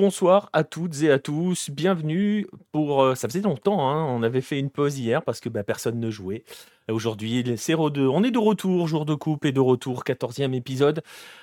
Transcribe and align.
Bonsoir 0.00 0.48
à 0.54 0.64
toutes 0.64 1.02
et 1.02 1.10
à 1.10 1.18
tous. 1.18 1.68
Bienvenue 1.68 2.46
pour. 2.72 3.02
euh, 3.02 3.14
ça 3.14 3.28
faisait 3.28 3.42
longtemps, 3.42 3.86
hein, 3.90 4.06
on 4.08 4.22
avait 4.22 4.40
fait 4.40 4.58
une 4.58 4.70
pause 4.70 4.98
hier 4.98 5.22
parce 5.22 5.40
que 5.40 5.50
bah, 5.50 5.62
personne 5.62 6.00
ne 6.00 6.10
jouait. 6.10 6.42
Aujourd'hui, 6.90 7.42
les- 7.42 7.58
c'est 7.58 7.74
de- 7.74 8.06
on 8.06 8.22
est 8.24 8.30
de 8.30 8.38
retour, 8.38 8.88
jour 8.88 9.04
de 9.04 9.14
coupe 9.14 9.44
et 9.44 9.52
de 9.52 9.60
retour, 9.60 10.02
quatorzième 10.02 10.54
épisode, 10.54 11.02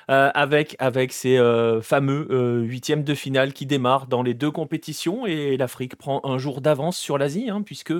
euh, 0.09 0.31
avec, 0.33 0.75
ces 1.13 1.37
euh, 1.37 1.81
fameux 1.83 2.27
euh, 2.31 2.61
huitièmes 2.63 3.03
de 3.03 3.13
finale 3.13 3.53
qui 3.53 3.67
démarrent 3.67 4.07
dans 4.07 4.23
les 4.23 4.33
deux 4.33 4.49
compétitions. 4.51 5.27
Et 5.27 5.55
l'Afrique 5.55 5.95
prend 5.95 6.21
un 6.23 6.39
jour 6.39 6.59
d'avance 6.59 6.97
sur 6.97 7.19
l'Asie, 7.19 7.49
hein, 7.51 7.61
puisque 7.61 7.93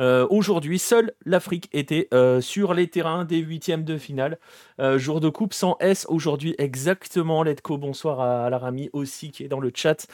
euh, 0.00 0.26
aujourd'hui, 0.30 0.78
seule 0.78 1.12
l'Afrique 1.24 1.68
était 1.72 2.08
euh, 2.12 2.40
sur 2.40 2.74
les 2.74 2.88
terrains 2.88 3.24
des 3.24 3.38
huitièmes 3.38 3.84
de 3.84 3.96
finale. 3.98 4.38
Euh, 4.80 4.98
jour 4.98 5.20
de 5.20 5.28
coupe 5.28 5.54
sans 5.54 5.76
S 5.80 6.06
aujourd'hui, 6.08 6.54
exactement. 6.58 7.42
Letco, 7.42 7.78
bonsoir 7.78 8.20
à, 8.20 8.46
à 8.46 8.50
Larami 8.50 8.90
aussi 8.92 9.30
qui 9.30 9.44
est 9.44 9.48
dans 9.48 9.60
le 9.60 9.70
chat. 9.74 10.06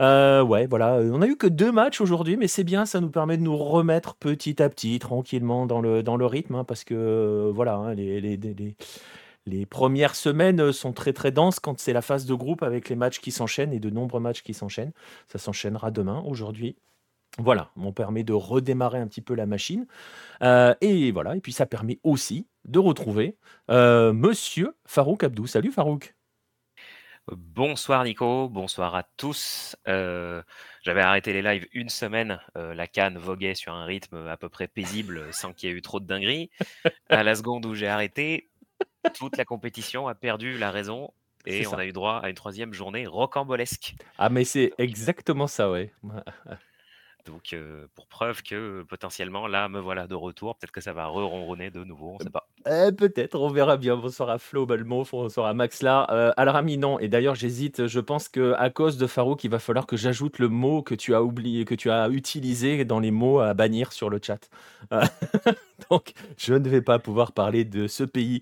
Ouais, 0.00 0.66
voilà. 0.66 0.98
On 1.12 1.22
a 1.22 1.26
eu 1.26 1.36
que 1.36 1.46
deux 1.46 1.72
matchs 1.72 2.00
aujourd'hui, 2.00 2.36
mais 2.36 2.48
c'est 2.48 2.64
bien, 2.64 2.86
ça 2.86 3.00
nous 3.00 3.10
permet 3.10 3.36
de 3.36 3.42
nous 3.42 3.56
remettre 3.56 4.14
petit 4.16 4.62
à 4.62 4.68
petit, 4.68 4.98
tranquillement 4.98 5.66
dans 5.66 5.80
le, 5.80 6.02
dans 6.02 6.16
le 6.16 6.26
rythme, 6.26 6.56
hein, 6.56 6.64
parce 6.64 6.84
que 6.84 7.50
voilà, 7.54 7.76
hein, 7.76 7.94
les, 7.94 8.20
les, 8.20 8.36
les, 8.36 8.76
les- 9.46 9.66
premières 9.66 10.14
semaines 10.14 10.72
sont 10.72 10.92
très 10.92 11.12
très 11.12 11.30
denses 11.32 11.60
quand 11.60 11.78
c'est 11.78 11.92
la 11.92 12.02
phase 12.02 12.26
de 12.26 12.34
groupe 12.34 12.62
avec 12.62 12.88
les 12.88 12.96
matchs 12.96 13.20
qui 13.20 13.30
s'enchaînent 13.30 13.72
et 13.72 13.80
de 13.80 13.90
nombreux 13.90 14.20
matchs 14.20 14.42
qui 14.42 14.54
s'enchaînent. 14.54 14.92
Ça 15.26 15.38
s'enchaînera 15.38 15.90
demain. 15.90 16.22
Aujourd'hui, 16.26 16.76
voilà, 17.38 17.70
on 17.76 17.92
permet 17.92 18.24
de 18.24 18.32
redémarrer 18.32 18.98
un 18.98 19.06
petit 19.06 19.20
peu 19.20 19.34
la 19.34 19.46
machine. 19.46 19.86
Euh, 20.42 20.74
et 20.80 21.12
voilà, 21.12 21.36
et 21.36 21.40
puis 21.40 21.52
ça 21.52 21.66
permet 21.66 22.00
aussi 22.02 22.48
de 22.64 22.78
retrouver 22.78 23.36
euh, 23.70 24.12
Monsieur 24.12 24.76
Farouk 24.86 25.22
Abdou. 25.24 25.46
Salut 25.46 25.70
Farouk. 25.70 26.14
Bonsoir 27.30 28.04
Nico, 28.04 28.48
bonsoir 28.48 28.94
à 28.94 29.02
tous. 29.02 29.76
Euh, 29.86 30.42
j'avais 30.82 31.02
arrêté 31.02 31.32
les 31.34 31.42
lives 31.42 31.66
une 31.72 31.90
semaine. 31.90 32.40
euh, 32.56 32.74
la 32.74 32.86
canne 32.86 33.18
voguait 33.18 33.54
sur 33.54 33.74
un 33.74 33.84
rythme 33.84 34.26
à 34.28 34.36
peu 34.38 34.48
près 34.48 34.66
paisible 34.66 35.26
sans 35.32 35.52
qu'il 35.52 35.68
y 35.68 35.72
ait 35.72 35.76
eu 35.76 35.82
trop 35.82 36.00
de 36.00 36.06
dingueries. 36.06 36.50
À 37.10 37.22
la 37.22 37.34
seconde 37.34 37.66
où 37.66 37.74
j'ai 37.74 37.88
arrêté, 37.88 38.48
toute 39.12 39.36
la 39.36 39.44
compétition 39.44 40.08
a 40.08 40.14
perdu 40.14 40.56
la 40.56 40.70
raison 40.70 41.12
et 41.44 41.66
on 41.66 41.70
ça. 41.72 41.76
a 41.76 41.84
eu 41.84 41.92
droit 41.92 42.18
à 42.22 42.30
une 42.30 42.34
troisième 42.34 42.72
journée 42.72 43.06
rocambolesque. 43.06 43.96
Ah, 44.16 44.30
mais 44.30 44.44
c'est 44.44 44.72
exactement 44.78 45.46
ça, 45.46 45.70
ouais. 45.70 45.92
Donc, 47.28 47.52
euh, 47.52 47.86
pour 47.94 48.06
preuve 48.06 48.42
que 48.42 48.82
potentiellement, 48.88 49.46
là, 49.46 49.68
me 49.68 49.80
voilà 49.80 50.06
de 50.06 50.14
retour. 50.14 50.56
Peut-être 50.56 50.72
que 50.72 50.80
ça 50.80 50.94
va 50.94 51.06
re-ronronner 51.06 51.70
de 51.70 51.84
nouveau, 51.84 52.16
on 52.18 52.18
sait 52.24 52.30
pas. 52.30 52.48
Euh, 52.66 52.90
Peut-être, 52.90 53.38
on 53.38 53.50
verra 53.50 53.76
bien. 53.76 53.96
Bonsoir 53.96 54.30
à 54.30 54.38
Flo 54.38 54.64
Balmo, 54.64 55.04
bonsoir 55.12 55.46
à 55.46 55.52
Max 55.52 55.82
là. 55.82 56.06
Euh, 56.10 56.32
Alrami, 56.38 56.78
non. 56.78 56.98
Et 56.98 57.08
d'ailleurs, 57.08 57.34
j'hésite. 57.34 57.86
Je 57.86 58.00
pense 58.00 58.30
que 58.30 58.54
à 58.56 58.70
cause 58.70 58.96
de 58.96 59.06
Farouk, 59.06 59.44
il 59.44 59.50
va 59.50 59.58
falloir 59.58 59.86
que 59.86 59.98
j'ajoute 59.98 60.38
le 60.38 60.48
mot 60.48 60.80
que 60.80 60.94
tu 60.94 61.14
as 61.14 61.22
oublié, 61.22 61.66
que 61.66 61.74
tu 61.74 61.90
as 61.90 62.08
utilisé 62.08 62.86
dans 62.86 62.98
les 62.98 63.10
mots 63.10 63.40
à 63.40 63.52
bannir 63.52 63.92
sur 63.92 64.08
le 64.08 64.20
chat. 64.22 64.48
Donc, 65.90 66.14
je 66.38 66.54
ne 66.54 66.66
vais 66.66 66.82
pas 66.82 66.98
pouvoir 66.98 67.32
parler 67.32 67.66
de 67.66 67.88
ce 67.88 68.04
pays 68.04 68.40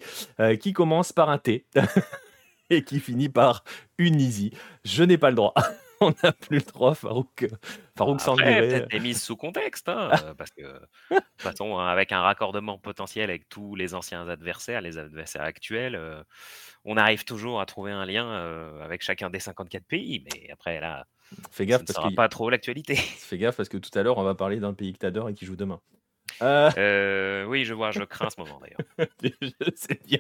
qui 0.61 0.73
commence 0.73 1.13
par 1.13 1.29
un 1.29 1.39
T 1.39 1.67
et 2.71 2.85
qui 2.85 3.01
finit 3.01 3.31
par 3.31 3.65
une 3.99 4.21
easy. 4.21 4.53
Je 4.85 5.03
n'ai 5.03 5.19
pas 5.19 5.31
le 5.31 5.37
droit. 5.37 5.55
On 6.01 6.13
n'a 6.23 6.33
plus 6.33 6.59
le 6.59 6.65
droit, 6.65 6.95
Farouk. 6.95 7.47
Farouk 7.97 8.21
s'en 8.21 8.35
Après, 8.35 8.61
peut-être 8.61 8.91
des 8.91 9.01
mises 9.01 9.23
sous 9.23 9.37
contexte, 9.37 9.89
hein, 9.89 10.11
euh, 10.25 10.35
parce 10.35 10.51
que, 10.51 10.63
de 10.63 10.79
toute 11.11 11.43
façon, 11.43 11.79
avec 11.79 12.13
un 12.13 12.21
raccordement 12.21 12.79
potentiel 12.79 13.31
avec 13.31 13.49
tous 13.49 13.75
les 13.75 13.95
anciens 13.95 14.29
adversaires, 14.29 14.81
les 14.81 14.99
adversaires 14.99 15.43
actuels, 15.43 15.97
euh, 15.97 16.23
on 16.85 16.97
arrive 16.97 17.25
toujours 17.25 17.61
à 17.61 17.67
trouver 17.67 17.93
un 17.93 18.05
lien 18.05 18.27
euh, 18.27 18.85
avec 18.85 19.03
chacun 19.03 19.31
des 19.31 19.41
54 19.41 19.85
pays. 19.85 20.25
Mais 20.25 20.51
après, 20.51 20.81
là, 20.81 21.07
Fais 21.51 21.65
ça 21.65 21.67
gaffe 21.67 21.81
ne 21.83 21.87
parce 21.87 21.97
sera 21.97 22.11
que 22.11 22.15
pas 22.15 22.29
trop 22.29 22.51
l'actualité. 22.51 22.95
fais 22.95 23.39
gaffe 23.39 23.57
parce 23.57 23.69
que 23.69 23.79
tout 23.79 23.97
à 23.99 24.03
l'heure, 24.03 24.19
on 24.19 24.23
va 24.23 24.35
parler 24.35 24.61
d'un 24.61 24.75
pays 24.75 24.93
que 24.93 24.99
t'adores 24.99 25.29
et 25.29 25.35
qui 25.35 25.45
joue 25.45 25.57
demain. 25.57 25.81
Euh, 26.43 26.71
Euh, 26.77 27.45
oui, 27.47 27.65
je 27.65 27.75
vois, 27.75 27.91
je 27.91 28.03
crains 28.03 28.29
ce 28.31 28.41
moment 28.41 28.61
d'ailleurs. 28.61 29.09
je 29.23 29.71
sais 29.75 30.01
bien. 30.07 30.19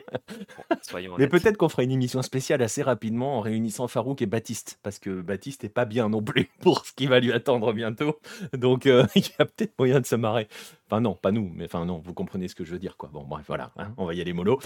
Bon, 0.71 0.77
soyons 0.82 1.15
Mais 1.19 1.28
peut-être 1.28 1.56
qu'on 1.56 1.69
fera 1.69 1.82
une 1.82 1.91
émission 1.93 2.22
spéciale 2.22 2.62
assez 2.62 2.82
rapidement 2.82 3.38
en 3.38 3.41
réunissant 3.41 3.88
Farouk 3.88 4.22
et 4.22 4.27
Baptiste, 4.27 4.78
parce 4.82 4.99
que 4.99 5.21
Baptiste 5.21 5.65
est 5.65 5.69
pas 5.69 5.84
bien 5.84 6.09
non 6.09 6.22
plus 6.22 6.50
pour 6.60 6.84
ce 6.87 6.93
qui 6.93 7.06
va 7.06 7.21
lui 7.21 7.32
attendre 7.32 7.72
bientôt. 7.72 8.19
Donc 8.53 8.87
euh, 8.87 9.06
il 9.15 9.22
y 9.25 9.32
a 9.38 9.44
peut-être 9.44 9.78
moyen 9.78 10.00
de 10.00 10.06
se 10.06 10.16
marrer. 10.16 10.49
Enfin 10.88 11.00
non, 11.00 11.15
pas 11.15 11.32
nous, 11.32 11.50
mais 11.54 11.65
enfin 11.65 11.84
non, 11.84 11.99
vous 11.99 12.15
comprenez 12.15 12.48
ce 12.48 12.54
que 12.54 12.65
je 12.65 12.72
veux 12.72 12.78
dire 12.78 12.97
quoi. 12.97 13.10
Bon 13.12 13.25
bref, 13.25 13.44
voilà, 13.48 13.72
hein, 13.77 13.93
on 13.97 14.06
va 14.06 14.15
y 14.15 14.21
aller 14.21 14.33
mollo. 14.33 14.60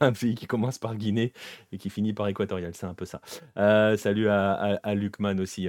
un 0.00 0.12
pays 0.12 0.34
qui 0.34 0.46
commence 0.46 0.78
par 0.78 0.96
Guinée 0.96 1.32
et 1.72 1.78
qui 1.78 1.90
finit 1.90 2.12
par 2.12 2.26
Équatorial, 2.28 2.72
c'est 2.74 2.86
un 2.86 2.94
peu 2.94 3.04
ça. 3.04 3.20
Salut 3.96 4.28
à, 4.28 4.52
à, 4.52 4.74
à 4.82 4.94
Lucman 4.94 5.38
aussi. 5.40 5.68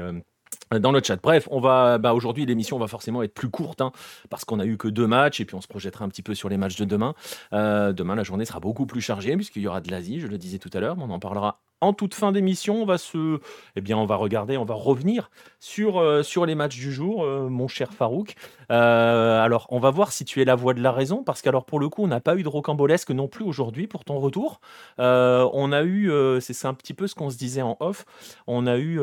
Euh, 0.73 0.79
dans 0.79 0.91
le 0.91 1.01
chat. 1.03 1.17
Bref, 1.21 1.47
on 1.51 1.59
va 1.59 1.97
bah, 1.97 2.13
aujourd'hui 2.13 2.45
l'émission 2.45 2.77
va 2.77 2.87
forcément 2.87 3.23
être 3.23 3.33
plus 3.33 3.49
courte 3.49 3.81
hein, 3.81 3.91
parce 4.29 4.45
qu'on 4.45 4.59
a 4.59 4.65
eu 4.65 4.77
que 4.77 4.87
deux 4.87 5.07
matchs 5.07 5.39
et 5.39 5.45
puis 5.45 5.55
on 5.55 5.61
se 5.61 5.67
projettera 5.67 6.05
un 6.05 6.09
petit 6.09 6.23
peu 6.23 6.35
sur 6.35 6.49
les 6.49 6.57
matchs 6.57 6.77
de 6.77 6.85
demain. 6.85 7.13
Euh, 7.53 7.93
demain, 7.93 8.15
la 8.15 8.23
journée 8.23 8.45
sera 8.45 8.59
beaucoup 8.59 8.85
plus 8.85 9.01
chargée 9.01 9.35
puisqu'il 9.35 9.61
y 9.61 9.67
aura 9.67 9.81
de 9.81 9.91
l'Asie, 9.91 10.19
je 10.19 10.27
le 10.27 10.37
disais 10.37 10.59
tout 10.59 10.69
à 10.73 10.79
l'heure, 10.79 10.97
mais 10.97 11.03
on 11.03 11.11
en 11.11 11.19
parlera 11.19 11.61
en 11.81 11.91
toute 11.91 12.13
fin 12.13 12.31
d'émission. 12.31 12.81
On 12.81 12.85
va 12.85 12.97
se, 12.97 13.39
eh 13.75 13.81
bien, 13.81 13.97
on 13.97 14.05
va 14.05 14.15
regarder, 14.15 14.55
on 14.55 14.63
va 14.63 14.73
revenir 14.73 15.29
sur 15.59 15.99
euh, 15.99 16.23
sur 16.23 16.45
les 16.45 16.55
matchs 16.55 16.77
du 16.77 16.93
jour, 16.93 17.25
mon 17.25 17.67
cher 17.67 17.93
Farouk. 17.93 18.35
Alors, 18.69 19.67
on 19.69 19.79
va 19.79 19.91
voir 19.91 20.11
si 20.11 20.25
tu 20.25 20.41
es 20.41 20.45
la 20.45 20.55
voix 20.55 20.73
de 20.73 20.81
la 20.81 20.91
raison 20.91 21.23
parce 21.23 21.41
qu'alors 21.41 21.65
pour 21.65 21.79
le 21.79 21.89
coup, 21.89 22.03
on 22.03 22.07
n'a 22.07 22.21
pas 22.21 22.35
eu 22.35 22.43
de 22.43 22.49
rocambolesque 22.49 23.11
non 23.11 23.27
plus 23.27 23.43
aujourd'hui 23.43 23.87
pour 23.87 24.05
ton 24.05 24.19
retour. 24.19 24.61
On 24.97 25.71
a 25.71 25.83
eu, 25.83 26.11
c'est 26.39 26.65
un 26.65 26.73
petit 26.73 26.93
peu 26.93 27.07
ce 27.07 27.15
qu'on 27.15 27.29
se 27.29 27.37
disait 27.37 27.61
en 27.61 27.77
off. 27.79 28.05
On 28.47 28.65
a 28.65 28.77
eu 28.77 28.99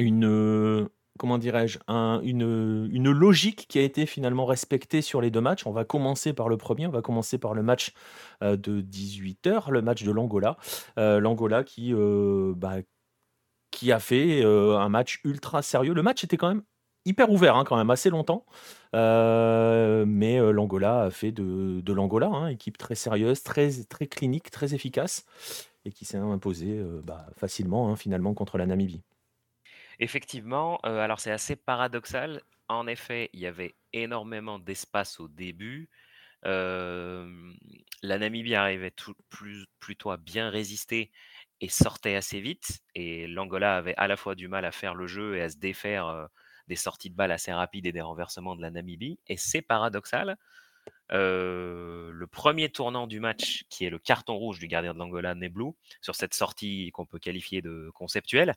une 0.00 0.24
euh, 0.26 0.88
comment 1.18 1.38
dirais-je 1.38 1.78
un- 1.88 2.20
une, 2.22 2.88
une 2.92 3.10
logique 3.10 3.66
qui 3.68 3.78
a 3.78 3.82
été 3.82 4.06
finalement 4.06 4.46
respectée 4.46 5.02
sur 5.02 5.20
les 5.20 5.30
deux 5.30 5.40
matchs. 5.40 5.66
On 5.66 5.72
va 5.72 5.84
commencer 5.84 6.32
par 6.32 6.48
le 6.48 6.56
premier, 6.56 6.86
on 6.86 6.90
va 6.90 7.02
commencer 7.02 7.38
par 7.38 7.54
le 7.54 7.62
match 7.62 7.92
euh, 8.42 8.56
de 8.56 8.80
18h, 8.80 9.70
le 9.70 9.82
match 9.82 10.02
de 10.04 10.10
l'Angola. 10.12 10.56
Euh, 10.98 11.20
L'Angola 11.20 11.64
qui, 11.64 11.92
bah, 12.56 12.76
qui 13.70 13.92
a 13.92 14.00
fait 14.00 14.44
un 14.44 14.88
match 14.88 15.20
ultra 15.24 15.62
sérieux. 15.62 15.94
Le 15.94 16.02
match 16.02 16.24
était 16.24 16.36
quand 16.36 16.48
même 16.48 16.62
hyper 17.06 17.30
ouvert, 17.30 17.56
hein, 17.56 17.64
quand 17.64 17.76
même 17.76 17.90
assez 17.90 18.10
longtemps. 18.10 18.44
Mais 18.92 20.38
l'Angola 20.52 21.02
a 21.04 21.10
fait 21.10 21.32
de, 21.32 21.80
de 21.80 21.92
l'Angola, 21.92 22.28
hein, 22.28 22.48
équipe 22.48 22.78
très 22.78 22.94
sérieuse, 22.94 23.42
très, 23.42 23.70
très 23.88 24.06
clinique, 24.06 24.50
très 24.50 24.74
efficace, 24.74 25.24
et 25.84 25.92
qui 25.92 26.04
s'est 26.04 26.18
imposée 26.18 26.82
bah, 27.04 27.26
facilement 27.36 27.90
hein, 27.90 27.96
finalement 27.96 28.34
contre 28.34 28.58
la 28.58 28.66
Namibie. 28.66 29.02
Effectivement, 30.00 30.80
euh, 30.86 30.98
alors 30.98 31.20
c'est 31.20 31.30
assez 31.30 31.56
paradoxal. 31.56 32.42
En 32.68 32.86
effet, 32.86 33.28
il 33.34 33.40
y 33.40 33.46
avait 33.46 33.76
énormément 33.92 34.58
d'espace 34.58 35.20
au 35.20 35.28
début. 35.28 35.90
La 36.42 37.26
Namibie 38.02 38.54
arrivait 38.54 38.94
plutôt 39.78 40.10
à 40.10 40.16
bien 40.16 40.48
résister 40.48 41.10
et 41.60 41.68
sortait 41.68 42.14
assez 42.16 42.40
vite. 42.40 42.80
Et 42.94 43.26
l'Angola 43.26 43.76
avait 43.76 43.94
à 43.98 44.08
la 44.08 44.16
fois 44.16 44.34
du 44.34 44.48
mal 44.48 44.64
à 44.64 44.72
faire 44.72 44.94
le 44.94 45.06
jeu 45.06 45.36
et 45.36 45.42
à 45.42 45.50
se 45.50 45.58
défaire 45.58 46.28
des 46.66 46.76
sorties 46.76 47.10
de 47.10 47.14
balles 47.14 47.32
assez 47.32 47.52
rapides 47.52 47.84
et 47.84 47.92
des 47.92 48.00
renversements 48.00 48.56
de 48.56 48.62
la 48.62 48.70
Namibie. 48.70 49.18
Et 49.26 49.36
c'est 49.36 49.60
paradoxal. 49.60 50.38
Le 51.10 52.24
premier 52.30 52.70
tournant 52.70 53.06
du 53.06 53.20
match, 53.20 53.64
qui 53.68 53.84
est 53.84 53.90
le 53.90 53.98
carton 53.98 54.36
rouge 54.36 54.58
du 54.60 54.68
gardien 54.68 54.94
de 54.94 54.98
l'Angola, 54.98 55.34
Neblou, 55.34 55.76
sur 56.00 56.14
cette 56.14 56.32
sortie 56.32 56.90
qu'on 56.92 57.04
peut 57.04 57.18
qualifier 57.18 57.60
de 57.60 57.90
conceptuelle, 57.94 58.54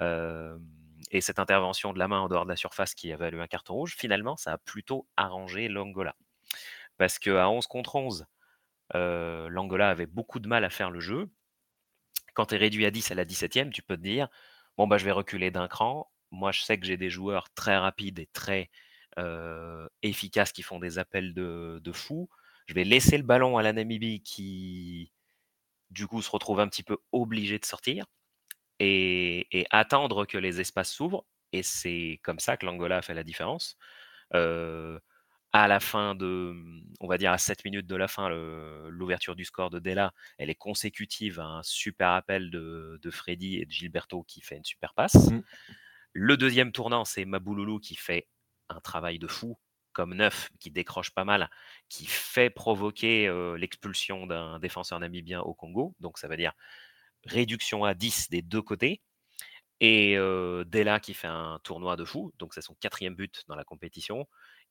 et 0.00 1.20
cette 1.20 1.38
intervention 1.38 1.92
de 1.92 1.98
la 1.98 2.08
main 2.08 2.20
en 2.20 2.28
dehors 2.28 2.44
de 2.44 2.50
la 2.50 2.56
surface 2.56 2.94
qui 2.94 3.12
a 3.12 3.16
valu 3.16 3.40
un 3.40 3.46
carton 3.46 3.74
rouge, 3.74 3.94
finalement, 3.96 4.36
ça 4.36 4.52
a 4.52 4.58
plutôt 4.58 5.06
arrangé 5.16 5.68
l'Angola. 5.68 6.14
Parce 6.96 7.18
qu'à 7.18 7.48
11 7.48 7.66
contre 7.66 7.96
11, 7.96 8.26
euh, 8.94 9.48
l'Angola 9.48 9.90
avait 9.90 10.06
beaucoup 10.06 10.40
de 10.40 10.48
mal 10.48 10.64
à 10.64 10.70
faire 10.70 10.90
le 10.90 11.00
jeu. 11.00 11.30
Quand 12.34 12.46
tu 12.46 12.54
es 12.54 12.58
réduit 12.58 12.86
à 12.86 12.90
10 12.90 13.10
à 13.10 13.14
la 13.14 13.24
17e, 13.24 13.70
tu 13.70 13.82
peux 13.82 13.96
te 13.96 14.02
dire, 14.02 14.28
bon, 14.76 14.86
bah, 14.86 14.98
je 14.98 15.04
vais 15.04 15.12
reculer 15.12 15.50
d'un 15.50 15.68
cran. 15.68 16.10
Moi, 16.30 16.52
je 16.52 16.62
sais 16.62 16.78
que 16.78 16.86
j'ai 16.86 16.96
des 16.96 17.10
joueurs 17.10 17.48
très 17.54 17.76
rapides 17.76 18.18
et 18.18 18.26
très 18.26 18.70
efficaces 20.02 20.52
qui 20.52 20.62
font 20.62 20.78
des 20.78 21.00
appels 21.00 21.34
de, 21.34 21.80
de 21.82 21.92
fou. 21.92 22.28
Je 22.66 22.74
vais 22.74 22.84
laisser 22.84 23.16
le 23.16 23.24
ballon 23.24 23.58
à 23.58 23.62
la 23.62 23.72
Namibie 23.72 24.22
qui, 24.22 25.12
du 25.90 26.06
coup, 26.06 26.22
se 26.22 26.30
retrouve 26.30 26.60
un 26.60 26.68
petit 26.68 26.84
peu 26.84 26.98
obligé 27.10 27.58
de 27.58 27.64
sortir 27.64 28.06
et, 28.80 29.46
et 29.58 29.66
attendre 29.70 30.26
que 30.26 30.38
les 30.38 30.60
espaces 30.60 30.92
s'ouvrent. 30.92 31.24
Et 31.52 31.62
c'est 31.62 32.20
comme 32.22 32.38
ça 32.38 32.56
que 32.56 32.66
l'Angola 32.66 32.98
a 32.98 33.02
fait 33.02 33.14
la 33.14 33.24
différence. 33.24 33.76
Euh, 34.34 34.98
à 35.52 35.66
la 35.66 35.80
fin 35.80 36.14
de, 36.14 36.54
on 37.00 37.08
va 37.08 37.16
dire 37.16 37.32
à 37.32 37.38
7 37.38 37.64
minutes 37.64 37.86
de 37.86 37.96
la 37.96 38.06
fin, 38.06 38.28
l'ouverture 38.28 39.34
du 39.34 39.46
score 39.46 39.70
de 39.70 39.78
Della, 39.78 40.12
elle 40.36 40.50
est 40.50 40.54
consécutive 40.54 41.40
à 41.40 41.46
un 41.46 41.62
super 41.62 42.10
appel 42.10 42.50
de, 42.50 43.00
de 43.02 43.10
Freddy 43.10 43.56
et 43.56 43.64
de 43.64 43.70
Gilberto 43.70 44.22
qui 44.24 44.42
fait 44.42 44.56
une 44.56 44.64
super 44.64 44.92
passe. 44.92 45.30
Mm. 45.30 45.42
Le 46.12 46.36
deuxième 46.36 46.72
tournant, 46.72 47.04
c'est 47.04 47.24
Mabouloulou 47.24 47.78
qui 47.78 47.96
fait 47.96 48.28
un 48.68 48.80
travail 48.80 49.18
de 49.18 49.26
fou, 49.26 49.58
comme 49.92 50.14
neuf, 50.14 50.50
qui 50.60 50.70
décroche 50.70 51.10
pas 51.12 51.24
mal, 51.24 51.48
qui 51.88 52.06
fait 52.06 52.50
provoquer 52.50 53.26
euh, 53.26 53.56
l'expulsion 53.56 54.26
d'un 54.26 54.58
défenseur 54.58 55.00
namibien 55.00 55.40
au 55.40 55.54
Congo. 55.54 55.94
Donc 56.00 56.18
ça 56.18 56.28
veut 56.28 56.36
dire 56.36 56.52
réduction 57.26 57.84
à 57.84 57.94
10 57.94 58.30
des 58.30 58.42
deux 58.42 58.62
côtés. 58.62 59.00
Et 59.80 60.16
Della 60.66 60.98
qui 61.00 61.14
fait 61.14 61.28
un 61.28 61.60
tournoi 61.62 61.96
de 61.96 62.04
fou, 62.04 62.32
donc 62.38 62.54
c'est 62.54 62.62
son 62.62 62.74
quatrième 62.74 63.14
but 63.14 63.44
dans 63.46 63.54
la 63.54 63.64
compétition, 63.64 64.26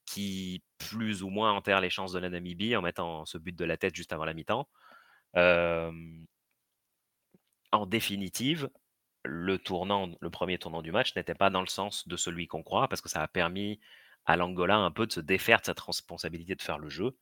qui 0.05 0.63
plus 0.77 1.23
ou 1.23 1.29
moins 1.29 1.53
enterre 1.53 1.79
les 1.79 1.89
chances 1.89 2.11
de 2.11 2.19
la 2.19 2.29
Namibie 2.29 2.75
en 2.75 2.81
mettant 2.81 3.25
ce 3.25 3.37
but 3.37 3.55
de 3.55 3.65
la 3.65 3.77
tête 3.77 3.95
juste 3.95 4.11
avant 4.11 4.25
la 4.25 4.33
mi-temps. 4.33 4.67
en 7.71 7.85
définitive, 7.85 8.69
le 9.23 9.57
tournant, 9.57 10.09
le 10.19 10.29
premier 10.29 10.57
tournant 10.57 10.81
du 10.81 10.91
match 10.91 11.15
n'était 11.15 11.35
pas 11.35 11.49
dans 11.49 11.61
le 11.61 11.67
sens 11.67 12.07
de 12.07 12.15
celui 12.15 12.47
qu'on 12.47 12.63
croit, 12.63 12.87
parce 12.87 13.01
que 13.01 13.09
ça 13.09 13.21
a 13.21 13.27
permis 13.27 13.79
à 14.25 14.37
l'Angola 14.37 14.77
un 14.77 14.91
peu 14.91 15.07
de 15.07 15.11
se 15.13 15.19
défaire 15.19 15.59
de 15.59 15.65
cette 15.65 15.79
responsabilité 15.79 16.55
de 16.55 16.61
faire 16.61 16.79
le 16.79 16.89
jeu. 16.89 17.17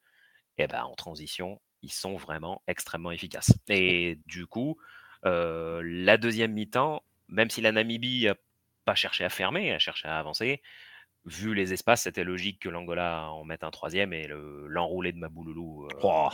Et 0.58 0.68
ben 0.68 0.84
en 0.84 0.96
transition, 0.96 1.62
ils 1.82 1.92
sont 1.92 2.16
vraiment 2.16 2.64
extrêmement 2.68 3.12
efficaces. 3.12 3.54
Et 3.68 4.20
du 4.26 4.48
coup, 4.48 4.78
la 5.26 6.18
deuxième 6.18 6.54
mi-temps, 6.54 7.04
même 7.30 7.50
si 7.50 7.62
la 7.62 7.72
Namibie 7.72 8.26
n'a 8.26 8.36
pas 8.86 8.96
cherché 8.96 9.24
à 9.24 9.30
fermer, 9.30 9.74
a 9.74 9.80
cherché 9.80 10.08
à 10.08 10.18
avancer, 10.18 10.62
vu 11.26 11.56
les 11.56 11.74
espaces, 11.74 12.04
c'était 12.04 12.24
logique 12.24 12.60
que 12.60 12.70
l'Angola 12.70 13.32
en 13.32 13.44
mette 13.44 13.64
un 13.64 13.72
troisième 13.72 14.14
et 14.14 14.28
l'enroulé 14.68 15.12
de 15.12 15.18
Mabouloulou 15.18 15.86
euh, 15.86 16.00
oh. 16.04 16.30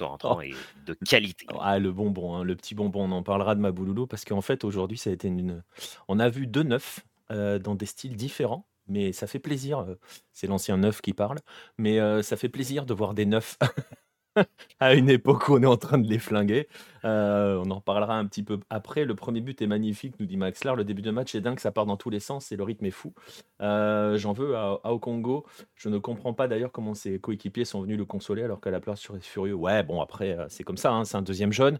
rentrant 0.00 0.38
oh. 0.38 0.40
est 0.40 0.54
de 0.86 0.94
qualité. 1.06 1.46
Ah, 1.60 1.78
le 1.78 1.92
bonbon, 1.92 2.36
hein, 2.36 2.44
le 2.44 2.56
petit 2.56 2.74
bonbon, 2.74 3.04
on 3.04 3.12
en 3.12 3.22
parlera 3.22 3.54
de 3.54 3.60
Mabouloulou 3.60 4.06
parce 4.06 4.24
qu'en 4.24 4.40
fait 4.40 4.64
aujourd'hui 4.64 4.96
ça 4.96 5.10
a 5.10 5.12
été 5.12 5.28
une... 5.28 5.62
On 6.08 6.18
a 6.18 6.28
vu 6.28 6.46
deux 6.46 6.62
neufs 6.62 7.00
euh, 7.30 7.58
dans 7.58 7.74
des 7.74 7.86
styles 7.86 8.16
différents 8.16 8.66
mais 8.90 9.12
ça 9.12 9.26
fait 9.26 9.38
plaisir. 9.38 9.78
Euh, 9.78 9.94
c'est 10.32 10.46
l'ancien 10.46 10.76
neuf 10.76 11.00
qui 11.00 11.14
parle, 11.14 11.38
mais 11.78 11.98
euh, 12.00 12.22
ça 12.22 12.36
fait 12.36 12.48
plaisir 12.48 12.84
de 12.84 12.92
voir 12.92 13.14
des 13.14 13.24
neufs 13.24 13.56
à 14.80 14.94
une 14.94 15.10
époque 15.10 15.48
où 15.48 15.54
on 15.54 15.62
est 15.62 15.66
en 15.66 15.76
train 15.76 15.98
de 15.98 16.08
les 16.08 16.18
flinguer. 16.18 16.68
Euh, 17.04 17.62
on 17.64 17.70
en 17.70 17.80
parlera 17.80 18.16
un 18.16 18.26
petit 18.26 18.42
peu 18.42 18.60
après. 18.70 19.04
Le 19.04 19.14
premier 19.14 19.40
but 19.40 19.60
est 19.62 19.66
magnifique, 19.66 20.14
nous 20.20 20.26
dit 20.26 20.36
Maxler. 20.36 20.74
Le 20.76 20.84
début 20.84 21.02
de 21.02 21.10
match 21.10 21.34
est 21.34 21.40
dingue, 21.40 21.58
ça 21.58 21.72
part 21.72 21.86
dans 21.86 21.96
tous 21.96 22.10
les 22.10 22.20
sens 22.20 22.52
et 22.52 22.56
le 22.56 22.62
rythme 22.62 22.86
est 22.86 22.90
fou. 22.90 23.12
J'en 23.60 24.32
veux 24.32 24.56
à, 24.56 24.80
au 24.84 24.98
Congo. 24.98 25.46
Je 25.74 25.88
ne 25.88 25.98
comprends 25.98 26.34
pas 26.34 26.48
d'ailleurs 26.48 26.72
comment 26.72 26.94
ses 26.94 27.18
coéquipiers 27.18 27.64
sont 27.64 27.82
venus 27.82 27.98
le 27.98 28.04
consoler 28.04 28.42
alors 28.42 28.60
qu'à 28.60 28.70
la 28.70 28.80
place 28.80 29.00
sur 29.00 29.16
furieux. 29.20 29.54
Ouais, 29.54 29.82
bon 29.82 30.00
après 30.00 30.36
c'est 30.48 30.64
comme 30.64 30.76
ça, 30.76 30.92
hein, 30.92 31.04
c'est 31.04 31.16
un 31.16 31.22
deuxième 31.22 31.52
jeune. 31.52 31.78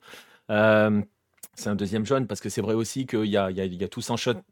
C'est 1.54 1.68
un 1.68 1.74
deuxième 1.74 2.06
jaune 2.06 2.26
parce 2.26 2.40
que 2.40 2.48
c'est 2.48 2.62
vrai 2.62 2.74
aussi 2.74 3.06
qu'il 3.06 3.26
y 3.26 3.36
a, 3.36 3.50
y 3.50 3.84
a, 3.84 3.88
tout, 3.88 4.00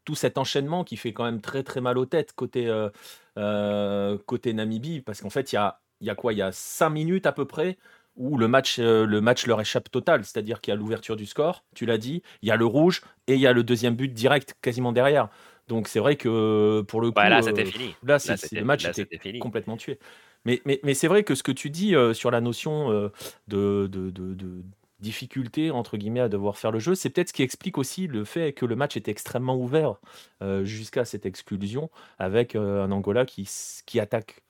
tout, 0.04 0.14
cet 0.14 0.36
enchaînement 0.36 0.84
qui 0.84 0.96
fait 0.96 1.12
quand 1.12 1.24
même 1.24 1.40
très 1.40 1.62
très 1.62 1.80
mal 1.80 1.96
aux 1.96 2.06
têtes 2.06 2.32
côté, 2.34 2.68
euh, 2.68 2.90
euh, 3.38 4.18
côté 4.26 4.52
Namibie 4.52 5.00
parce 5.00 5.22
qu'en 5.22 5.30
fait 5.30 5.52
il 5.52 5.54
y 5.54 5.58
a, 5.58 5.80
il 6.00 6.06
y 6.06 6.10
a 6.10 6.14
quoi? 6.14 6.32
Il 6.32 6.38
y 6.38 6.42
a 6.42 6.52
5 6.52 6.90
minutes 6.90 7.26
à 7.26 7.32
peu 7.32 7.44
près 7.44 7.78
où 8.16 8.36
le 8.36 8.48
match, 8.48 8.78
euh, 8.80 9.06
le 9.06 9.20
match 9.20 9.46
leur 9.46 9.60
échappe 9.60 9.90
total, 9.90 10.24
c'est-à-dire 10.24 10.60
qu'il 10.60 10.72
y 10.72 10.76
a 10.76 10.76
l'ouverture 10.76 11.14
du 11.14 11.24
score, 11.24 11.64
tu 11.74 11.86
l'as 11.86 11.98
dit, 11.98 12.22
il 12.42 12.48
y 12.48 12.52
a 12.52 12.56
le 12.56 12.66
rouge 12.66 13.02
et 13.28 13.34
il 13.34 13.40
y 13.40 13.46
a 13.46 13.52
le 13.52 13.62
deuxième 13.62 13.94
but 13.94 14.12
direct 14.12 14.54
quasiment 14.60 14.92
derrière. 14.92 15.28
Donc 15.68 15.86
c'est 15.86 16.00
vrai 16.00 16.16
que 16.16 16.82
pour 16.88 17.00
le 17.00 17.10
coup, 17.10 17.20
là 17.20 17.42
c'était 17.42 17.64
fini. 17.64 17.94
Là, 18.02 18.18
le 18.52 18.64
match 18.64 18.86
était, 18.86 19.18
fini. 19.18 19.38
complètement 19.38 19.76
tué. 19.76 19.98
Mais, 20.44 20.62
mais, 20.64 20.80
mais 20.82 20.94
c'est 20.94 21.08
vrai 21.08 21.24
que 21.24 21.34
ce 21.34 21.42
que 21.42 21.52
tu 21.52 21.68
dis 21.68 21.94
sur 22.14 22.30
la 22.30 22.40
notion 22.40 22.90
de, 22.90 23.86
de, 23.86 24.10
de, 24.10 24.62
difficulté 25.00 25.70
entre 25.70 25.96
guillemets 25.96 26.20
à 26.20 26.28
devoir 26.28 26.58
faire 26.58 26.72
le 26.72 26.78
jeu. 26.78 26.94
C'est 26.94 27.10
peut-être 27.10 27.28
ce 27.28 27.32
qui 27.32 27.42
explique 27.42 27.78
aussi 27.78 28.06
le 28.06 28.24
fait 28.24 28.52
que 28.52 28.66
le 28.66 28.76
match 28.76 28.96
était 28.96 29.10
extrêmement 29.10 29.56
ouvert 29.56 29.96
euh, 30.42 30.64
jusqu'à 30.64 31.04
cette 31.04 31.26
exclusion 31.26 31.90
avec 32.18 32.56
euh, 32.56 32.84
un 32.84 32.90
Angola 32.90 33.24
qui, 33.24 33.48
qui 33.86 34.00
attaque 34.00 34.42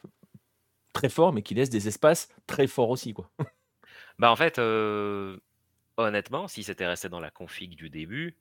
très 0.92 1.08
fort 1.08 1.32
mais 1.32 1.42
qui 1.42 1.54
laisse 1.54 1.70
des 1.70 1.88
espaces 1.88 2.28
très 2.46 2.66
forts 2.66 2.90
aussi 2.90 3.14
quoi. 3.14 3.30
Bah 4.18 4.32
en 4.32 4.36
fait, 4.36 4.58
euh, 4.58 5.38
honnêtement, 5.96 6.48
si 6.48 6.64
c'était 6.64 6.86
resté 6.86 7.08
dans 7.08 7.20
la 7.20 7.30
config 7.30 7.76
du 7.76 7.90
début, 7.90 8.36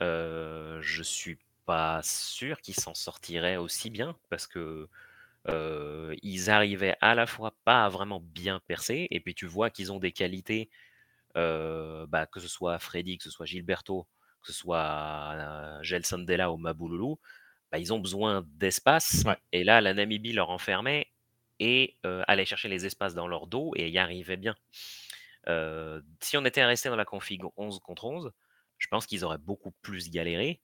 je 0.00 1.02
suis 1.02 1.38
pas 1.66 2.00
sûr 2.02 2.60
qu'ils 2.60 2.74
s'en 2.74 2.94
sortiraient 2.94 3.56
aussi 3.56 3.90
bien 3.90 4.16
parce 4.30 4.46
que 4.46 4.88
ils 6.22 6.50
arrivaient 6.50 6.96
à 7.00 7.14
la 7.14 7.26
fois 7.26 7.54
pas 7.64 7.84
à 7.84 7.88
vraiment 7.88 8.20
bien 8.20 8.60
percer 8.66 9.08
et 9.10 9.20
puis 9.20 9.34
tu 9.34 9.46
vois 9.46 9.70
qu'ils 9.70 9.92
ont 9.92 9.98
des 9.98 10.12
qualités 10.12 10.70
bah, 11.34 12.26
que 12.30 12.40
ce 12.40 12.48
soit 12.48 12.78
Freddy, 12.78 13.18
que 13.18 13.24
ce 13.24 13.30
soit 13.30 13.46
Gilberto, 13.46 14.06
que 14.42 14.48
ce 14.48 14.52
soit 14.52 15.80
Gelson 15.82 16.18
Della 16.20 16.52
ou 16.52 16.56
Mabouloulou, 16.56 17.18
bah, 17.72 17.78
ils 17.78 17.92
ont 17.92 17.98
besoin 18.00 18.44
d'espace. 18.56 19.24
Et 19.52 19.64
là, 19.64 19.80
la 19.80 19.94
Namibie 19.94 20.32
leur 20.32 20.50
enfermait 20.50 21.08
et 21.60 21.96
allait 22.28 22.44
chercher 22.44 22.68
les 22.68 22.86
espaces 22.86 23.14
dans 23.14 23.28
leur 23.28 23.46
dos 23.46 23.72
et 23.76 23.88
y 23.90 23.98
arrivait 23.98 24.36
bien. 24.36 24.54
si 26.20 26.36
on 26.36 26.44
était 26.44 26.64
resté 26.64 26.88
dans 26.88 26.96
la 26.96 27.04
config 27.04 27.42
11 27.56 27.80
contre 27.80 28.04
11, 28.06 28.32
je 28.78 28.88
pense 28.88 29.06
qu'ils 29.06 29.24
auraient 29.24 29.38
beaucoup 29.38 29.72
plus 29.82 30.10
galéré. 30.10 30.60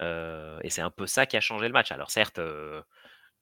et 0.00 0.70
c'est 0.70 0.82
un 0.82 0.90
peu 0.90 1.06
ça 1.06 1.26
qui 1.26 1.36
a 1.36 1.40
changé 1.40 1.66
le 1.66 1.72
match. 1.72 1.92
Alors 1.92 2.10
certes, 2.10 2.40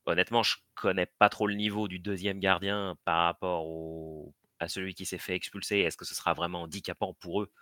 honnêtement, 0.06 0.42
je 0.42 0.56
connais 0.74 1.06
pas 1.06 1.28
trop 1.28 1.46
le 1.46 1.54
niveau 1.54 1.88
du 1.88 1.98
deuxième 1.98 2.40
gardien 2.40 2.96
par 3.04 3.24
rapport 3.24 3.66
au 3.66 4.34
à 4.60 4.68
celui 4.68 4.94
qui 4.94 5.06
s'est 5.06 5.18
fait 5.18 5.36
expulser, 5.36 5.78
est-ce 5.78 5.96
que 5.96 6.04
ce 6.04 6.16
sera 6.16 6.34
vraiment 6.34 6.62
handicapant 6.62 7.14
pour 7.14 7.42
eux 7.42 7.52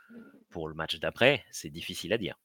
pour 0.50 0.68
le 0.68 0.74
match 0.74 0.96
d'après? 0.96 1.44
C'est 1.50 1.70
difficile 1.70 2.12
à 2.12 2.18
dire. 2.18 2.36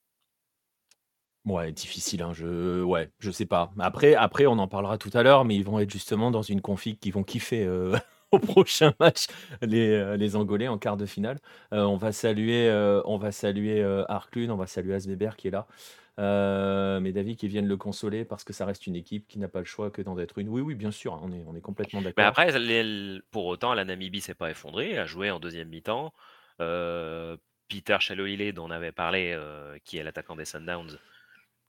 Ouais, 1.45 1.71
difficile, 1.71 2.21
hein, 2.21 2.33
je 2.33 2.83
ouais, 2.83 3.09
je 3.17 3.31
sais 3.31 3.47
pas. 3.47 3.71
Après 3.79 4.13
après 4.13 4.45
on 4.45 4.59
en 4.59 4.67
parlera 4.67 4.99
tout 4.99 5.09
à 5.13 5.23
l'heure, 5.23 5.43
mais 5.43 5.55
ils 5.55 5.63
vont 5.63 5.79
être 5.79 5.89
justement 5.89 6.29
dans 6.29 6.43
une 6.43 6.61
config 6.61 6.99
qui 6.99 7.09
vont 7.09 7.23
kiffer, 7.23 7.65
euh, 7.65 7.98
au 8.31 8.38
prochain 8.38 8.93
match, 9.00 9.25
les, 9.63 9.89
euh, 9.89 10.17
les 10.17 10.36
Angolais 10.36 10.67
en 10.67 10.77
quart 10.77 10.98
de 10.98 11.07
finale. 11.07 11.39
Euh, 11.74 11.83
on 11.83 11.98
va 11.98 12.12
saluer, 12.12 12.69
on 13.05 13.17
va 13.17 13.31
saluer, 13.31 13.83
Arklun, 14.07 14.51
on 14.51 14.55
va 14.55 14.67
saluer 14.67 14.93
Asbeber 14.93 15.31
qui 15.36 15.48
est 15.48 15.51
là. 15.51 15.65
Mais 17.00 17.12
David 17.12 17.38
qui 17.38 17.48
vienne 17.48 17.67
le 17.67 17.77
consoler 17.77 18.24
parce 18.24 18.43
que 18.43 18.53
ça 18.53 18.67
reste 18.67 18.86
une 18.86 18.95
équipe 18.95 19.27
qui 19.27 19.39
n'a 19.39 19.48
pas 19.48 19.60
le 19.60 19.65
choix 19.65 19.89
que 19.89 20.03
d'en 20.03 20.19
être 20.19 20.38
une. 20.38 20.48
Oui, 20.48 20.62
oui, 20.62 20.75
bien 20.75 20.91
sûr, 20.91 21.19
on 21.24 21.31
est, 21.31 21.43
on 21.48 21.55
est 21.55 21.62
complètement 21.62 22.03
d'accord. 22.03 22.24
Mais 22.24 22.24
après, 22.24 22.51
pour 23.31 23.48
autant, 23.48 23.74
la 23.74 23.83
Namibie 23.83 24.21
s'est 24.21 24.36
pas 24.36 24.51
effondrée, 24.51 25.00
a 25.00 25.05
joué 25.05 25.31
en 25.31 25.39
deuxième 25.39 25.69
mi-temps. 25.69 26.13
Peter 26.60 27.98
Chaloile, 28.00 28.53
dont 28.53 28.67
on 28.67 28.71
avait 28.71 28.91
parlé, 28.91 29.36
qui 29.86 29.98
est 29.98 30.03
l'attaquant 30.03 30.36
des 30.36 30.45
Sundowns, 30.45 31.00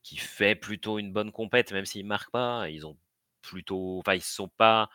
qui 0.02 0.16
fait 0.16 0.54
plutôt 0.54 0.98
une 0.98 1.12
bonne 1.12 1.32
compète, 1.32 1.72
même 1.72 1.86
s'il 1.86 2.06
marque 2.06 2.30
pas. 2.30 2.68
Ils 2.68 2.86
ont 2.86 2.96
plutôt, 3.42 3.98
enfin, 3.98 4.14
ils 4.14 4.22
se 4.22 4.34
sont 4.34 4.48
pas 4.48 4.88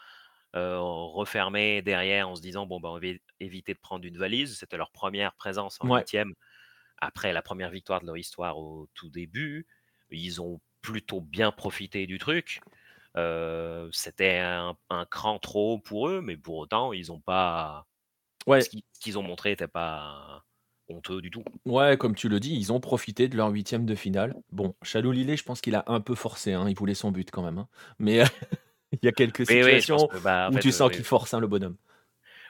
refermés 0.54 1.84
derrière 1.84 2.30
en 2.30 2.36
se 2.36 2.42
disant 2.42 2.66
bon, 2.66 2.80
ben, 2.80 2.90
on 2.90 3.00
va 3.00 3.08
éviter 3.40 3.74
de 3.74 3.80
prendre 3.80 4.06
une 4.06 4.18
valise. 4.18 4.58
C'était 4.58 4.78
leur 4.78 4.92
première 4.92 5.34
présence 5.34 5.78
en 5.82 5.96
huitième 5.96 6.34
après 7.00 7.34
la 7.34 7.42
première 7.42 7.70
victoire 7.70 8.02
de 8.02 8.06
leur 8.06 8.18
histoire 8.18 8.58
au 8.58 8.88
tout 8.94 9.10
début, 9.10 9.68
ils 10.10 10.42
ont 10.42 10.60
plutôt 10.82 11.22
bien 11.22 11.52
profité 11.52 12.08
du 12.08 12.18
truc. 12.18 12.62
Euh, 13.16 13.90
c'était 13.92 14.40
un, 14.40 14.76
cran 15.10 15.40
trop 15.40 15.74
haut 15.74 15.80
pour 15.80 16.10
eux, 16.10 16.22
mais 16.22 16.38
pour 16.38 16.58
autant, 16.58 16.94
ils 16.94 17.08
n'ont 17.08 17.20
pas. 17.20 17.88
Ouais. 18.46 18.62
Ce 18.62 18.70
qu'ils 19.00 19.18
ont 19.18 19.24
montré 19.24 19.52
n'était 19.52 19.68
pas 19.68 20.44
honteux 20.89 21.22
du 21.22 21.32
tout. 21.32 21.44
Ouais, 21.65 21.98
comme 21.98 22.15
tu 22.15 22.29
le 22.29 22.39
dis, 22.39 22.56
ils 22.56 22.72
ont 22.72 22.79
profité 22.79 23.27
de 23.27 23.38
leur 23.38 23.50
huitième 23.50 23.86
de 23.86 23.96
finale. 23.96 24.36
Bon, 24.51 24.75
Chalou 24.84 25.12
Lillet, 25.12 25.38
je 25.38 25.44
pense 25.44 25.62
qu'il 25.62 25.75
a 25.75 25.84
un 25.88 26.01
peu 26.01 26.15
forcé, 26.15 26.53
hein, 26.53 26.65
il 26.67 26.75
voulait 26.75 26.94
son 26.94 27.12
but 27.12 27.29
quand 27.32 27.44
même. 27.44 27.58
Hein. 27.58 27.67
Mais 28.00 28.24
il 28.91 29.00
y 29.03 29.08
a 29.08 29.12
quelques 29.12 29.46
situations 29.46 30.10
bah, 30.24 30.50
où 30.51 30.60
tu 30.60 30.72
sens 30.72 30.91
qu'il 30.91 31.03
force 31.03 31.34
hein, 31.34 31.39
le 31.39 31.48
bonhomme. 31.48 31.77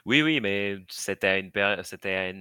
Oui, 0.04 0.22
oui, 0.22 0.40
mais 0.40 0.78
c'était 0.88 1.40
une 1.40 1.50
c'était 1.82 2.32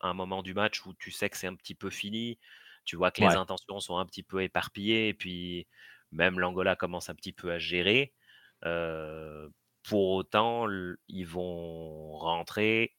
un 0.00 0.14
moment 0.14 0.42
du 0.42 0.52
match 0.52 0.84
où 0.84 0.92
tu 0.94 1.10
sais 1.10 1.30
que 1.30 1.36
c'est 1.36 1.46
un 1.46 1.54
petit 1.54 1.74
peu 1.74 1.88
fini. 1.88 2.38
Tu 2.84 2.96
vois 2.96 3.10
que 3.10 3.22
les 3.22 3.34
intentions 3.34 3.80
sont 3.80 3.96
un 3.96 4.04
petit 4.04 4.22
peu 4.22 4.42
éparpillées 4.42 5.08
et 5.08 5.14
puis 5.14 5.66
même 6.12 6.38
l'Angola 6.38 6.76
commence 6.76 7.08
un 7.08 7.14
petit 7.14 7.32
peu 7.32 7.50
à 7.52 7.58
gérer. 7.58 8.12
pour 8.60 10.10
autant, 10.10 10.66
ils 11.08 11.26
vont 11.26 12.12
rentrer. 12.18 12.94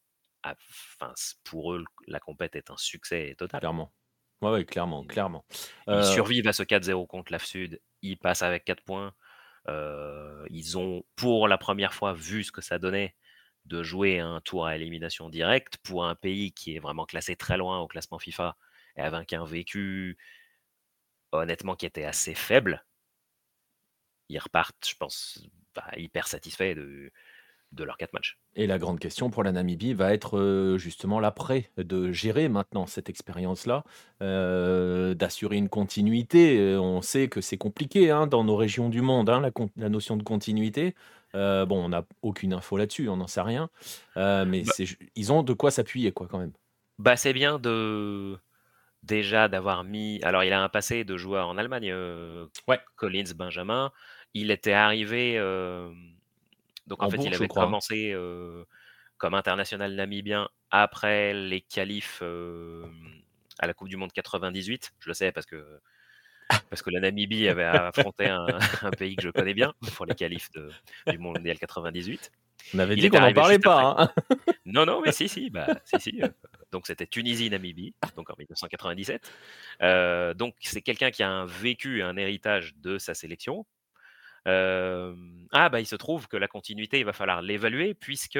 Enfin, 0.99 1.13
pour 1.43 1.73
eux, 1.73 1.83
la 2.07 2.19
compète 2.19 2.55
est 2.55 2.69
un 2.69 2.77
succès 2.77 3.35
total. 3.37 3.59
Clairement. 3.59 3.93
Ouais, 4.41 4.65
clairement, 4.65 5.05
clairement. 5.05 5.45
Ils 5.87 6.03
survivent 6.03 6.47
à 6.47 6.53
ce 6.53 6.63
4-0 6.63 7.07
contre 7.07 7.31
la 7.31 7.39
Sud. 7.39 7.81
Ils 8.01 8.17
passent 8.17 8.43
avec 8.43 8.65
4 8.65 8.83
points. 8.83 9.13
ils 10.49 10.77
ont, 10.77 11.03
pour 11.15 11.47
la 11.47 11.57
première 11.57 11.93
fois, 11.93 12.13
vu 12.13 12.43
ce 12.43 12.51
que 12.51 12.61
ça 12.61 12.79
donnait 12.79 13.15
de 13.65 13.81
jouer 13.81 14.19
un 14.19 14.41
tour 14.41 14.65
à 14.65 14.75
élimination 14.75 15.29
directe 15.29 15.77
pour 15.77 16.05
un 16.05 16.15
pays 16.15 16.53
qui 16.53 16.75
est 16.75 16.79
vraiment 16.79 17.05
classé 17.05 17.35
très 17.35 17.57
loin 17.57 17.79
au 17.79 17.87
classement 17.87 18.19
FIFA 18.19 18.55
et 18.95 19.01
avec 19.01 19.33
un 19.33 19.43
vécu 19.43 20.17
honnêtement 21.31 21.75
qui 21.75 21.85
était 21.85 22.05
assez 22.05 22.35
faible. 22.35 22.85
Ils 24.29 24.39
repartent, 24.39 24.87
je 24.87 24.95
pense, 24.95 25.39
bah, 25.73 25.89
hyper 25.97 26.27
satisfaits 26.27 26.75
de, 26.75 27.11
de 27.75 27.83
leurs 27.83 27.97
quatre 27.97 28.13
matchs. 28.13 28.37
Et 28.55 28.67
la 28.67 28.79
grande 28.79 28.99
question 28.99 29.29
pour 29.29 29.43
la 29.43 29.51
Namibie 29.51 29.93
va 29.93 30.13
être 30.13 30.37
euh, 30.37 30.77
justement 30.77 31.19
l'après, 31.19 31.69
de 31.77 32.11
gérer 32.11 32.49
maintenant 32.49 32.87
cette 32.87 33.09
expérience-là, 33.09 33.83
euh, 34.21 35.13
d'assurer 35.13 35.57
une 35.57 35.69
continuité. 35.69 36.59
Euh, 36.59 36.79
on 36.79 37.01
sait 37.01 37.27
que 37.27 37.41
c'est 37.41 37.57
compliqué 37.57 38.09
hein, 38.11 38.27
dans 38.27 38.43
nos 38.43 38.55
régions 38.55 38.89
du 38.89 39.01
monde, 39.01 39.29
hein, 39.29 39.41
la, 39.75 39.89
notion 39.89 40.17
de 40.17 40.23
continuité. 40.23 40.95
bon, 41.33 41.67
on 41.71 41.89
n'a 41.89 42.05
aucune 42.21 42.53
info 42.53 42.77
là-dessus, 42.77 43.09
on 43.09 43.17
n'en 43.17 43.27
sait 43.27 43.41
rien. 43.41 43.69
mais 44.15 44.63
bah 44.63 44.85
ils 45.15 45.31
ont 45.31 45.43
de 45.43 45.53
quoi 45.53 45.69
s'appuyer, 45.69 46.11
quoi, 46.11 46.27
quand 46.27 46.39
même. 46.39 46.53
Bah, 46.97 47.17
c'est 47.17 47.33
bien 47.33 47.59
de 47.59 48.37
déjà 49.03 49.47
d'avoir 49.47 49.83
mis 49.83 50.19
alors 50.23 50.43
il 50.43 50.51
a 50.51 50.63
un 50.63 50.69
passé 50.69 51.03
de 51.03 51.15
joueur 51.15 51.47
en 51.47 51.57
Allemagne, 51.57 51.93
Ouais. 52.67 52.79
Collins 52.95 53.33
Benjamin. 53.35 53.91
Il 54.33 54.51
était 54.51 54.73
arrivé, 54.73 55.37
donc 56.87 57.01
en 57.03 57.09
fait, 57.09 57.17
il 57.17 57.33
avait 57.33 57.47
commencé, 57.47 58.15
comme 59.17 59.33
international 59.33 59.95
namibien 59.95 60.49
après 60.71 61.33
les 61.33 61.61
qualifs, 61.61 62.21
à 63.59 63.67
la 63.67 63.73
coupe 63.73 63.89
du 63.89 63.97
monde 63.97 64.11
98. 64.11 64.93
Je 64.99 65.09
le 65.09 65.13
sais 65.13 65.31
parce 65.31 65.45
que 65.45 65.79
parce 66.69 66.81
que 66.81 66.91
la 66.91 66.99
Namibie 66.99 67.47
avait 67.47 67.63
affronté 67.63 68.25
un 68.29 68.45
un 68.81 68.91
pays 68.91 69.15
que 69.15 69.23
je 69.23 69.29
connais 69.29 69.53
bien 69.53 69.73
pour 69.95 70.05
les 70.05 70.15
qualifs 70.15 70.51
de 70.51 70.69
du 71.07 71.17
mondial 71.17 71.57
98. 71.57 72.31
On 72.73 72.79
avait 72.79 72.95
Il 72.95 73.01
dit 73.01 73.09
qu'on 73.09 73.19
n'en 73.19 73.33
parlait 73.33 73.59
pas, 73.59 73.95
hein. 73.97 74.11
Non, 74.65 74.85
non, 74.85 75.01
mais 75.05 75.11
si, 75.11 75.29
si, 75.29 75.51
bah, 75.51 75.67
si, 75.83 75.99
si, 75.99 76.21
donc 76.71 76.87
c'était 76.87 77.05
Tunisie-Namibie, 77.05 77.93
donc 78.15 78.29
en 78.31 78.33
1997. 78.37 79.31
Heu, 79.83 80.33
donc 80.33 80.55
c'est 80.61 80.81
quelqu'un 80.81 81.11
qui 81.11 81.21
a 81.21 81.29
un 81.29 81.45
vécu, 81.45 82.01
un 82.01 82.17
héritage 82.17 82.75
de 82.77 82.97
sa 82.97 83.13
sélection. 83.13 83.67
Ah 84.45 85.69
bah, 85.69 85.79
il 85.79 85.85
se 85.85 85.95
trouve 85.95 86.27
que 86.27 86.37
la 86.37 86.47
continuité, 86.47 86.99
il 86.99 87.05
va 87.05 87.13
falloir 87.13 87.41
l'évaluer 87.41 87.93
puisque, 87.93 88.39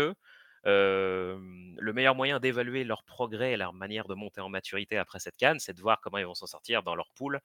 le 0.65 1.91
meilleur 1.93 2.15
moyen 2.15 2.39
d'évaluer 2.39 2.83
leur 2.83 3.03
progrès 3.03 3.53
et 3.53 3.57
leur 3.57 3.73
manière 3.73 4.07
de 4.07 4.15
monter 4.15 4.41
en 4.41 4.49
maturité 4.49 4.97
après 4.97 5.19
cette 5.19 5.37
CAN, 5.37 5.55
c'est 5.59 5.73
de 5.73 5.81
voir 5.81 6.01
comment 6.01 6.17
ils 6.17 6.25
vont 6.25 6.33
s'en 6.35 6.47
sortir 6.47 6.83
dans 6.83 6.95
leur 6.95 7.09
poule, 7.15 7.39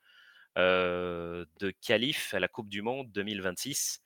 de 0.55 1.73
qualif 1.81 2.33
à 2.33 2.39
la 2.39 2.47
coupe 2.47 2.69
du 2.69 2.81
monde 2.81 3.11
2026 3.11 4.01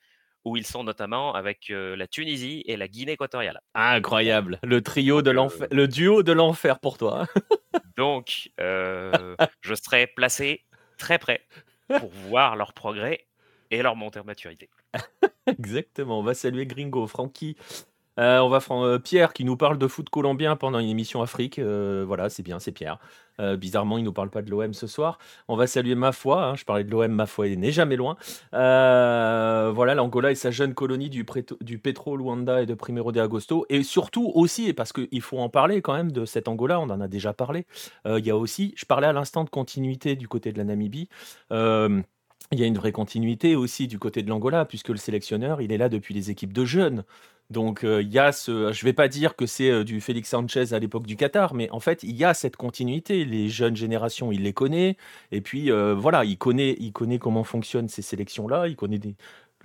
où 0.46 0.58
ils 0.58 0.66
sont 0.68 0.84
notamment 0.84 1.34
avec, 1.34 1.70
la 1.70 2.08
Tunisie 2.08 2.64
et 2.68 2.78
la 2.78 2.88
Guinée 2.88 3.14
équatoriale. 3.14 3.62
Incroyable, 3.74 4.60
le 4.64 4.82
trio 4.82 5.22
de 5.22 5.32
l'enfer 5.32 5.68
le 5.72 5.88
duo 5.88 6.22
de 6.22 6.32
l'enfer 6.32 6.80
pour 6.80 6.98
toi, 6.98 7.24
hein. 7.24 7.42
donc 7.98 8.52
je 8.60 9.76
serai 9.76 10.08
placé 10.08 10.64
très 10.98 11.18
près 11.18 11.46
pour 11.88 12.10
voir 12.10 12.56
leur 12.56 12.74
progrès 12.74 13.26
et 13.72 13.82
leur 13.82 13.96
montée 13.96 14.20
en 14.20 14.24
maturité. 14.24 14.70
Exactement, 15.48 16.20
on 16.20 16.24
va 16.24 16.34
saluer 16.34 16.66
Gringo, 16.66 17.08
Francky, 17.08 17.56
heu, 18.20 18.42
on 18.42 18.50
va 18.50 18.60
heu, 18.72 19.00
Pierre 19.00 19.34
qui 19.34 19.44
nous 19.46 19.58
parle 19.58 19.78
de 19.78 19.88
foot 19.88 20.10
colombien 20.10 20.56
pendant 20.56 20.80
une 20.80 20.90
émission 20.90 21.22
Afrique, 21.22 21.60
heu, 21.60 22.04
voilà, 22.08 22.30
c'est 22.30 22.44
bien, 22.44 22.60
c'est 22.60 22.72
Pierre. 22.72 23.00
Bizarrement, 23.58 23.98
il 23.98 24.06
nous 24.06 24.14
parle 24.14 24.30
pas 24.30 24.42
de 24.42 24.50
l'OM 24.50 24.74
ce 24.74 24.88
soir. 24.88 25.18
On 25.50 25.58
va 25.58 25.68
saluer 25.68 25.96
Mafoi, 25.96 26.42
hein, 26.42 26.56
je 26.56 26.64
parlais 26.64 26.86
de 26.86 26.90
l'OM, 26.90 27.12
Mafoi 27.12 27.50
n'est 27.58 27.74
jamais 27.74 27.98
loin. 27.98 28.16
Voilà, 28.54 29.94
l'Angola 29.94 30.32
et 30.32 30.36
sa 30.36 30.52
jeune 30.52 30.74
colonie 30.74 31.10
du 31.10 31.26
du 31.60 31.78
Petro 31.78 32.16
Luanda 32.16 32.62
et 32.62 32.66
de 32.66 32.74
Primeiro 32.74 33.12
de 33.12 33.20
Agosto 33.20 33.66
et 33.68 33.84
surtout 33.84 34.32
aussi, 34.36 34.72
parce 34.72 34.94
qu'il 34.94 35.22
faut 35.22 35.40
en 35.40 35.50
parler 35.50 35.82
quand 35.82 35.94
même 35.94 36.14
de 36.14 36.24
cet 36.24 36.48
Angola, 36.48 36.80
on 36.80 36.90
en 36.90 37.02
a 37.02 37.10
déjà 37.10 37.34
parlé, 37.34 37.66
il 38.06 38.26
y 38.26 38.30
a 38.30 38.38
aussi 38.38 38.74
je 38.78 38.86
parlais 38.86 39.08
à 39.08 39.14
l'instant 39.14 39.44
de 39.44 39.50
continuité 39.50 40.16
du 40.16 40.30
côté 40.30 40.54
de 40.54 40.58
la 40.58 40.64
Namibie, 40.64 41.10
il 42.52 42.60
y 42.60 42.64
a 42.64 42.68
une 42.68 42.78
vraie 42.78 42.92
continuité 42.92 43.56
aussi 43.56 43.88
du 43.88 43.98
côté 44.00 44.22
de 44.22 44.30
l'Angola 44.30 44.66
puisque 44.66 44.90
le 44.90 44.98
sélectionneur, 44.98 45.62
il 45.62 45.72
est 45.72 45.78
là 45.78 45.90
depuis 45.90 46.14
les 46.14 46.30
équipes 46.32 46.54
de 46.54 46.64
jeunes. 46.66 47.04
Donc 47.50 47.84
heu, 47.84 48.02
il 48.02 48.12
y 48.12 48.20
a 48.20 48.32
ce 48.32 48.72
je 48.72 48.86
vais 48.86 48.94
pas 48.94 49.08
dire 49.08 49.36
que 49.36 49.46
c'est, 49.46 49.70
heu, 49.70 49.84
du 49.84 50.02
Félix 50.02 50.30
Sanchez 50.30 50.74
à 50.74 50.80
l'époque 50.80 51.06
du 51.08 51.16
Qatar, 51.16 51.54
mais 51.54 51.70
en 51.72 51.80
fait, 51.80 52.02
il 52.04 52.16
y 52.16 52.24
a 52.24 52.34
cette 52.34 52.56
continuité. 52.56 53.26
Les 53.26 53.50
jeunes 53.50 53.76
générations, 53.76 54.32
il 54.32 54.44
les 54.44 54.54
connaît 54.54 54.98
et 55.32 55.42
puis, 55.42 55.70
heu, 55.72 55.94
voilà, 55.94 56.24
il 56.26 56.38
connaît 56.38 56.76
il 56.80 56.92
connaît 56.94 57.20
comment 57.20 57.44
fonctionnent 57.44 57.88
ces 57.90 58.02
sélections-là, 58.02 58.68
il 58.68 58.76
connaît 58.76 59.00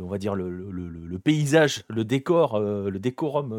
on 0.00 0.06
va 0.08 0.18
dire 0.18 0.34
le 0.34 0.49
le 0.50 0.88
le 0.88 1.18
paysage, 1.18 1.84
le 1.88 2.04
décor, 2.04 2.58
le 2.60 2.99
décorum, 2.99 3.52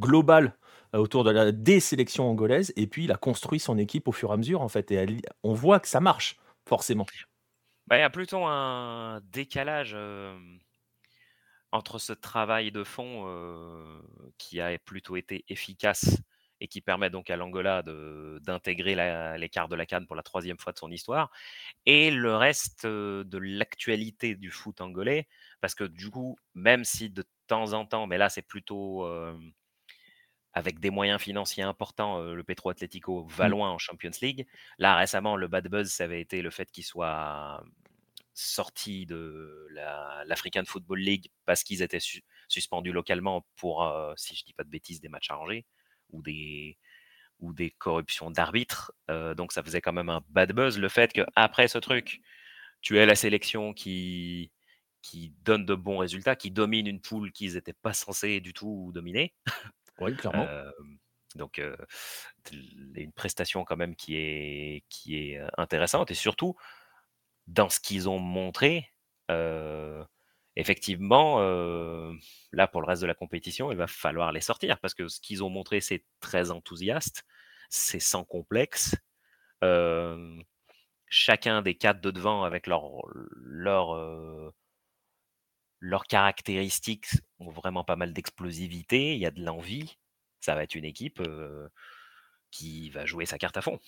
global, 0.00 0.54
autour 0.94 1.24
de 1.24 1.30
la 1.30 1.52
des 1.52 1.80
sélections 1.80 2.28
angolaises 2.30 2.72
et 2.76 2.86
puis 2.86 3.04
il 3.04 3.12
a 3.12 3.16
construit 3.16 3.60
son 3.60 3.78
équipe 3.78 4.08
au 4.08 4.12
fur 4.12 4.30
et 4.30 4.34
à 4.34 4.36
mesure, 4.38 4.62
en 4.62 4.68
fait 4.68 4.90
et 4.92 5.06
on 5.42 5.52
voit 5.54 5.80
que 5.80 5.88
ça 5.88 6.00
marche, 6.00 6.36
forcément. 6.66 7.06
Bah, 7.86 7.96
il 7.96 8.00
y 8.00 8.02
a 8.02 8.10
plutôt 8.10 8.44
un 8.44 9.20
décalage, 9.32 9.96
entre 11.72 11.98
ce 11.98 12.12
travail 12.12 12.70
de 12.70 12.84
fond, 12.84 13.26
qui 14.38 14.60
a 14.60 14.78
plutôt 14.78 15.16
été 15.16 15.44
efficace 15.48 16.18
et 16.60 16.68
qui 16.68 16.80
permet 16.80 17.10
donc 17.10 17.28
à 17.30 17.36
l'Angola 17.36 17.82
d'intégrer 17.82 18.94
quarts 19.50 19.68
de 19.68 19.74
la 19.76 19.86
CAN 19.86 20.04
pour 20.06 20.14
la 20.14 20.22
troisième 20.22 20.58
fois 20.58 20.72
de 20.72 20.78
son 20.78 20.90
histoire 20.90 21.30
et 21.86 22.10
le 22.10 22.36
reste, 22.36 22.86
de 22.86 23.38
l'actualité 23.38 24.34
du 24.34 24.50
foot 24.50 24.80
angolais. 24.82 25.28
Parce 25.60 25.74
que 25.76 25.84
du 25.84 26.10
coup, 26.10 26.36
même 26.54 26.84
si 26.84 27.10
de 27.10 27.24
temps 27.46 27.74
en 27.74 27.86
temps, 27.86 28.06
mais 28.08 28.18
là 28.18 28.28
c'est 28.30 28.42
plutôt, 28.42 29.06
avec 30.54 30.80
des 30.80 30.90
moyens 30.90 31.20
financiers 31.20 31.62
importants, 31.62 32.20
le 32.20 32.44
Petro 32.44 32.70
Atlético 32.70 33.24
va 33.24 33.48
Mmh. 33.48 33.50
loin 33.50 33.70
en 33.70 33.78
Champions 33.78 34.10
League. 34.20 34.46
Là 34.78 34.96
récemment, 34.96 35.36
le 35.36 35.48
bad 35.48 35.68
buzz, 35.68 35.90
ça 35.90 36.04
avait 36.04 36.20
été 36.20 36.42
le 36.42 36.50
fait 36.50 36.70
qu'il 36.70 36.84
soit 36.84 37.62
sortis 38.34 39.06
de 39.06 39.66
la 39.72 40.22
l'African 40.26 40.62
Football 40.66 41.00
League 41.00 41.30
parce 41.44 41.62
qu'ils 41.64 41.82
étaient 41.82 42.00
su 42.00 42.22
suspendus 42.48 42.92
localement 42.92 43.46
pour, 43.56 43.86
si 44.16 44.34
je 44.36 44.44
dis 44.44 44.52
pas 44.54 44.64
de 44.64 44.70
bêtises, 44.70 45.00
des 45.00 45.08
matchs 45.08 45.30
arrangés 45.30 45.64
ou 46.10 46.22
des 46.22 46.78
ou 47.40 47.52
des 47.52 47.70
corruptions 47.70 48.30
d'arbitres, 48.30 48.92
donc 49.36 49.52
ça 49.52 49.62
faisait 49.62 49.80
quand 49.80 49.92
même 49.92 50.08
un 50.10 50.22
bad 50.28 50.52
buzz. 50.52 50.78
Le 50.78 50.88
fait 50.88 51.12
qu'après 51.12 51.68
ce 51.68 51.78
truc, 51.78 52.20
tu 52.82 52.98
aies 52.98 53.06
la 53.06 53.14
sélection 53.16 53.74
qui 53.74 54.52
qui 55.02 55.34
donne 55.44 55.66
de 55.66 55.74
bons 55.74 55.98
résultats, 55.98 56.36
qui 56.36 56.50
domine 56.52 56.86
une 56.86 57.00
poule 57.00 57.32
qu'ils 57.32 57.56
étaient 57.56 57.72
pas 57.72 57.92
censés 57.94 58.40
du 58.40 58.52
tout 58.54 58.90
dominer. 58.94 59.34
Oui, 59.98 60.16
clairement. 60.16 60.52
Hem, 60.52 60.98
donc 61.36 61.58
heu, 61.58 61.76
une 62.52 63.12
prestation 63.12 63.64
quand 63.64 63.76
même 63.76 63.96
qui 63.96 64.16
est 64.16 64.84
qui 64.88 65.16
est, 65.32 65.38
heu, 65.40 65.48
intéressante 65.58 66.10
et 66.10 66.14
surtout 66.14 66.56
dans 67.48 67.68
ce 67.70 67.80
qu'ils 67.80 68.08
ont 68.08 68.18
montré, 68.20 68.88
effectivement, 70.56 71.40
là, 72.52 72.66
pour 72.68 72.82
le 72.82 72.86
reste 72.88 73.02
de 73.02 73.06
la 73.08 73.14
compétition, 73.14 73.72
il 73.72 73.78
va 73.78 73.86
falloir 73.86 74.32
les 74.32 74.40
sortir 74.42 74.78
parce 74.80 74.94
que 74.94 75.08
ce 75.08 75.20
qu'ils 75.20 75.44
ont 75.44 75.50
montré, 75.50 75.80
c'est 75.80 76.04
très 76.20 76.50
enthousiaste, 76.50 77.24
c'est 77.70 78.00
sans 78.00 78.24
complexe. 78.24 78.96
Chacun 81.08 81.62
des 81.62 81.76
4 81.76 82.00
de 82.00 82.10
devant 82.10 82.42
avec 82.44 82.66
heu 83.96 84.52
leurs 85.82 86.04
caractéristiques 86.06 87.08
ont 87.40 87.50
vraiment 87.50 87.84
pas 87.84 87.96
mal 87.96 88.14
d'explosivité, 88.14 89.14
il 89.14 89.20
y 89.20 89.26
a 89.26 89.32
de 89.32 89.44
l'envie. 89.44 89.98
Ça 90.40 90.54
va 90.54 90.62
être 90.64 90.74
une 90.76 90.86
équipe, 90.86 91.20
qui 92.50 92.90
va 92.90 93.06
jouer 93.06 93.26
sa 93.26 93.38
carte 93.38 93.56
à 93.56 93.62
fond. 93.62 93.78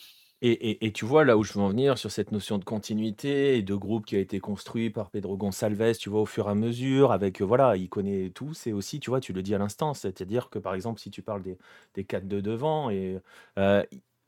Et 0.42 0.84
et 0.86 0.92
tu 0.92 1.04
vois 1.06 1.24
là 1.24 1.38
où 1.38 1.44
je 1.44 1.52
veux 1.54 1.60
en 1.60 1.68
venir 1.68 1.96
sur 1.96 2.10
cette 2.10 2.32
notion 2.32 2.58
de 2.58 2.64
continuité 2.64 3.56
et 3.56 3.62
de 3.62 3.74
groupe 3.74 4.04
qui 4.04 4.16
a 4.16 4.18
été 4.18 4.40
construit 4.40 4.90
par 4.90 5.10
Pedro 5.10 5.36
Gonçalves, 5.38 5.96
tu 5.98 6.10
vois, 6.10 6.20
au 6.22 6.26
fur 6.26 6.48
et 6.48 6.50
à 6.50 6.54
mesure 6.54 7.12
avec, 7.12 7.40
voilà, 7.40 7.76
il 7.76 7.88
connaît 7.88 8.30
tous 8.30 8.66
et 8.66 8.72
aussi, 8.72 9.00
tu 9.00 9.10
vois, 9.10 9.20
tu 9.20 9.32
le 9.32 9.42
dis 9.42 9.54
à 9.54 9.58
l'instant, 9.58 9.94
c'est-à-dire 9.94 10.50
que, 10.50 10.58
par 10.58 10.74
exemple, 10.74 11.00
si 11.00 11.10
tu 11.10 11.22
parles 11.22 11.42
des 11.42 11.56
des 11.94 12.04
4 12.04 12.28
de 12.28 12.40
devant 12.40 12.90
et 12.90 13.18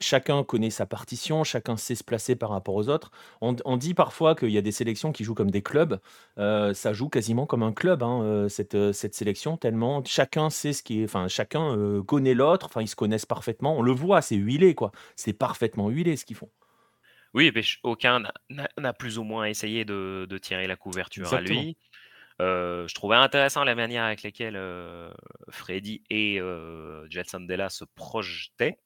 chacun 0.00 0.45
connaît 0.45 0.71
sa 0.71 0.87
partition, 0.87 1.45
chacun 1.45 1.76
sait 1.76 1.95
se 1.95 2.05
placer 2.05 2.37
par 2.37 2.50
rapport 2.50 2.75
aux 2.75 2.88
autres. 2.88 3.11
On 3.41 3.76
dit 3.76 3.95
parfois 3.95 4.35
qu'il 4.35 4.50
y 4.50 4.59
a 4.59 4.62
des 4.62 4.73
sélections 4.73 5.12
qui 5.12 5.25
jouent 5.25 5.35
comme 5.35 5.50
des 5.50 5.62
clubs, 5.62 6.00
heu, 6.38 6.73
ça 6.75 6.93
joue 6.93 7.09
quasiment 7.09 7.47
comme 7.47 7.62
un 7.62 7.73
club, 7.73 8.03
hein, 8.03 8.47
cette, 8.49 8.75
heu, 8.75 8.93
cette 8.93 9.15
sélection 9.15 9.57
tellement 9.57 10.03
chacun 10.05 10.50
sait 10.50 10.73
ce 10.73 10.83
qui 10.83 11.00
est 11.00 11.05
enfin, 11.05 11.29
chacun, 11.29 12.03
connaît 12.07 12.35
l'autre, 12.35 12.67
enfin, 12.67 12.83
ils 12.83 12.88
se 12.88 12.97
connaissent 12.97 13.26
parfaitement. 13.26 13.76
On 13.79 13.83
le 13.83 13.93
voit, 13.93 14.23
c'est 14.23 14.37
huilé, 14.37 14.75
quoi. 14.75 14.93
C'est 15.17 15.33
parfaitement 15.33 15.88
huilé 15.91 16.17
ce 16.17 16.25
qu'ils 16.25 16.37
font. 16.37 16.50
Oui, 17.35 17.53
aucun 17.83 18.23
n'a 18.79 18.93
plus 18.95 19.19
ou 19.19 19.23
moins 19.25 19.45
essayé 19.47 19.85
de 19.85 20.26
de 20.29 20.38
tirer 20.38 20.67
la 20.67 20.76
couverture 20.76 21.33
à 21.33 21.41
lui. 21.41 21.76
Je 22.41 22.95
trouvais 22.95 23.17
intéressant 23.17 23.65
la 23.65 23.75
manière 23.75 24.05
avec 24.05 24.23
lesquelles, 24.23 24.57
heu, 24.57 25.12
Freddy 25.50 26.05
et 26.11 26.38
heu, 26.41 27.07
Gelson 27.11 27.41
Della 27.41 27.71
se 27.71 27.85
projetaient. 27.85 28.79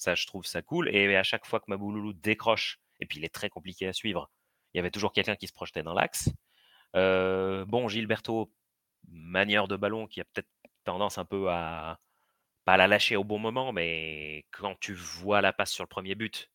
Ça, 0.00 0.14
je 0.14 0.26
trouve 0.26 0.46
ça 0.46 0.62
cool 0.62 0.88
et 0.94 1.14
à 1.14 1.22
chaque 1.22 1.44
fois 1.46 1.60
que 1.60 1.66
Mabouloulou 1.68 2.14
décroche 2.14 2.80
et 3.00 3.06
puis 3.06 3.18
il 3.18 3.24
est 3.24 3.34
très 3.34 3.50
compliqué 3.50 3.86
à 3.86 3.92
suivre, 3.92 4.30
il 4.72 4.78
y 4.78 4.80
avait 4.80 4.90
toujours 4.90 5.12
quelqu'un 5.12 5.36
qui 5.36 5.46
se 5.46 5.52
projetait 5.52 5.82
dans 5.82 5.92
l'axe. 5.92 6.30
Bon, 6.94 7.86
Gilberto, 7.88 8.50
manière 9.08 9.68
de 9.68 9.76
ballon 9.76 10.06
qui 10.06 10.22
a 10.22 10.24
peut-être 10.24 10.48
tendance 10.84 11.18
un 11.18 11.26
peu 11.26 11.50
à 11.50 11.98
pas 12.64 12.78
la 12.78 12.88
lâcher 12.88 13.16
au 13.16 13.24
bon 13.24 13.38
moment, 13.38 13.72
mais 13.72 14.46
quand 14.52 14.78
tu 14.80 14.94
vois 14.94 15.42
la 15.42 15.52
passe 15.52 15.72
sur 15.72 15.84
le 15.84 15.88
premier 15.88 16.14
but, 16.14 16.50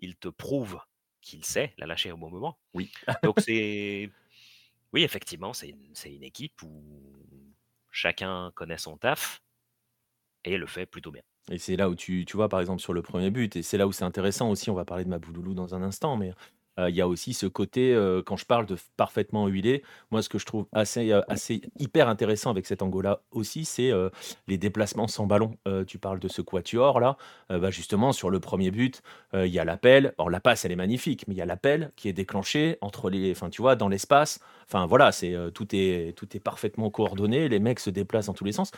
il 0.00 0.16
te 0.16 0.28
prouve 0.28 0.80
qu'il 1.20 1.44
sait 1.44 1.74
la 1.78 1.86
lâcher 1.86 2.12
au 2.12 2.16
bon 2.16 2.30
moment. 2.30 2.58
Oui. 2.74 2.92
Donc 3.22 3.38
c'est 3.40 4.10
oui, 4.92 5.04
effectivement, 5.04 5.52
c'est 5.52 5.70
une 5.70 5.94
c'est 5.94 6.12
une 6.12 6.24
équipe 6.24 6.60
où 6.62 7.54
chacun 7.90 8.52
connaît 8.56 8.78
son 8.78 8.96
taf 8.98 9.42
et 10.44 10.56
le 10.56 10.66
fait 10.66 10.86
plutôt 10.86 11.12
bien. 11.12 11.22
Et 11.50 11.58
c'est 11.58 11.76
là 11.76 11.88
où 11.88 11.94
tu 11.94 12.24
tu 12.24 12.36
vois, 12.36 12.48
par 12.48 12.60
exemple, 12.60 12.80
sur 12.80 12.92
le 12.92 13.02
premier 13.02 13.30
but 13.30 13.56
et 13.56 13.62
c'est 13.62 13.78
là 13.78 13.86
où 13.86 13.92
c'est 13.92 14.04
intéressant 14.04 14.50
aussi, 14.50 14.70
on 14.70 14.74
va 14.74 14.84
parler 14.84 15.04
de 15.04 15.08
Mabouloulou 15.10 15.54
dans 15.54 15.74
un 15.74 15.82
instant, 15.82 16.16
mais 16.16 16.30
heu, 16.78 16.88
il 16.88 16.94
y 16.94 17.00
a 17.00 17.08
aussi 17.08 17.34
ce 17.34 17.46
côté, 17.46 17.92
heu, 17.94 18.22
quand 18.24 18.36
je 18.36 18.44
parle 18.46 18.66
de 18.66 18.76
parfaitement 18.96 19.48
huilé, 19.48 19.82
moi 20.10 20.22
ce 20.22 20.28
que 20.28 20.38
je 20.38 20.46
trouve 20.46 20.66
assez, 20.72 21.10
heu, 21.10 21.22
assez 21.28 21.62
hyper 21.78 22.08
intéressant 22.08 22.50
avec 22.50 22.66
cet 22.66 22.82
Angola 22.82 23.22
aussi, 23.32 23.64
c'est, 23.64 23.90
les 24.48 24.58
déplacements 24.58 25.08
sans 25.08 25.26
ballon. 25.26 25.56
Tu 25.86 25.98
parles 25.98 26.20
de 26.20 26.28
ce 26.28 26.40
quatuor 26.42 27.00
là, 27.00 27.16
heu, 27.50 27.58
bah, 27.58 27.70
justement 27.70 28.12
sur 28.12 28.30
le 28.30 28.38
premier 28.40 28.70
but, 28.70 29.02
il 29.34 29.46
y 29.48 29.58
a 29.58 29.64
l'appel. 29.64 30.14
Alors 30.18 30.30
la 30.30 30.40
passe 30.40 30.64
elle 30.64 30.72
est 30.72 30.76
magnifique, 30.76 31.26
mais 31.26 31.34
il 31.34 31.38
y 31.38 31.42
a 31.42 31.46
l'appel 31.46 31.90
qui 31.96 32.08
est 32.08 32.12
déclenché 32.12 32.78
entre 32.80 33.10
les 33.10 33.32
enfin 33.32 33.50
tu 33.50 33.60
vois 33.62 33.74
dans 33.76 33.88
l'espace. 33.88 34.40
Enfin 34.68 34.86
voilà, 34.86 35.10
c'est, 35.10 35.34
tout 35.54 35.66
est 35.74 36.16
tout 36.16 36.28
est 36.36 36.40
parfaitement 36.40 36.90
coordonné, 36.90 37.48
les 37.48 37.58
mecs 37.58 37.80
se 37.80 37.90
déplacent 37.90 38.26
dans 38.26 38.34
tous 38.34 38.44
les 38.44 38.52
sens. 38.52 38.70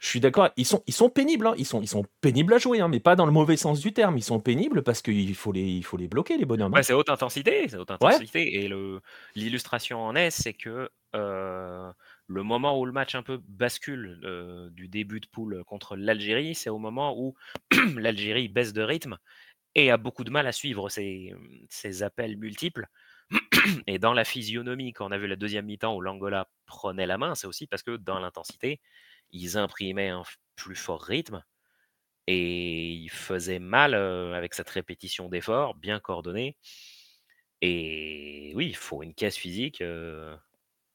Je 0.00 0.08
suis 0.08 0.20
d'accord, 0.20 0.48
ils 0.56 0.64
sont 0.66 0.82
ils 0.88 0.94
sont 0.94 1.10
pénibles, 1.10 1.46
hein, 1.46 1.54
ils 1.58 1.66
sont 1.66 1.80
ils 1.82 1.86
sont 1.88 2.04
pénibles 2.22 2.54
à 2.54 2.58
jouer, 2.58 2.80
hein, 2.80 2.88
mais 2.88 3.00
pas 3.00 3.14
dans 3.16 3.26
le 3.26 3.32
mauvais 3.32 3.56
sens 3.56 3.80
du 3.80 3.92
terme. 3.92 4.16
Ils 4.18 4.22
sont 4.24 4.40
pénibles 4.40 4.82
parce 4.82 5.00
qu'il 5.02 5.34
faut 5.36 5.52
les 5.52 5.62
il 5.68 5.84
faut 5.84 5.96
les 5.98 6.08
bloquer 6.08 6.38
les 6.38 6.46
bonhommes, 6.46 6.74
Ouais, 6.74 6.84
c'est 6.84 6.92
haute 6.92 7.08
intensité, 7.10 7.66
c'est 7.68 7.76
haute 7.78 7.90
Ouais, 8.00 8.20
intensité. 8.20 8.54
Et 8.62 8.68
le 8.68 9.00
l'illustration 9.34 10.00
en 10.02 10.14
est, 10.14 10.30
c'est 10.30 10.54
que, 10.54 10.88
heu, 11.16 11.92
le 12.28 12.42
moment 12.44 12.78
où 12.78 12.86
le 12.86 12.92
match 12.92 13.14
un 13.16 13.24
peu 13.24 13.38
bascule, 13.48 14.20
heu, 14.24 14.70
du 14.70 14.86
début 14.88 15.18
de 15.20 15.26
poule 15.26 15.64
contre 15.64 15.96
l'Algérie, 15.96 16.54
c'est 16.54 16.70
au 16.70 16.78
moment 16.78 17.18
où 17.18 17.34
l'Algérie 17.96 18.48
baisse 18.48 18.72
de 18.72 18.82
rythme 18.82 19.18
et 19.74 19.90
a 19.90 19.98
beaucoup 19.98 20.24
de 20.24 20.30
mal 20.30 20.46
à 20.46 20.52
suivre 20.52 20.88
mmh, 20.98 21.66
ces 21.70 22.02
appels 22.04 22.38
multiples. 22.38 22.88
Et 23.86 23.98
dans 23.98 24.12
la 24.14 24.24
physionomie, 24.24 24.92
quand 24.92 25.08
on 25.08 25.12
a 25.12 25.18
vu 25.18 25.26
la 25.26 25.36
deuxième 25.36 25.66
mi-temps 25.66 25.94
où 25.96 26.00
l'Angola 26.00 26.48
prenait 26.66 27.06
la 27.06 27.18
main, 27.18 27.34
c'est 27.34 27.46
aussi 27.46 27.66
parce 27.66 27.82
que 27.82 27.96
dans 27.96 28.18
l'intensité, 28.18 28.80
ils 29.32 29.58
imprimaient 29.58 30.08
un 30.10 30.22
plus 30.56 30.76
fort 30.76 31.02
rythme 31.02 31.44
et 32.28 32.92
ils 32.92 33.10
faisaient 33.10 33.58
mal, 33.60 33.94
avec 33.94 34.54
cette 34.54 34.70
répétition 34.70 35.28
d'efforts 35.28 35.74
bien 35.76 36.00
coordonnée 36.00 36.56
et 37.62 38.52
oui, 38.56 38.66
il 38.68 38.76
faut 38.76 39.02
une 39.02 39.14
caisse 39.14 39.36
physique, 39.36 39.82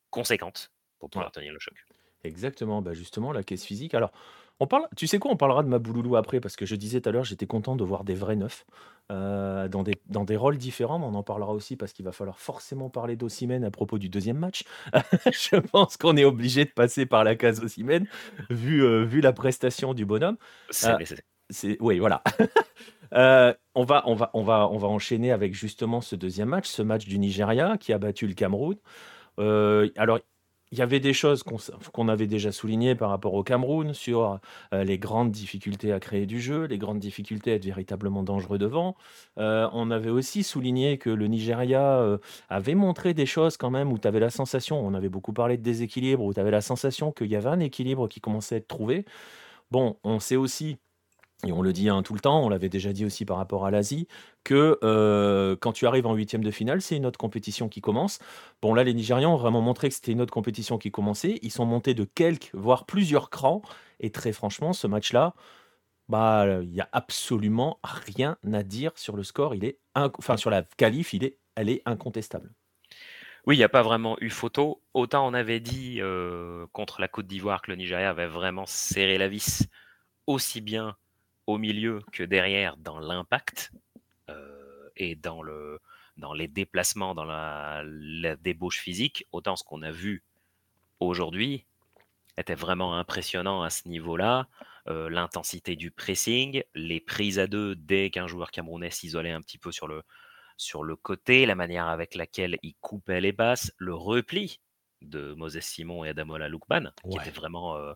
conséquente 0.10 0.72
pour 0.98 1.12
ouais. 1.15 1.25
pouvoir 1.25 1.32
tenir 1.32 1.54
le 1.54 1.60
choc. 1.60 1.86
Exactement, 2.24 2.82
bah, 2.82 2.94
justement, 2.94 3.32
la 3.32 3.44
caisse 3.44 3.65
physique. 3.65 3.94
Alors, 3.94 4.12
on 4.60 4.68
parle 4.68 4.88
tu 4.98 5.08
sais 5.08 5.20
quoi? 5.20 5.32
On 5.32 5.38
parlera 5.38 5.63
de 5.63 5.70
Mabouloulou 5.70 6.15
après 6.15 6.39
parce 6.39 6.56
que 6.56 6.65
je 6.65 6.75
disais 6.75 7.01
tout 7.01 7.10
à 7.10 7.12
l'heure, 7.12 7.24
j'étais 7.25 7.48
content 7.48 7.75
de 7.75 7.84
voir 7.84 8.04
des 8.04 8.15
vrais 8.15 8.36
neufs, 8.36 8.65
heu, 9.12 9.67
dans 9.69 9.83
des 9.83 9.93
dans 10.07 10.24
des 10.24 10.35
rôles 10.35 10.57
différents, 10.57 11.00
mais 11.00 11.05
on 11.05 11.15
en 11.15 11.24
parlera 11.24 11.53
aussi 11.53 11.75
parce 11.75 11.93
qu'il 11.93 12.05
va 12.05 12.12
falloir 12.12 12.39
forcément 12.39 12.89
parler 12.89 13.15
d'Osimhen 13.15 13.63
à 13.63 13.71
propos 13.71 13.97
du 13.97 14.09
deuxième 14.09 14.38
match. 14.38 14.63
Je 15.31 15.57
pense 15.57 15.97
qu'on 15.97 16.17
est 16.17 16.25
obligé 16.25 16.65
de 16.65 16.71
passer 16.71 17.05
par 17.05 17.24
la 17.24 17.35
case 17.35 17.59
Osimhen 17.62 18.07
vu, 18.50 18.81
heu, 18.83 19.03
vu 19.03 19.21
la 19.21 19.33
prestation 19.33 19.93
du 19.93 20.05
bonhomme. 20.05 20.38
C'est 21.51 21.77
oui, 21.79 22.00
voilà. 22.00 22.24
On 23.77 23.83
va 23.83 24.03
on 24.05 24.15
va 24.15 24.31
on 24.33 24.43
va 24.43 24.67
on 24.69 24.77
va 24.77 24.88
enchaîner 24.88 25.31
avec 25.31 25.53
justement 25.53 26.01
ce 26.01 26.15
deuxième 26.15 26.50
match, 26.50 26.67
ce 26.67 26.81
match 26.81 27.05
du 27.05 27.19
Nigeria 27.19 27.77
qui 27.77 27.93
a 27.93 27.97
battu 27.97 28.27
le 28.27 28.33
Cameroun. 28.33 28.75
Alors, 29.38 30.19
il 30.75 30.79
y 30.79 30.82
avait 30.82 31.00
des 31.00 31.13
choses 31.13 31.44
qu'on 31.44 32.08
avait 32.10 32.27
déjà 32.27 32.51
soulignées 32.51 32.96
par 32.96 33.10
rapport 33.10 33.34
au 33.34 33.44
Cameroun 33.44 33.94
sur, 33.94 34.39
heu, 34.74 34.84
les 34.84 34.98
grandes 35.00 35.32
difficultés 35.32 35.91
à 35.93 35.99
créer 35.99 36.26
du 36.26 36.39
jeu, 36.41 36.65
les 36.65 36.78
grandes 36.78 36.99
difficultés 36.99 37.52
à 37.52 37.56
être 37.56 37.65
véritablement 37.65 38.23
dangereux 38.23 38.58
devant. 38.58 38.95
Heu, 39.39 39.67
on 39.73 39.89
avait 39.91 40.10
aussi 40.10 40.43
souligné 40.43 40.97
que 40.97 41.10
le 41.10 41.28
Nigeria, 41.28 41.99
heu, 42.02 42.19
avait 42.49 42.76
montré 42.76 43.13
des 43.13 43.26
choses 43.26 43.58
quand 43.58 43.71
même 43.71 43.91
où 43.91 43.97
tu 43.99 44.08
avais 44.08 44.19
la 44.19 44.30
sensation 44.30 44.80
on 44.86 44.93
avait 44.93 45.10
beaucoup 45.10 45.34
parlé 45.34 45.58
de 45.58 45.63
déséquilibre, 45.63 46.23
où 46.23 46.34
tu 46.34 46.39
avais 46.39 46.52
la 46.52 46.62
sensation 46.62 47.12
qu'il 47.12 47.28
y 47.28 47.36
avait 47.36 47.49
un 47.49 47.60
équilibre 47.60 48.08
qui 48.08 48.19
commençait 48.21 48.56
à 48.56 48.58
être 48.60 48.67
trouvé. 48.67 49.06
Bon, 49.71 49.97
on 50.04 50.19
sait 50.19 50.36
aussi 50.36 50.78
on 51.51 51.62
le 51.62 51.73
dit, 51.73 51.89
hein, 51.89 52.01
tout 52.03 52.13
le 52.13 52.19
temps, 52.19 52.43
on 52.43 52.49
l'avait 52.49 52.69
déjà 52.69 52.93
dit 52.93 53.05
aussi 53.05 53.25
par 53.25 53.38
rapport 53.38 53.65
à 53.65 53.71
l'Asie, 53.71 54.08
que, 54.43 54.79
heu, 54.84 55.58
quand 55.60 55.73
tu 55.73 55.88
arrives 55.88 56.08
en 56.08 56.13
huitième 56.13 56.43
de 56.43 56.51
finale, 56.51 56.81
c'est 56.81 56.95
une 56.97 57.05
autre 57.05 57.19
compétition 57.19 57.69
qui 57.69 57.81
commence. 57.81 58.19
Bon 58.62 58.73
là, 58.73 58.84
les 58.84 58.93
Nigérians 58.93 59.34
ont 59.34 59.38
vraiment 59.38 59.62
montré 59.62 59.89
que 59.89 59.95
c'était 59.95 60.12
une 60.12 60.21
autre 60.21 60.34
compétition 60.34 60.77
qui 60.77 60.91
commençait. 60.91 61.39
Ils 61.41 61.51
sont 61.51 61.65
montés 61.65 61.93
de 61.93 62.03
quelques, 62.03 62.51
voire 62.53 62.86
plusieurs 62.86 63.29
crans 63.29 63.62
et 63.99 64.12
très 64.12 64.34
franchement, 64.34 64.73
ce 64.73 64.88
match-là, 64.88 65.34
bah, 66.10 66.45
il 66.62 66.73
y 66.73 66.81
a 66.81 66.89
absolument 66.91 67.79
rien 67.84 68.38
à 68.53 68.63
dire 68.63 68.91
sur 68.95 69.15
le 69.15 69.23
score. 69.23 69.55
Il 69.55 69.65
est 69.65 69.79
enfin 69.95 70.38
sur 70.38 70.49
la 70.49 70.63
qualif, 70.63 71.13
il 71.13 71.23
est 71.23 71.39
elle 71.55 71.69
est 71.69 71.81
incontestable. 71.86 72.53
Oui, 73.47 73.55
il 73.55 73.60
y 73.60 73.63
a 73.63 73.69
pas 73.69 73.84
vraiment 73.84 74.17
eu 74.21 74.29
photo. 74.29 74.81
Autant 74.93 75.27
on 75.27 75.34
avait 75.34 75.60
dit, 75.60 75.99
heu, 76.01 76.67
contre 76.73 76.99
la 76.99 77.08
Côte 77.08 77.27
d'Ivoire 77.27 77.62
que 77.62 77.71
le 77.71 77.77
Nigeria 77.77 78.10
avait 78.10 78.27
vraiment 78.27 78.65
serré 78.65 79.17
la 79.17 79.27
vis, 79.27 79.67
aussi 80.27 80.62
bien 80.62 80.97
au 81.47 81.58
milieu 81.58 82.01
que 82.12 82.23
derrière 82.23 82.77
dans 82.77 82.99
l'impact, 82.99 83.71
heu 84.29 84.91
et 84.97 85.15
dans 85.15 85.43
le 85.43 85.79
dans 86.17 86.34
les 86.34 86.47
déplacements, 86.47 87.15
dans 87.15 87.25
la 87.25 87.84
la 87.86 88.36
débauche 88.38 88.79
physique. 88.79 89.25
Autant 89.31 89.55
ce 89.55 89.63
qu'on 89.63 89.81
a 89.84 89.91
vu 89.91 90.23
aujourd'hui 90.99 91.65
était 92.38 92.55
vraiment 92.55 92.97
impressionnant 92.97 93.63
à 93.63 93.69
ce 93.69 93.88
niveau-là. 93.88 94.47
Heu, 94.89 95.08
l'intensité 95.10 95.75
du 95.75 95.91
pressing, 95.91 96.63
les 96.75 96.99
prises 96.99 97.39
à 97.39 97.47
2 97.47 97.75
dès 97.75 98.10
qu'un 98.12 98.27
joueur 98.27 98.51
camerounais 98.51 98.91
s'isolait 98.91 99.31
un 99.31 99.41
petit 99.41 99.58
peu 99.58 99.71
sur 99.71 99.88
le 99.88 100.03
sur 100.58 100.84
le 100.84 100.95
côté, 100.97 101.45
la 101.45 101.55
manière 101.55 101.88
avec 101.88 102.15
laquelle 102.15 102.58
il 102.63 102.75
coupait 102.81 103.21
les 103.21 103.34
passes, 103.34 103.73
le 103.77 103.93
repli 103.95 104.62
de 105.01 105.34
Moses 105.36 105.60
Simon 105.62 106.05
et 106.05 106.10
Adamola 106.10 106.49
Lookman, 106.49 106.93
qui 107.10 107.17
était 107.19 107.31
vraiment, 107.31 107.77
heu 107.77 107.95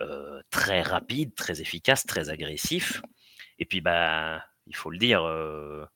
heu, 0.00 0.42
très 0.50 0.82
rapide, 0.82 1.34
très 1.34 1.60
efficace, 1.60 2.06
très 2.06 2.30
agressif 2.30 3.02
et 3.58 3.66
puis, 3.66 3.80
bah, 3.82 4.44
il 4.66 4.76
faut 4.76 4.90
le 4.90 4.98
dire, 4.98 5.24
heu, 5.26 5.86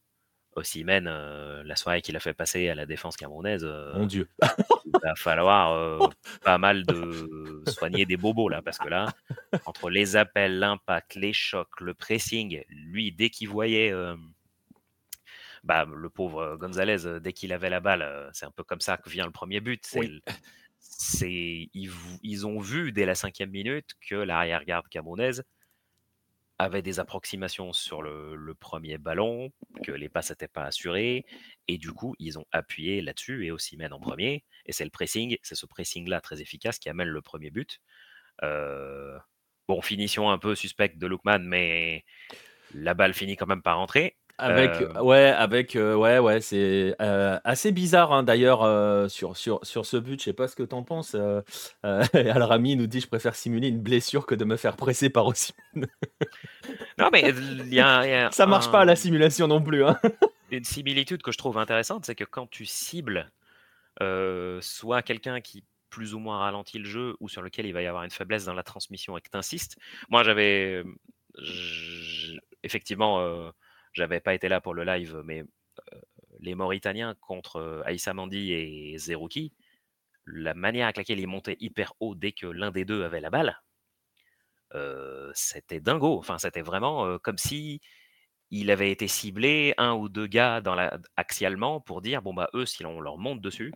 Osimhen, 0.57 1.09
heu, 1.09 1.63
la 1.65 1.77
soirée 1.77 2.03
qu'il 2.03 2.17
a 2.17 2.21
fait 2.21 2.35
passer 2.35 2.69
à 2.71 2.75
la 2.77 2.87
défense 2.87 3.17
camerounaise, 3.17 3.65
heu 3.65 3.93
Mon 3.93 4.07
Dieu. 4.07 4.29
il 4.85 4.95
va 5.03 5.15
falloir, 5.17 5.75
heu, 5.77 6.13
pas 6.45 6.59
mal 6.59 6.87
de 6.87 7.63
soigner 7.67 8.07
des 8.07 8.17
bobos 8.17 8.49
là, 8.49 8.63
parce 8.63 8.79
que 8.79 8.89
là, 8.89 9.13
entre 9.65 9.91
les 9.91 10.17
appels, 10.17 10.59
l'impact, 10.59 11.15
les 11.17 11.33
chocs, 11.33 11.81
le 11.81 11.95
pressing, 11.95 12.63
lui 12.71 13.13
dès 13.13 13.31
qu'il 13.31 13.49
voyait, 13.49 13.93
bah, 15.65 15.85
le 15.87 16.11
pauvre 16.11 16.57
Gonzalez, 16.57 17.21
dès 17.21 17.33
qu'il 17.33 17.53
avait 17.53 17.71
la 17.71 17.81
balle, 17.81 18.31
c'est 18.33 18.47
un 18.47 18.51
peu 18.51 18.65
comme 18.65 18.81
ça 18.81 18.97
que 18.97 19.11
vient 19.11 19.27
le 19.27 19.33
premier 19.33 19.61
but. 19.61 19.85
C'est 19.87 20.01
Oui. 20.01 20.11
C'est 21.01 21.71
ils 21.73 22.47
ont 22.47 22.61
vu 22.61 22.93
dès 22.93 23.07
la 23.07 23.15
cinquième 23.15 23.51
minute 23.51 23.95
que 24.07 24.17
l'arrière-garde 24.17 24.87
camerounaise 24.89 25.45
avait 26.59 26.83
des 26.83 27.01
approximations 27.01 27.73
sur 27.73 28.03
le 28.03 28.55
1 28.61 28.99
ballon, 28.99 29.51
que 29.83 29.93
les 29.93 30.11
passes 30.11 30.29
n'étaient 30.29 30.47
pas 30.47 30.65
assurées 30.65 31.25
et 31.69 31.79
du 31.79 31.91
coup, 31.93 32.15
ils 32.19 32.39
ont 32.39 32.45
appuyé 32.53 33.01
là-dessus 33.01 33.47
et 33.47 33.51
Osimhen 33.51 33.95
en 33.95 33.99
premier. 33.99 34.45
et 34.67 34.73
c'est 34.73 34.85
le 34.85 34.91
pressing, 34.91 35.39
c'est 35.43 35.55
ce 35.55 35.65
pressing-là 35.65 36.21
très 36.21 36.43
efficace 36.43 36.79
qui 36.79 36.91
amène 36.91 37.09
le 37.09 37.23
premier 37.23 37.51
but. 37.51 37.81
Heu, 38.43 39.19
bon, 39.69 39.81
finition 39.81 40.31
un 40.31 40.39
peu 40.39 40.55
suspecte 40.55 40.99
de 40.99 41.07
Lookman, 41.07 41.39
mais 41.39 42.05
la 42.75 42.93
balle 42.93 43.15
finit 43.15 43.37
quand 43.37 43.47
même 43.47 43.63
par 43.63 43.79
rentrer. 43.79 44.19
Avec, 44.41 44.81
Hem, 44.81 45.03
ouais, 45.03 45.27
avec, 45.37 45.77
heu, 45.77 45.95
ouais, 45.97 46.19
ouais, 46.19 46.41
c'est, 46.41 46.95
heu, 47.01 47.39
assez 47.45 47.73
bizarre, 47.73 48.13
hein, 48.13 48.23
d'ailleurs, 48.23 49.11
sur 49.11 49.37
sur 49.37 49.61
sur 49.63 49.87
ce 49.87 49.97
but. 49.97 50.19
Je 50.21 50.25
sais 50.25 50.33
pas 50.33 50.49
ce 50.49 50.57
que 50.57 50.63
tu 50.63 50.75
en 50.75 50.83
penses, 50.83 51.15
heu, 51.15 51.43
Al-Rami 51.83 52.77
nous 52.77 52.87
dit: 52.87 53.01
«Je 53.01 53.09
préfère 53.09 53.35
simuler 53.35 53.69
une 53.69 53.81
blessure 53.81 54.27
que 54.27 54.35
de 54.35 54.45
me 54.45 54.57
faire 54.57 54.77
presser 54.77 55.11
par 55.11 55.27
Osimhen». 55.27 55.87
non, 56.99 57.09
mais 57.13 57.23
il 57.29 57.75
y 57.75 57.81
a 57.81 58.07
y 58.07 58.13
a 58.13 58.31
Ça 58.33 58.47
marche 58.47 58.71
pas 58.71 58.81
un 58.81 58.85
la 58.85 58.97
simulation 58.97 59.47
non 59.47 59.61
plus, 59.63 59.85
hein. 59.85 59.99
une 60.51 60.65
similitude 60.65 61.23
que 61.23 61.33
je 61.33 61.39
trouve 61.39 61.59
intéressante, 61.59 62.05
c'est 62.07 62.15
que 62.15 62.25
quand 62.25 62.49
tu 62.49 62.67
cibles, 62.67 63.31
soit 64.61 65.03
quelqu'un 65.03 65.41
qui 65.41 65.65
plus 65.91 66.15
ou 66.15 66.21
moins 66.21 66.39
ralentit 66.39 66.79
le 66.79 66.85
jeu 66.85 67.17
ou 67.21 67.29
sur 67.29 67.43
lequel 67.43 67.67
il 67.67 67.73
va 67.73 67.83
y 67.83 67.87
avoir 67.87 68.05
une 68.05 68.11
faiblesse 68.11 68.45
dans 68.45 68.55
la 68.55 68.63
transmission 68.63 69.19
et 69.19 69.21
que 69.21 69.29
tu 69.31 69.37
insistes. 69.37 69.77
Moi, 70.09 70.23
j'avais, 70.23 70.85
effectivement, 72.63 73.51
j'avais 73.93 74.21
pas 74.21 74.35
été 74.35 74.49
là 74.49 74.61
pour 74.61 74.75
le 74.75 74.85
live, 74.85 75.23
mais, 75.25 75.45
les 76.41 76.55
Mauritaniens 76.57 77.15
contre, 77.21 77.59
heu, 77.61 77.83
Aissa 77.87 78.15
Mandi 78.15 78.53
et 78.55 78.99
Zerouki, 78.99 79.55
la 80.27 80.55
manière 80.55 80.87
avec 80.87 80.99
laquelle 80.99 81.21
ils 81.21 81.29
montaient 81.29 81.57
hyper 81.61 81.95
haut 82.01 82.15
dès 82.17 82.33
que 82.33 82.47
l'un 82.47 82.71
des 82.73 82.85
2 82.87 83.05
avait 83.05 83.21
la 83.23 83.31
balle, 83.31 83.61
c'était 85.35 85.81
dingo. 85.81 86.19
Enfin, 86.19 86.39
c'était 86.39 86.63
vraiment, 86.63 87.19
comme 87.19 87.39
si 87.39 87.81
il 88.51 88.71
avait 88.71 88.93
été 88.93 89.09
ciblé, 89.09 89.75
un 89.79 89.95
ou 89.95 90.09
2 90.09 90.27
gars 90.29 90.61
dans 90.61 90.75
la 90.77 90.99
axialement 91.17 91.81
pour 91.81 92.03
dire: 92.03 92.23
«Bon, 92.23 92.35
bah, 92.35 92.51
eux, 92.55 92.67
si 92.67 92.85
on 92.87 93.01
leur 93.01 93.19
monte 93.19 93.41
dessus, 93.43 93.75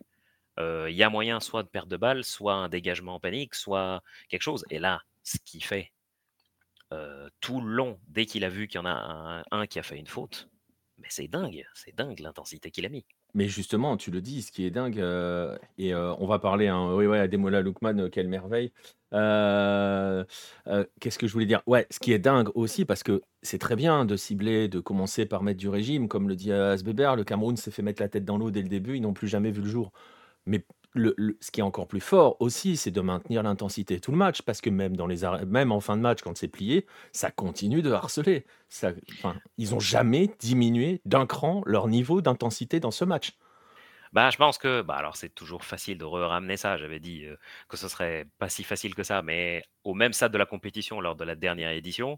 il 0.59 0.91
y 0.95 1.03
a 1.03 1.09
moyen 1.11 1.41
soit 1.41 1.63
de 1.63 1.69
perdre 1.69 1.89
de 1.89 1.97
balle, 1.97 2.25
soit 2.25 2.55
un 2.55 2.69
dégagement 2.69 3.15
en 3.17 3.21
panique, 3.21 3.55
soit 3.55 4.03
quelque 4.29 4.43
chose» 4.43 4.65
et 4.71 4.79
là, 4.79 5.01
ce 5.23 5.39
qu'il 5.45 5.63
fait, 5.65 5.93
heu, 6.93 7.29
tout 7.41 7.61
le 7.61 7.71
long, 7.73 7.99
dès 8.07 8.25
qu'il 8.25 8.43
a 8.43 8.49
vu 8.49 8.67
qu'il 8.67 8.79
y 8.79 8.81
en 8.83 8.85
a 8.85 9.43
un 9.51 9.67
qui 9.67 9.79
a 9.79 9.83
fait 9.83 9.97
une 9.97 10.07
faute, 10.07 10.49
mais 10.97 11.07
c'est 11.09 11.27
dingue, 11.27 11.65
c'est 11.73 11.95
dingue 11.95 12.19
l'intensité 12.19 12.71
qu'il 12.71 12.85
a 12.85 12.89
mis. 12.89 13.05
Mais 13.33 13.49
justement, 13.49 13.97
tu 13.97 14.11
le 14.11 14.21
dis, 14.21 14.41
ce 14.41 14.51
qui 14.51 14.65
est 14.65 14.71
dingue, 14.71 14.97
euh, 14.99 15.57
et 15.77 15.93
euh, 15.93 16.15
on 16.19 16.25
va 16.25 16.39
parler, 16.39 16.69
hein, 16.69 16.93
oui, 16.95 17.05
ouais, 17.05 17.19
Ademola 17.19 17.61
Lookman, 17.61 17.99
euh, 17.99 18.09
quelle 18.09 18.29
merveille. 18.29 18.71
Euh, 19.13 20.23
euh, 20.67 20.85
qu'est-ce 21.01 21.19
que 21.19 21.27
je 21.27 21.33
voulais 21.33 21.45
dire? 21.45 21.61
Ouais, 21.67 21.85
ce 21.91 21.99
qui 21.99 22.13
est 22.13 22.19
dingue 22.19 22.49
aussi, 22.55 22.85
parce 22.85 23.03
que 23.03 23.21
c'est 23.41 23.57
très 23.57 23.75
bien 23.75 24.05
de 24.05 24.15
cibler, 24.15 24.69
de 24.69 24.79
commencer 24.79 25.25
par 25.25 25.43
mettre 25.43 25.59
du 25.59 25.67
régime, 25.67 26.07
comme 26.07 26.29
le 26.29 26.35
dit 26.37 26.51
euh, 26.53 26.71
Asbeber, 26.71 27.13
le 27.17 27.25
Cameroun 27.25 27.57
s'est 27.57 27.71
fait 27.71 27.81
mettre 27.81 28.01
la 28.01 28.07
tête 28.07 28.23
dans 28.23 28.37
l'eau 28.37 28.51
dès 28.51 28.61
le 28.61 28.69
début, 28.69 28.95
ils 28.95 29.01
n'ont 29.01 29.13
plus 29.13 29.27
jamais 29.27 29.51
vu 29.51 29.61
le 29.61 29.69
jour. 29.69 29.91
Mais 30.45 30.63
ce 30.95 31.51
qui 31.51 31.59
est 31.59 31.63
encore 31.63 31.87
plus 31.87 32.01
fort 32.01 32.37
aussi, 32.39 32.77
c'est 32.77 32.91
de 32.91 33.01
maintenir 33.01 33.43
l'intensité 33.43 33.99
tout 33.99 34.11
le 34.11 34.17
match, 34.17 34.41
parce 34.41 34.61
que 34.61 34.69
même, 34.69 34.95
dans 34.95 35.07
les 35.07 35.21
même 35.45 35.71
en 35.71 35.79
fin 35.79 35.97
de 35.97 36.01
match, 36.01 36.21
quand 36.21 36.37
c'est 36.37 36.47
plié, 36.47 36.85
ça 37.11 37.31
continue 37.31 37.81
de 37.81 37.91
harceler. 37.91 38.45
Ils 39.57 39.71
n'ont 39.71 39.79
jamais 39.79 40.29
diminué 40.39 41.01
d'un 41.05 41.25
cran 41.25 41.61
leur 41.65 41.87
niveau 41.87 42.21
d'intensité 42.21 42.79
dans 42.79 42.91
ce 42.91 43.05
match. 43.05 43.37
Bah, 44.13 44.29
je 44.29 44.37
pense 44.37 44.57
que, 44.57 44.81
bah, 44.81 44.95
alors 44.95 45.17
c'est 45.17 45.33
toujours 45.33 45.65
facile 45.65 45.97
de 45.97 46.05
ramener 46.05 46.55
ça. 46.55 46.77
J'avais 46.77 47.01
dit 47.01 47.25
euh, 47.25 47.35
que 47.67 47.75
ce 47.75 47.89
serait 47.89 48.25
pas 48.37 48.47
si 48.47 48.63
facile 48.63 48.95
que 48.95 49.03
ça, 49.03 49.21
mais 49.21 49.61
au 49.83 49.93
même 49.93 50.13
stade 50.13 50.31
de 50.31 50.37
la 50.37 50.45
compétition, 50.45 51.01
lors 51.01 51.17
de 51.17 51.25
la 51.25 51.35
dernière 51.35 51.71
édition, 51.71 52.17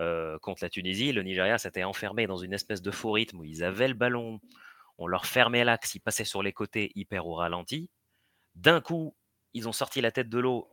euh, 0.00 0.38
contre 0.38 0.64
la 0.64 0.70
Tunisie, 0.70 1.12
le 1.12 1.22
Nigeria 1.22 1.58
s'était 1.58 1.84
enfermé 1.84 2.26
dans 2.26 2.38
une 2.38 2.54
espèce 2.54 2.80
de 2.80 2.90
faux 2.90 3.12
rythme 3.12 3.40
où 3.40 3.44
ils 3.44 3.62
avaient 3.64 3.88
le 3.88 3.94
ballon, 3.94 4.40
on 4.98 5.06
leur 5.06 5.26
fermait 5.26 5.64
l'axe, 5.64 5.94
ils 5.94 6.00
passaient 6.00 6.24
sur 6.24 6.42
les 6.42 6.52
côtés 6.52 6.90
hyper 6.94 7.26
au 7.26 7.34
ralenti. 7.34 7.90
D'un 8.56 8.80
coup, 8.80 9.14
ils 9.54 9.68
ont 9.68 9.72
sorti 9.72 10.00
la 10.00 10.10
tête 10.10 10.28
de 10.28 10.38
l'eau. 10.38 10.68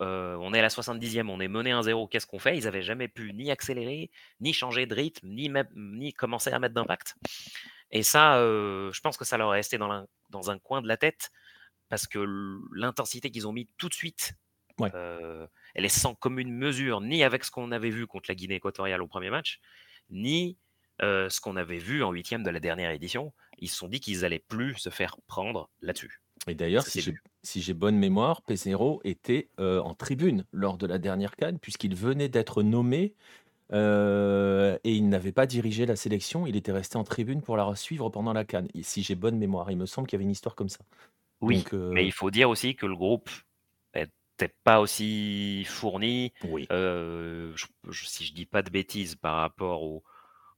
euh, 0.00 0.34
on 0.40 0.52
est 0.52 0.58
à 0.58 0.62
la 0.62 0.70
70e, 0.70 1.28
on 1.30 1.38
est 1.38 1.46
mené 1.46 1.70
1-0. 1.72 2.08
Qu'est-ce 2.08 2.26
qu'on 2.26 2.40
fait? 2.40 2.56
Ils 2.58 2.64
n'avaient 2.64 2.82
jamais 2.82 3.06
pu 3.06 3.32
ni 3.32 3.52
accélérer, 3.52 4.10
ni 4.40 4.52
changer 4.52 4.86
de 4.86 4.94
rythme, 4.94 5.28
ni, 5.28 5.48
même- 5.48 5.68
ni 5.76 6.12
commencer 6.12 6.50
à 6.50 6.58
mettre 6.58 6.74
d'impact. 6.74 7.14
Et 7.92 8.02
ça, 8.02 8.38
euh, 8.38 8.90
je 8.92 9.00
pense 9.00 9.16
que 9.16 9.24
ça 9.24 9.36
leur 9.38 9.52
est 9.54 9.58
resté 9.58 9.78
dans, 9.78 9.86
la- 9.86 10.04
dans 10.30 10.50
un 10.50 10.58
coin 10.58 10.82
de 10.82 10.88
la 10.88 10.96
tête 10.96 11.30
parce 11.88 12.08
que 12.08 12.18
l'intensité 12.72 13.30
qu'ils 13.30 13.46
ont 13.46 13.52
mis 13.52 13.68
tout 13.78 13.88
de 13.88 13.94
suite, 13.94 14.32
Ouais. 14.80 14.90
euh, 14.96 15.46
elle 15.76 15.84
est 15.84 15.88
sans 15.88 16.16
commune 16.16 16.52
mesure, 16.52 17.00
ni 17.00 17.22
avec 17.22 17.44
ce 17.44 17.52
qu'on 17.52 17.70
avait 17.70 17.90
vu 17.90 18.08
contre 18.08 18.28
la 18.30 18.34
Guinée 18.34 18.56
équatoriale 18.56 19.00
au 19.00 19.06
premier 19.06 19.30
match, 19.30 19.60
ni 20.10 20.58
euh, 21.02 21.28
ce 21.28 21.40
qu'on 21.40 21.54
avait 21.56 21.78
vu 21.78 22.02
en 22.02 22.10
huitième 22.10 22.42
de 22.42 22.50
la 22.50 22.58
dernière 22.58 22.90
édition. 22.90 23.32
Ils 23.58 23.68
se 23.70 23.76
sont 23.76 23.86
dit 23.88 24.00
qu'ils 24.00 24.24
allaient 24.24 24.44
plus 24.48 24.74
se 24.76 24.90
faire 24.90 25.16
prendre 25.28 25.70
là-dessus. 25.82 26.20
Et 26.48 26.54
d'ailleurs, 26.54 26.84
Ça 26.84 26.90
si 26.90 27.00
j'ai 27.00 27.12
vu. 27.12 27.22
si 27.42 27.60
j'ai 27.62 27.74
bonne 27.74 27.96
mémoire, 27.98 28.42
Pesero 28.42 29.00
était 29.04 29.50
euh, 29.60 29.80
en 29.80 29.94
tribune 29.94 30.44
lors 30.52 30.78
de 30.78 30.86
la 30.86 30.98
dernière 30.98 31.36
CAN, 31.36 31.58
puisqu'il 31.60 31.94
venait 31.94 32.28
d'être 32.30 32.62
nommé 32.62 33.14
euh, 33.72 34.78
et 34.84 34.94
il 34.94 35.08
n'avait 35.08 35.32
pas 35.32 35.46
dirigé 35.46 35.86
la 35.86 35.96
sélection. 35.96 36.46
Il 36.46 36.56
était 36.56 36.72
resté 36.72 36.96
en 36.98 37.04
tribune 37.04 37.42
pour 37.42 37.56
la 37.56 37.74
suivre 37.76 38.10
pendant 38.10 38.32
la 38.34 38.44
CAN. 38.44 38.66
Et 38.74 38.82
si 38.82 39.02
j'ai 39.02 39.14
bonne 39.16 39.38
mémoire, 39.38 39.70
il 39.70 39.76
me 39.78 39.86
semble 39.86 40.08
qu'il 40.08 40.16
y 40.16 40.18
avait 40.18 40.24
une 40.24 40.30
histoire 40.32 40.54
comme 40.56 40.68
ça. 40.70 40.80
Oui, 41.40 41.66
Donc, 41.66 41.74
euh, 41.74 41.94
mais 41.94 42.06
il 42.06 42.12
faut 42.12 42.30
dire 42.30 42.48
aussi 42.50 42.74
que 42.76 42.86
le 42.86 42.96
groupe 42.96 43.30
n'était 43.94 44.54
pas 44.64 44.80
aussi 44.80 45.64
fourni. 45.66 46.32
oui. 46.42 46.70
euh, 46.72 47.52
je- 47.56 47.66
je- 47.90 48.06
si 48.06 48.24
je 48.24 48.34
dis 48.34 48.46
pas 48.46 48.62
de 48.62 48.70
bêtises 48.70 49.16
par 49.16 49.36
rapport 49.36 49.82
au, 49.82 50.02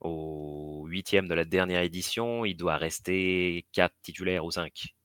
au 0.00 0.84
huitième 0.88 1.28
de 1.28 1.34
la 1.34 1.44
dernière 1.44 1.82
édition, 1.82 2.44
il 2.44 2.56
doit 2.56 2.76
rester 2.76 3.66
4 3.72 3.94
titulaires 4.02 4.44
ou 4.44 4.50
5 4.50 4.95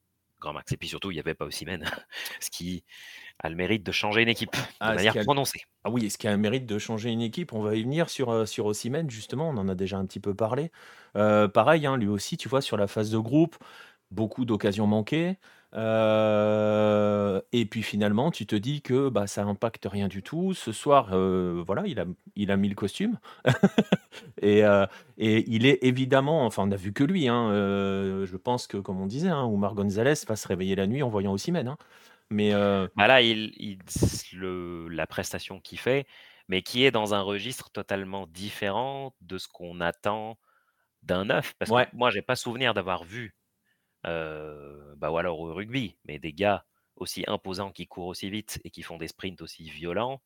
grand 0.42 0.54
max. 0.54 0.72
Et 0.74 0.78
puis 0.78 0.90
surtout, 0.90 1.12
il 1.12 1.16
n'y 1.16 1.20
avait 1.22 1.36
pas 1.36 1.46
aussi 1.46 1.66
ce 2.42 2.50
qui 2.52 2.84
a 3.44 3.50
le 3.50 3.56
mérite 3.56 3.84
de 3.86 3.92
changer 3.94 4.24
une 4.24 4.30
équipe 4.30 4.56
de 4.56 4.60
Ah, 4.80 4.98
ce 4.98 5.06
manière 5.06 5.08
qui 5.08 5.20
a- 5.20 5.26
prononcée. 5.26 5.62
Ah 5.86 5.92
oui, 5.92 6.06
est-ce 6.06 6.18
qu'il 6.18 6.30
y 6.30 6.32
a 6.32 6.36
un 6.36 6.38
mérite 6.38 6.66
de 6.68 6.80
changer 6.80 7.12
une 7.12 7.22
équipe? 7.22 7.54
On 7.54 7.62
va 7.64 7.76
y 7.76 7.84
venir 7.84 8.10
sur, 8.10 8.30
euh, 8.32 8.46
sur 8.46 8.66
Osimhen, 8.68 9.10
justement, 9.10 9.50
on 9.50 9.58
en 9.58 9.70
a 9.70 9.76
déjà 9.76 9.98
un 9.98 10.06
petit 10.06 10.20
peu 10.20 10.36
parlé. 10.36 10.72
Euh, 11.18 11.48
pareil, 11.48 11.86
hein, 11.88 11.98
lui 11.98 12.08
aussi, 12.08 12.38
tu 12.38 12.50
vois, 12.50 12.62
sur 12.62 12.78
la 12.78 12.88
phase 12.88 13.12
de 13.12 13.18
groupe, 13.20 13.58
beaucoup 14.12 14.46
d'occasions 14.46 14.88
manquées. 14.88 15.38
Euh, 15.74 17.42
et 17.54 17.66
puis 17.66 17.82
finalement, 17.84 18.32
tu 18.32 18.46
te 18.46 18.56
dis 18.56 18.82
que 18.82 19.10
bah, 19.10 19.28
ça 19.28 19.44
impacte 19.44 19.88
rien 19.90 20.08
du 20.08 20.22
tout. 20.24 20.54
Ce 20.54 20.72
soir, 20.72 21.10
euh, 21.14 21.64
voilà, 21.66 21.84
il 21.88 22.00
a, 22.00 22.06
il 22.36 22.52
a 22.52 22.58
mis 22.58 22.70
le 22.70 22.76
costume. 22.76 23.20
et, 24.42 24.64
euh, 24.66 24.86
et 25.18 25.44
il 25.50 25.66
est 25.66 25.80
évidemment, 25.84 26.46
enfin, 26.46 26.64
on 26.64 26.68
n'a 26.68 26.76
vu 26.76 26.94
que 26.94 27.04
lui. 27.04 27.28
hein, 27.28 27.50
je 27.52 28.38
pense 28.38 28.68
que, 28.68 28.78
comme 28.78 29.00
on 29.02 29.06
disait, 29.08 29.30
hein, 29.30 29.46
Oumar 29.46 29.76
Gonzalez 29.76 30.14
va 30.28 30.36
se 30.36 30.48
réveiller 30.48 30.76
la 30.76 30.88
nuit 30.88 31.04
en 31.04 31.10
voyant 31.10 31.34
Osimhen. 31.34 31.68
hein. 31.68 31.78
Mais 32.30 32.54
Bah 32.96 33.08
là, 33.08 33.22
il, 33.22 33.54
il- 33.58 33.80
le, 34.34 34.88
la 34.90 35.08
prestation 35.08 35.60
qu'il 35.62 35.80
fait, 35.80 36.08
mais 36.48 36.62
qui 36.62 36.84
est 36.84 36.92
dans 36.92 37.14
un 37.14 37.22
registre 37.22 37.70
totalement 37.72 38.28
différent 38.28 39.16
de 39.22 39.38
ce 39.38 39.48
qu'on 39.48 39.80
attend 39.82 40.38
d'un 41.04 41.26
neuf. 41.26 41.54
Parce 41.60 41.72
ouais, 41.72 41.88
que 41.88 41.88
moi, 41.94 42.12
j'ai 42.12 42.22
pas 42.24 42.36
souvenir 42.38 42.74
d'avoir 42.76 43.04
vu, 43.06 43.36
bah, 44.04 45.12
ou 45.12 45.18
alors 45.18 45.40
au 45.40 45.54
rugby, 45.54 45.96
mais 46.06 46.20
des 46.20 46.34
gars 46.34 46.66
aussi 46.96 47.24
imposants 47.28 47.72
qui 47.72 47.88
courent 47.88 48.08
aussi 48.08 48.30
vite 48.30 48.60
et 48.64 48.70
qui 48.70 48.84
font 48.84 48.98
des 48.98 49.08
sprints 49.08 49.42
aussi 49.42 49.70
violents. 49.70 50.22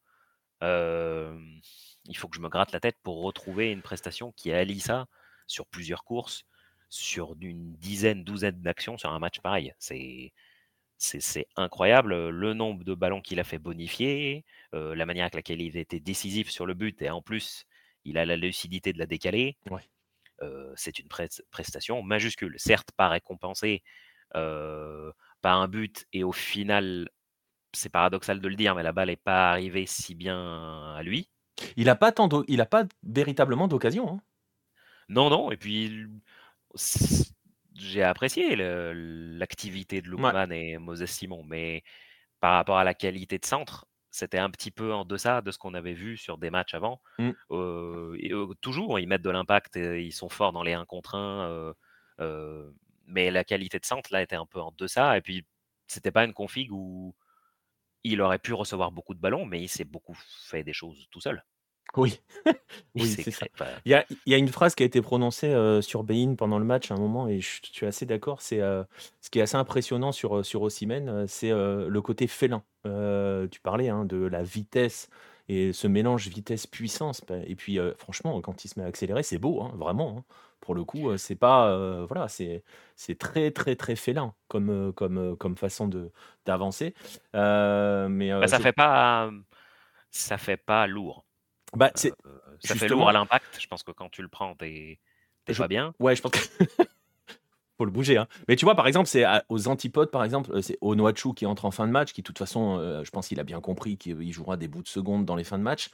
il 0.61 2.17
faut 2.17 2.27
que 2.27 2.35
je 2.35 2.41
me 2.41 2.49
gratte 2.49 2.71
la 2.71 2.79
tête 2.79 2.97
pour 3.03 3.21
retrouver 3.23 3.71
une 3.71 3.81
prestation 3.81 4.31
qui 4.33 4.51
allie 4.51 4.79
ça 4.79 5.07
sur 5.47 5.67
plusieurs 5.67 6.03
courses, 6.03 6.45
sur 6.89 7.35
une 7.41 7.75
dizaine, 7.75 8.23
douzaine 8.23 8.61
d'actions 8.61 8.97
sur 8.97 9.11
un 9.11 9.19
match 9.19 9.39
pareil. 9.41 9.73
C'est 9.79 10.33
c'est 10.97 11.47
incroyable 11.57 12.29
le 12.29 12.53
nombre 12.53 12.83
de 12.85 12.93
ballons 12.93 13.21
qu'il 13.21 13.39
a 13.39 13.43
fait 13.43 13.59
bonifier, 13.59 14.45
la 14.71 15.05
manière 15.05 15.25
avec 15.25 15.35
laquelle 15.35 15.61
il 15.61 15.77
était 15.77 15.99
décisif 15.99 16.49
sur 16.49 16.65
le 16.65 16.73
but 16.73 17.01
et 17.01 17.09
en 17.09 17.21
plus 17.21 17.65
il 18.05 18.17
a 18.17 18.25
la 18.25 18.37
lucidité 18.37 18.93
de 18.93 18.99
la 18.99 19.05
décaler. 19.05 19.57
C'est 20.75 20.99
une 20.99 21.07
pres- 21.07 21.41
prestation 21.51 22.01
majuscule. 22.03 22.55
Certes, 22.57 22.91
pas 22.95 23.09
récompensée 23.09 23.83
par 24.31 25.61
un 25.61 25.67
but 25.67 26.05
et 26.13 26.23
au 26.23 26.31
final, 26.31 27.09
c'est 27.73 27.89
paradoxal 27.89 28.39
de 28.39 28.47
le 28.47 28.55
dire, 28.55 28.75
mais 28.75 28.83
la 28.83 28.91
balle 28.91 29.09
n'est 29.09 29.15
pas 29.15 29.51
arrivée 29.51 29.85
si 29.85 30.15
bien 30.15 30.95
à 30.95 31.03
lui. 31.03 31.29
Il 31.77 31.85
n'a 31.85 31.95
pas, 31.95 32.11
tant 32.11 32.29
il 32.47 32.61
a 32.61 32.65
pas 32.65 32.85
véritablement 33.03 33.67
d'occasion. 33.67 34.09
hein. 34.15 34.21
Non, 35.09 35.29
non, 35.29 35.51
et 35.51 35.57
puis 35.57 36.07
j'ai 37.75 38.03
apprécié 38.03 38.55
l'activité 38.55 40.01
de 40.01 40.09
Ouais. 40.09 40.31
Lookman 40.31 40.51
et 40.51 40.77
Moses 40.77 41.05
Simon, 41.05 41.43
mais 41.43 41.83
par 42.39 42.53
rapport 42.53 42.77
à 42.77 42.83
la 42.83 42.93
qualité 42.93 43.37
de 43.39 43.45
centre, 43.45 43.87
c'était 44.15 44.37
un 44.37 44.49
petit 44.49 44.71
peu 44.71 44.93
en 44.93 45.03
deçà 45.03 45.41
de 45.41 45.51
ce 45.51 45.57
qu'on 45.57 45.73
avait 45.73 45.93
vu 45.93 46.15
sur 46.17 46.37
des 46.37 46.49
matchs 46.49 46.73
avant. 46.73 47.01
Mm. 47.19 47.31
Euh, 47.51 48.15
et, 48.19 48.31
euh, 48.33 48.53
toujours, 48.61 48.97
ils 48.99 49.07
mettent 49.07 49.21
de 49.21 49.29
l'impact, 49.29 49.75
et 49.75 50.03
ils 50.03 50.13
sont 50.13 50.29
forts 50.29 50.53
dans 50.53 50.63
les 50.63 50.73
1 50.73 50.85
contre 50.85 51.15
1, 51.15 51.49
euh, 51.49 51.73
euh, 52.21 52.71
mais 53.07 53.29
la 53.29 53.43
qualité 53.43 53.77
de 53.77 53.85
centre, 53.85 54.11
là, 54.13 54.21
était 54.21 54.37
un 54.37 54.45
peu 54.45 54.61
en 54.61 54.71
deçà. 54.77 55.17
Et 55.17 55.21
puis, 55.21 55.45
c'était 55.87 56.11
pas 56.11 56.23
une 56.23 56.33
config 56.33 56.71
où 56.71 57.13
il 58.03 58.21
aurait 58.21 58.39
pu 58.39 58.53
recevoir 58.53 58.91
beaucoup 58.91 59.13
de 59.15 59.19
ballons, 59.19 59.45
mais 59.45 59.61
il 59.61 59.69
s'est 59.69 59.83
beaucoup 59.85 60.17
fait 60.45 60.63
des 60.63 60.73
choses 60.73 61.07
tout 61.11 61.21
seul. 61.21 61.43
Oui, 61.97 62.19
Il 62.95 63.03
oui, 63.03 63.15
c'est 63.17 63.31
ça. 63.31 63.45
Il 63.85 63.91
y 63.91 63.95
a, 63.95 64.05
il 64.25 64.31
y 64.31 64.33
a 64.33 64.37
une 64.37 64.49
phrase 64.49 64.75
qui 64.75 64.83
a 64.83 64.85
été 64.85 65.01
prononcée 65.01 65.47
euh, 65.53 65.81
sur 65.81 66.03
Bein 66.03 66.35
pendant 66.35 66.59
le 66.59 66.65
match 66.65 66.91
à 66.91 66.95
un 66.95 66.97
moment, 66.97 67.27
et 67.27 67.39
je, 67.39 67.61
je 67.63 67.71
suis 67.71 67.85
assez 67.85 68.05
d'accord. 68.05 68.41
C'est 68.41 68.61
euh, 68.61 68.83
ce 69.21 69.29
qui 69.29 69.39
est 69.39 69.41
assez 69.41 69.55
impressionnant 69.55 70.11
sur, 70.11 70.37
euh, 70.37 70.43
sur 70.43 70.61
Osimhen, 70.61 71.25
c'est 71.27 71.51
euh, 71.51 71.87
le 71.87 72.01
côté 72.01 72.27
félin. 72.27 72.63
Tu 72.83 73.59
parlais 73.61 73.89
hein, 73.89 74.05
de 74.05 74.17
la 74.17 74.43
vitesse 74.43 75.09
et 75.49 75.73
ce 75.73 75.87
mélange 75.87 76.27
vitesse-puissance. 76.27 77.21
bah, 77.27 77.37
Et 77.47 77.55
puis, 77.55 77.79
franchement, 77.97 78.39
quand 78.41 78.63
il 78.65 78.67
se 78.67 78.79
met 78.79 78.85
à 78.85 78.89
accélérer, 78.89 79.23
c'est 79.23 79.37
beau, 79.39 79.61
hein, 79.63 79.71
vraiment. 79.75 80.17
hein. 80.19 80.23
Pour 80.61 80.75
le 80.75 80.83
coup, 80.83 81.15
c'est 81.17 81.35
pas, 81.35 82.05
voilà, 82.07 82.27
c'est 82.27 82.63
c'est 82.95 83.17
très 83.19 83.51
très 83.51 83.75
très 83.75 83.95
félin 83.95 84.33
comme 84.47 84.91
comme 84.93 85.35
comme 85.37 85.55
façon 85.57 85.87
de 85.87 86.11
d'avancer. 86.45 86.93
Mais 87.33 88.31
bah, 88.39 88.47
ça 88.47 88.59
fait 88.59 88.73
pas, 88.73 89.31
ça 90.11 90.37
fait 90.37 90.57
pas 90.57 90.87
lourd. 90.87 91.24
Bah, 91.73 91.91
c'est 91.95 92.13
Euh, 92.25 92.29
ça 92.59 92.75
fait 92.75 92.87
lourd 92.87 93.09
à 93.09 93.13
l'impact. 93.13 93.45
Je 93.59 93.67
pense 93.67 93.83
que 93.83 93.91
quand 93.91 94.09
tu 94.09 94.21
le 94.21 94.27
prends, 94.27 94.55
t'es 94.55 94.99
t'es 95.45 95.53
Je- 95.53 95.59
pas 95.61 95.67
bien. 95.67 95.93
Ouais, 95.99 96.15
je 96.15 96.21
pense 96.21 96.31
que 96.31 96.39
faut 97.77 97.85
le 97.85 97.91
bouger. 97.91 98.17
Hein. 98.17 98.27
Mais 98.47 98.55
tu 98.55 98.65
vois, 98.65 98.75
par 98.75 98.87
exemple, 98.87 99.07
c'est 99.07 99.25
aux 99.49 99.67
antipodes, 99.67 100.09
par 100.11 100.23
exemple, 100.23 100.51
euh, 100.53 100.61
c'est 100.61 100.77
Onuachu 100.81 101.33
qui 101.33 101.45
entre 101.45 101.65
en 101.65 101.71
fin 101.71 101.85
de 101.87 101.91
match, 101.91 102.13
qui 102.13 102.21
de 102.21 102.25
toute 102.25 102.37
façon, 102.37 102.77
euh, 102.79 103.03
je 103.03 103.11
pense 103.11 103.27
qu'il 103.27 103.39
a 103.39 103.43
bien 103.43 103.59
compris 103.61 103.97
qu'il 103.97 104.31
jouera 104.31 104.55
des 104.57 104.67
bouts 104.67 104.83
de 104.83 104.87
seconde 104.87 105.25
dans 105.25 105.35
les 105.35 105.43
fins 105.43 105.57
de 105.57 105.63
match, 105.63 105.89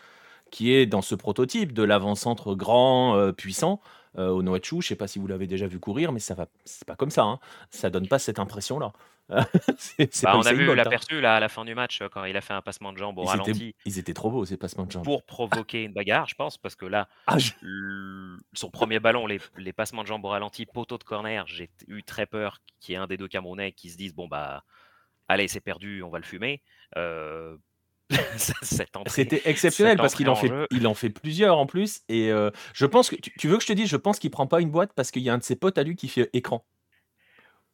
qui 0.52 0.72
est 0.74 0.86
dans 0.86 1.02
ce 1.02 1.16
prototype 1.16 1.74
de 1.74 1.84
l'avant-centre 1.84 2.54
grand, 2.56 3.16
euh, 3.16 3.32
puissant. 3.32 3.82
Euh, 4.18 4.30
Onuachu, 4.30 4.82
je 4.82 4.88
sais 4.90 4.96
pas 4.96 5.08
si 5.08 5.20
vous 5.20 5.28
l'avez 5.28 5.48
déjà 5.48 5.68
vu 5.68 5.80
courir, 5.80 6.12
mais 6.12 6.20
ça 6.20 6.34
va, 6.36 6.48
c'est 6.66 6.86
pas 6.86 6.96
comme 6.96 7.12
ça. 7.12 7.24
Hein. 7.24 7.40
Ça 7.70 7.90
donne 7.90 8.08
pas 8.08 8.20
cette 8.20 8.40
impression-là. 8.40 8.92
c'est 9.78 10.14
c'est 10.14 10.26
Bah, 10.26 10.34
on 10.36 10.42
a 10.42 10.52
vu 10.52 10.70
hein. 10.70 10.76
l'aperçu 10.76 11.22
là 11.22 11.36
à 11.38 11.40
la 11.40 11.48
fin 11.48 11.64
du 11.64 11.74
match 11.74 12.02
euh, 12.02 12.10
quand 12.10 12.26
il 12.26 12.36
a 12.36 12.42
fait 12.42 12.54
un 12.54 12.62
passement 12.62 12.92
de 12.92 12.98
jambe 12.98 13.18
au 13.18 13.22
Ils 13.24 13.28
étaient, 13.28 13.32
ralenti 13.32 13.76
ils 13.86 14.00
étaient 14.00 14.14
trop 14.14 14.30
beaux 14.30 14.44
ces 14.44 14.58
passements 14.58 14.86
de 14.86 14.92
jambes. 14.92 15.06
pour 15.06 15.24
provoquer 15.24 15.84
une 15.84 15.94
bagarre, 15.94 16.28
je 16.28 16.36
pense, 16.36 16.58
parce 16.58 16.76
que 16.76 16.86
là, 16.86 17.08
Ah, 17.28 17.38
je- 17.38 17.54
son 18.54 18.70
premier 18.70 19.00
ballon, 19.00 19.28
les, 19.28 19.40
les 19.58 19.74
passements 19.74 20.02
de 20.04 20.08
jambes 20.08 20.26
au 20.26 20.30
ralenti, 20.30 20.66
poteau 20.66 20.98
de 20.98 21.04
corner, 21.04 21.46
j'ai 21.48 21.70
eu 21.88 22.04
très 22.04 22.26
peur 22.26 22.60
qu'il 22.82 22.94
y 22.94 22.96
ait 22.96 23.00
un 23.00 23.08
des 23.08 23.18
deux 23.18 23.28
Camerounais 23.30 23.72
qui 23.72 23.90
se 23.90 23.98
dise 23.98 24.14
bon 24.14 24.28
bah 24.28 24.64
allez 25.30 25.48
c'est 25.48 25.62
perdu, 25.62 26.04
on 26.04 26.10
va 26.10 26.20
le 26.20 26.26
fumer. 26.26 26.62
Euh, 26.98 27.56
C'était 29.08 29.42
exceptionnel 29.46 29.98
parce 29.98 30.16
qu'il 30.16 30.30
en 30.30 30.36
fait, 30.36 30.52
en 30.52 30.56
jeu. 30.56 30.68
il 30.72 30.88
en 30.88 30.94
fait 30.94 31.10
plusieurs 31.10 31.58
en 31.58 31.66
plus. 31.66 32.02
Et 32.10 32.32
euh, 32.32 32.52
je 32.74 32.86
pense 32.86 33.10
que 33.10 33.16
tu, 33.16 33.32
tu 33.38 33.48
veux 33.48 33.58
que 33.58 33.64
je 33.64 33.68
te 33.68 33.74
dise, 33.74 33.88
je 33.88 33.98
pense 33.98 34.20
qu'il 34.20 34.32
prend 34.32 34.48
pas 34.48 34.62
une 34.62 34.72
boîte 34.72 34.92
parce 34.94 35.12
qu'il 35.12 35.22
y 35.22 35.30
a 35.30 35.34
un 35.34 35.38
de 35.38 35.44
ses 35.44 35.56
potes 35.56 35.78
à 35.78 35.84
lui 35.84 35.96
qui 35.96 36.08
fait 36.08 36.30
écran. 36.34 36.66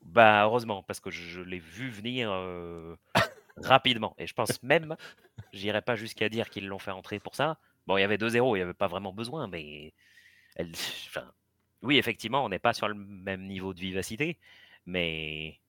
Bah, 0.04 0.44
heureusement, 0.46 0.84
parce 0.84 1.00
que 1.00 1.12
je 1.12 1.42
l'ai 1.42 1.60
vu 1.60 1.90
venir, 1.90 2.32
heu, 2.32 2.98
rapidement 3.58 4.16
et 4.18 4.28
je 4.28 4.34
pense 4.34 4.62
même, 4.64 4.96
j'irai 5.54 5.82
pas 5.82 5.96
jusqu'à 5.96 6.30
dire 6.30 6.50
qu'ils 6.50 6.68
l'ont 6.68 6.80
fait 6.80 6.92
entrer 6.92 7.20
pour 7.20 7.36
ça. 7.36 7.60
Bon, 7.88 7.98
il 7.98 8.02
y 8.02 8.04
avait 8.04 8.18
2-0, 8.18 8.56
il 8.56 8.60
y 8.60 8.62
avait 8.62 8.74
pas 8.74 8.88
vraiment 8.88 9.14
besoin, 9.14 9.48
mais 9.48 9.94
elle 10.56 10.72
oui, 11.84 11.98
effectivement, 11.98 12.44
on 12.44 12.50
n'est 12.50 12.60
pas 12.60 12.74
sur 12.74 12.88
le 12.88 12.96
même 12.96 13.46
niveau 13.46 13.74
de 13.74 13.80
vivacité, 13.80 14.40
mais 14.86 15.60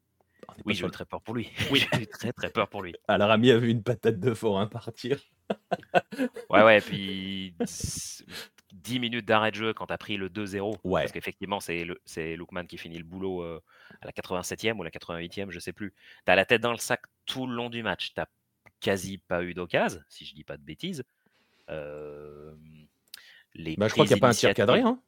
On 0.48 0.52
oui, 0.64 0.74
j'ai 0.74 0.86
eu 0.86 0.90
très 0.90 1.04
peur 1.04 1.20
pour 1.22 1.34
lui. 1.34 1.50
Oui. 1.70 1.86
J'ai 1.92 2.02
eu 2.02 2.06
très, 2.06 2.32
très 2.32 2.50
peur 2.50 2.68
pour 2.68 2.82
lui. 2.82 2.94
Alors 3.06 3.28
Rami 3.28 3.50
a 3.50 3.58
vu 3.58 3.70
une 3.70 3.82
patate 3.82 4.18
de 4.18 4.34
forain 4.34 4.66
partir. 4.66 5.18
Ouais, 6.50 6.62
ouais, 6.62 6.80
puis 6.80 7.54
10 8.72 9.00
minutes 9.00 9.24
d'arrêt 9.26 9.50
de 9.50 9.56
jeu 9.56 9.72
quand 9.72 9.86
tu 9.86 9.92
as 9.94 9.98
pris 9.98 10.16
le 10.16 10.28
2-0, 10.28 10.78
Ouais. 10.84 11.00
parce 11.02 11.12
qu'effectivement, 11.12 11.60
c'est 11.60 11.84
le 11.84 12.00
c'est 12.04 12.36
Lookman 12.36 12.64
qui 12.66 12.76
finit 12.76 12.98
le 12.98 13.04
boulot, 13.04 13.42
heu, 13.42 13.60
à 14.02 14.06
la 14.06 14.12
87e 14.12 14.78
ou 14.78 14.82
la 14.82 14.90
88e, 14.90 15.50
je 15.50 15.58
sais 15.58 15.72
plus. 15.72 15.94
Tu 16.26 16.32
as 16.32 16.36
la 16.36 16.44
tête 16.44 16.60
dans 16.60 16.72
le 16.72 16.78
sac 16.78 17.02
tout 17.24 17.46
le 17.46 17.54
long 17.54 17.70
du 17.70 17.82
match. 17.82 18.12
Tu 18.14 18.20
as 18.20 18.28
quasi 18.80 19.18
pas 19.18 19.42
eu 19.42 19.54
d'occasion, 19.54 20.00
si 20.08 20.24
je 20.26 20.34
dis 20.34 20.44
pas 20.44 20.56
de 20.58 20.62
bêtises. 20.62 21.02
Les 23.54 23.76
Bah, 23.76 23.88
je 23.88 23.92
crois 23.92 24.04
qu'il 24.06 24.10
prises 24.10 24.10
y 24.10 24.14
a 24.14 24.16
pas 24.18 24.28
un 24.28 24.32
tir 24.32 24.54
cadré, 24.54 24.80
hein? 24.80 25.00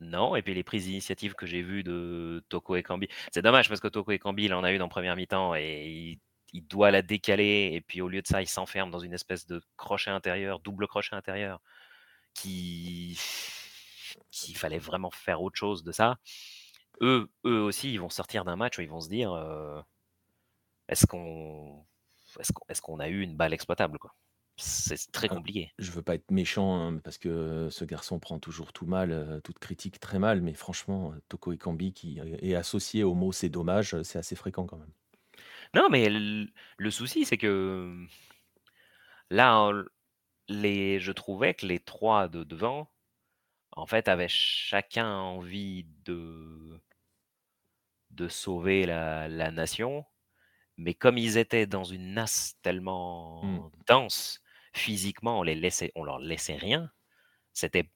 Non 0.00 0.36
et 0.36 0.42
puis 0.42 0.54
les 0.54 0.62
prises 0.62 0.84
d'initiative 0.84 1.34
que 1.34 1.46
j'ai 1.46 1.62
vues 1.62 1.82
de 1.82 2.44
Toko 2.48 2.76
Ekambi 2.76 3.08
c'est 3.32 3.42
dommage 3.42 3.68
parce 3.68 3.80
que 3.80 3.88
Toko 3.88 4.12
Ekambi, 4.12 4.44
il 4.44 4.54
en 4.54 4.64
a 4.64 4.72
une 4.72 4.82
en 4.82 4.88
première 4.88 5.16
mi-temps 5.16 5.54
et 5.54 6.18
il 6.52 6.66
doit 6.66 6.90
la 6.90 7.02
décaler 7.02 7.70
et 7.74 7.80
puis 7.80 8.00
au 8.00 8.08
lieu 8.08 8.22
de 8.22 8.26
ça, 8.26 8.40
il 8.42 8.48
s'enferme 8.48 8.90
dans 8.90 8.98
une 8.98 9.12
espèce 9.12 9.46
de 9.46 9.60
crochet 9.76 10.10
intérieur, 10.10 10.60
double 10.60 10.86
crochet 10.88 11.14
intérieur 11.14 11.60
qui 12.34 13.18
qu'il 14.30 14.56
fallait 14.56 14.78
vraiment 14.78 15.10
faire 15.10 15.42
autre 15.42 15.56
chose 15.56 15.84
de 15.84 15.92
ça. 15.92 16.18
Eux 17.02 17.30
eux 17.46 17.60
aussi, 17.60 17.92
ils 17.92 18.00
vont 18.00 18.10
sortir 18.10 18.44
d'un 18.44 18.56
match 18.56 18.78
où 18.78 18.82
ils 18.82 18.88
vont 18.90 19.00
se 19.00 19.08
dire, 19.08 19.32
«Est-ce 20.88 21.06
qu'on 21.06 21.84
est-ce 22.40 23.00
a 23.00 23.08
eu 23.08 23.20
une 23.22 23.36
balle 23.36 23.52
exploitable, 23.52 23.98
quoi?» 23.98 24.14
C'est 24.58 25.10
très 25.10 25.28
Ah, 25.28 25.30
compliqué. 25.30 25.72
je 25.78 25.90
veux 25.90 26.02
pas 26.02 26.14
être 26.14 26.30
méchant, 26.30 26.74
hein, 26.80 26.98
parce 26.98 27.18
que 27.18 27.68
ce 27.70 27.84
garçon 27.84 28.18
prend 28.18 28.38
toujours 28.38 28.72
tout 28.72 28.86
mal, 28.86 29.12
heu, 29.12 29.40
toute 29.42 29.58
critique 29.58 30.00
très 30.00 30.18
mal, 30.18 30.40
mais 30.42 30.54
franchement, 30.54 31.12
heu, 31.14 31.20
Toko 31.28 31.52
Ekambi 31.52 31.92
qui 31.92 32.18
est 32.18 32.48
est 32.50 32.54
associé 32.54 33.04
au 33.04 33.14
mot 33.14 33.32
«c'est 33.32 33.48
dommage», 33.48 34.00
c'est 34.02 34.18
assez 34.18 34.36
fréquent 34.36 34.66
quand 34.66 34.78
même. 34.78 34.92
Non, 35.74 35.88
mais 35.90 36.04
l 36.04 36.48
le 36.76 36.90
souci, 36.90 37.24
c'est 37.24 37.36
que, 37.38 37.84
mmh, 37.86 38.08
là, 39.30 39.56
en 39.58 39.84
les 40.48 41.00
je 41.00 41.12
trouvais 41.12 41.54
que 41.54 41.66
les 41.66 41.80
3 41.80 42.28
de 42.28 42.44
devant, 42.44 42.90
en 43.72 43.86
fait, 43.86 44.08
avaient 44.08 44.28
chacun 44.28 45.12
envie 45.14 45.84
de 46.04 46.80
de 48.10 48.28
sauver 48.28 48.86
la 48.86 49.28
la 49.28 49.50
nation, 49.50 50.04
mais 50.78 50.94
comme 50.94 51.18
ils 51.18 51.38
étaient 51.38 51.66
dans 51.66 51.84
une 51.84 52.14
nasse 52.14 52.56
Mmh. 53.42 53.62
tellement 53.62 53.72
dense, 53.88 54.40
physiquement, 54.72 55.40
on 55.40 55.42
les 55.42 55.54
laissait 55.54 55.92
on 55.94 56.04
leur 56.04 56.18
laissait 56.18 56.56
rien. 56.56 56.90
C'était 57.52 57.90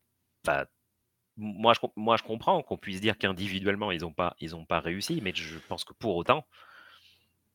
moi 1.37 1.75
je 1.75 2.23
comprends 2.23 2.63
qu'on 2.63 2.79
puisse 2.79 3.01
dire 3.01 3.19
qu'individuellement 3.19 3.91
ils 3.93 4.05
ont 4.05 4.13
pas 4.13 4.37
pas 4.69 4.81
réussi, 4.81 5.21
mais 5.23 5.33
je 5.35 5.59
pense 5.69 5.85
que 5.85 5.95
pour 5.95 6.17
autant 6.17 6.47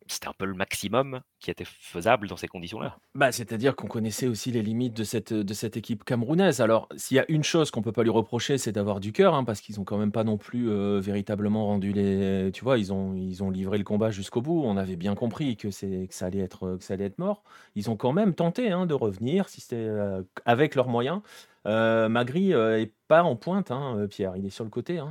c'était 0.10 0.28
un 0.28 0.34
peu 0.38 0.46
le 0.46 0.54
maximum 0.54 1.22
qui 1.39 1.52
était 1.52 1.65
faisable 1.65 2.28
dans 2.28 2.38
ces 2.38 2.48
conditions-là. 2.48 2.98
Bah, 3.15 3.32
c'est-à-dire 3.32 3.76
qu'on 3.76 3.88
connaissait 3.88 4.28
aussi 4.28 4.52
les 4.52 4.62
limites 4.62 4.96
de 4.96 5.04
cette, 5.04 5.34
de 5.34 5.54
cette 5.54 5.78
équipe 5.78 6.04
camerounaise. 6.04 6.62
Alors, 6.62 6.89
s'il 6.96 7.17
y 7.17 7.20
a 7.20 7.26
une 7.30 7.43
chose 7.43 7.72
qu'on 7.72 7.82
peut 7.82 7.91
pas 7.91 8.04
lui 8.04 8.10
reprocher, 8.10 8.58
c'est 8.58 8.72
d'avoir 8.72 9.00
du 9.00 9.12
cœur, 9.12 9.36
hein, 9.36 9.43
parce 9.43 9.62
qu'ils 9.62 9.80
ont 9.80 9.84
quand 9.84 9.98
même 9.98 10.12
pas 10.12 10.24
non 10.24 10.38
plus 10.38 10.70
euh, 10.70 11.00
véritablement 11.00 11.65
rendu 11.65 11.93
les. 11.93 12.52
Tu 12.54 12.63
vois, 12.63 12.78
ils 12.78 12.93
ont, 12.93 13.13
ils 13.13 13.43
ont 13.43 13.50
livré 13.50 13.78
le 13.78 13.84
combat 13.84 14.12
jusqu'au 14.12 14.41
bout. 14.41 14.63
On 14.65 14.78
avait 14.78 14.96
bien 14.96 15.15
compris 15.15 15.58
que, 15.58 15.67
que, 15.67 16.13
ça, 16.13 16.26
allait 16.26 16.39
être, 16.39 16.78
que 16.78 16.84
ça 16.84 16.93
allait 16.93 17.06
être 17.06 17.20
mort. 17.20 17.43
Ils 17.76 17.89
ont 17.89 17.96
quand 17.96 18.13
même 18.13 18.34
tenté 18.34 18.72
hein, 18.72 18.86
de 18.86 18.93
revenir, 18.93 19.50
si 19.50 19.62
c'était 19.62 19.76
euh, 19.76 20.24
avec 20.46 20.76
leurs 20.76 20.88
moyens. 20.88 21.22
Euh, 21.65 22.10
Magri 22.10 22.54
euh, 22.54 22.80
est 22.80 22.93
pas 23.08 23.24
en 23.24 23.36
pointe, 23.36 23.72
hein, 23.72 24.08
Pierre. 24.10 24.36
Il 24.38 24.46
est 24.46 24.50
sur 24.50 24.63
le 24.63 24.70
côté. 24.70 25.02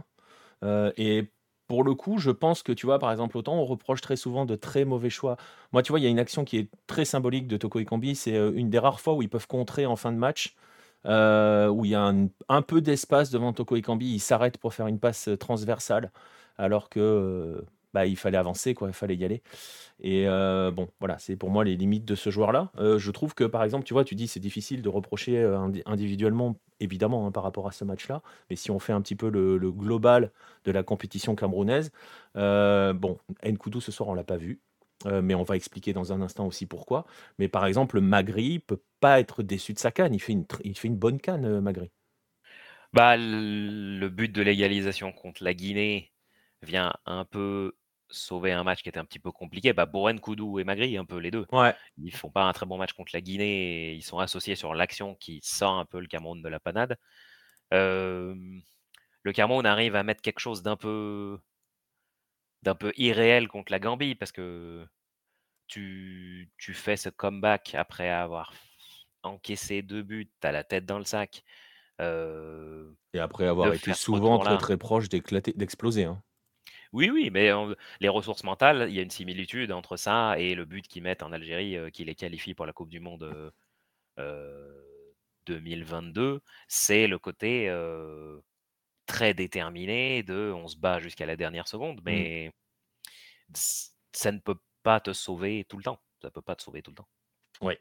Et 0.97 1.31
pour 1.67 1.85
le 1.85 1.95
coup, 1.95 2.19
je 2.19 2.31
pense 2.31 2.63
que, 2.63 2.73
tu 2.73 2.87
vois, 2.87 2.99
par 2.99 3.11
exemple, 3.11 3.37
autant 3.37 3.55
on 3.55 3.65
reproche 3.65 4.01
très 4.01 4.17
souvent 4.17 4.45
de 4.47 4.57
très 4.57 4.85
mauvais 4.85 5.11
choix. 5.11 5.37
Moi, 5.73 5.83
tu 5.83 5.93
vois, 5.93 6.01
il 6.01 6.05
y 6.05 6.07
a 6.07 6.11
une 6.11 6.19
action 6.19 6.45
qui 6.45 6.59
est 6.59 6.71
très 6.87 7.05
symbolique 7.05 7.49
de 7.49 7.57
Toko 7.57 7.81
Ekambi. 7.81 8.15
C'est 8.15 8.37
euh, 8.37 8.53
une 8.55 8.71
des 8.71 8.79
rares 8.79 9.01
fois 9.01 9.15
où 9.15 9.23
ils 9.23 9.29
peuvent 9.29 9.49
contrer 9.49 9.87
en 9.87 9.97
fin 9.97 10.13
de 10.13 10.19
match, 10.19 10.55
euh, 11.07 11.69
où 11.69 11.85
il 11.85 11.91
y 11.93 11.95
a 11.95 12.13
un, 12.49 12.63
peu 12.63 12.81
d'espace 12.81 13.31
devant 13.31 13.53
Toko 13.53 13.77
Ekambi. 13.77 14.07
Il 14.15 14.21
s'arrête 14.21 14.59
pour 14.59 14.75
faire 14.75 14.87
une 14.87 15.01
passe 15.01 15.29
euh, 15.29 15.37
transversale, 15.37 16.13
alors 16.59 16.89
que 16.89 17.65
bah, 17.97 18.05
il 18.05 18.17
fallait 18.19 18.37
avancer, 18.37 18.75
quoi, 18.75 18.89
il 18.89 18.93
fallait 18.95 19.17
y 19.17 19.25
aller. 19.25 19.43
Et 20.01 20.29
euh, 20.29 20.71
bon, 20.71 20.89
voilà, 21.01 21.19
c'est 21.19 21.35
pour 21.37 21.49
moi 21.49 21.65
les 21.65 21.77
limites 21.77 22.05
de 22.05 22.15
ce 22.15 22.29
joueur-là. 22.29 22.71
Euh, 22.79 22.99
je 22.99 23.11
trouve 23.11 23.35
que, 23.35 23.45
par 23.45 23.65
exemple, 23.65 23.85
tu 23.87 23.95
vois, 23.95 24.05
tu 24.05 24.15
dis 24.15 24.29
c'est 24.29 24.39
difficile 24.41 24.83
de 24.83 24.91
reprocher 24.91 25.39
euh, 25.39 25.59
indi- 25.59 25.83
individuellement, 25.87 26.57
évidemment, 26.79 27.27
hein, 27.27 27.33
par 27.33 27.43
rapport 27.43 27.67
à 27.69 27.73
ce 27.73 27.85
match-là. 27.85 28.21
Mais 28.51 28.57
si 28.57 28.71
on 28.71 28.79
fait 28.79 28.93
un 28.93 29.01
petit 29.01 29.17
peu 29.17 29.31
le, 29.31 29.59
global 29.73 30.31
de 30.67 30.73
la 30.73 30.83
compétition 30.83 31.35
camerounaise, 31.35 31.91
bon, 32.35 33.19
Nkoudou 33.43 33.81
ce 33.81 33.93
soir, 33.93 34.11
on 34.11 34.15
l'a 34.15 34.25
pas 34.25 34.37
vu. 34.37 34.61
mais 35.07 35.35
on 35.35 35.43
va 35.43 35.57
expliquer 35.57 35.95
dans 35.95 36.13
un 36.13 36.21
instant 36.21 36.47
aussi 36.47 36.67
pourquoi. 36.67 37.07
Mais 37.39 37.49
par 37.49 37.65
exemple, 37.65 38.01
Magri 38.01 38.59
peut 38.59 38.83
pas 39.01 39.21
être 39.21 39.43
déçu 39.43 39.73
de 39.73 39.79
sa 39.79 39.91
canne. 39.91 40.15
Il 40.15 40.21
fait 40.21 40.33
une, 40.35 40.45
il 40.65 40.77
fait 40.79 40.89
une 40.89 40.97
bonne 40.99 41.19
canne, 41.19 41.61
Magri. 41.61 41.91
Bah, 42.93 43.17
le 43.19 44.09
but 44.09 44.33
de 44.33 44.43
l'égalisation 44.43 45.13
contre 45.13 45.45
la 45.45 45.55
Guinée 45.55 46.13
vient 46.63 46.93
un 47.07 47.25
peu 47.25 47.75
sauver 48.09 48.53
un 48.53 48.65
match 48.65 48.83
qui 48.83 48.89
était 48.89 48.99
un 48.99 49.05
petit 49.05 49.19
peu 49.19 49.33
compliqué. 49.33 49.73
Bah, 49.73 49.87
Boren, 49.87 50.21
Koudou 50.21 50.59
et 50.59 50.65
Magri, 50.65 50.97
un 50.97 51.05
peu 51.05 51.19
les 51.19 51.31
2. 51.31 51.47
Ouais. 51.53 51.75
Ils 51.99 52.15
font 52.15 52.31
pas 52.31 52.45
un 52.45 52.53
très 52.53 52.67
bon 52.67 52.79
match 52.79 52.93
contre 52.93 53.11
la 53.15 53.21
Guinée 53.21 53.91
et 53.91 53.95
ils 53.95 54.03
sont 54.03 54.19
associés 54.19 54.57
sur 54.57 54.75
l'action 54.75 55.15
qui 55.17 55.41
sort 55.43 55.79
un 55.79 55.85
peu 55.85 56.01
le 56.01 56.07
Cameroun 56.07 56.43
de 56.43 56.49
la 56.49 56.61
panade. 56.61 56.97
Le 57.73 59.33
Cameroun 59.33 59.67
arrive 59.67 59.97
à 59.97 60.03
mettre 60.05 60.23
quelque 60.23 60.39
chose 60.39 60.63
d'un 60.63 60.77
peu 60.77 61.39
d'un 62.63 62.75
peu 62.75 62.93
irréel 62.97 63.49
contre 63.49 63.73
la 63.73 63.79
Gambie 63.79 64.15
parce 64.15 64.33
que 64.33 64.87
tu 65.67 66.51
tu 66.59 66.75
fais 66.75 66.97
ce 66.97 67.09
comeback 67.09 67.75
après 67.75 68.09
avoir 68.09 68.53
encaissé 69.25 69.83
2 69.83 70.03
buts, 70.03 70.31
tu 70.41 70.47
as 70.47 70.53
la 70.53 70.63
tête 70.63 70.87
dans 70.87 70.99
le 70.99 71.05
sac, 71.05 71.43
Et 72.01 73.19
après 73.19 73.47
avoir 73.47 73.73
été 73.73 73.93
souvent 73.95 74.39
très 74.39 74.59
très 74.59 74.77
proche 74.77 75.09
d'éclater, 75.09 75.53
d'exploser. 75.55 76.05
hein. 76.05 76.23
Oui, 76.93 77.11
oui, 77.11 77.31
mais 77.31 77.51
les 78.01 78.09
ressources 78.09 78.45
mentales, 78.45 78.87
il 78.89 78.95
y 78.95 78.99
a 78.99 79.03
une 79.03 79.11
similitude 79.11 79.73
entre 79.73 79.97
ça 79.97 80.39
et 80.39 80.55
le 80.55 80.65
but 80.65 80.87
qu'ils 80.89 81.03
mettent 81.03 81.23
en 81.23 81.33
Algérie, 81.33 81.77
heu, 81.77 81.91
qui 81.91 82.05
les 82.05 82.15
qualifie 82.15 82.55
pour 82.55 82.67
la 82.67 82.73
coupe 82.73 82.89
du 82.89 83.01
monde, 83.01 83.23
heu 83.25 83.53
heu, 84.19 85.15
2022. 85.47 86.43
C'est 86.69 87.07
le 87.09 87.19
côté, 87.19 87.69
très 89.07 89.35
déterminé 89.35 90.23
de 90.23 90.53
on 90.55 90.69
se 90.69 90.77
bat 90.77 91.01
jusqu'à 91.01 91.27
la 91.27 91.37
dernière 91.37 91.67
seconde, 91.69 92.01
Mm. 92.09 92.27
mais 92.29 92.53
ça 94.13 94.31
ne 94.33 94.39
peut 94.39 94.61
pas 94.85 95.01
te 95.01 95.13
sauver 95.13 95.65
tout 95.65 95.77
le 95.79 95.83
temps. 95.83 96.01
Ça 96.23 96.31
peut 96.31 96.43
pas 96.43 96.55
te 96.57 96.63
sauver 96.63 96.83
tout 96.83 96.91
le 96.93 96.97
temps. 96.97 97.09
Ouais. 97.61 97.79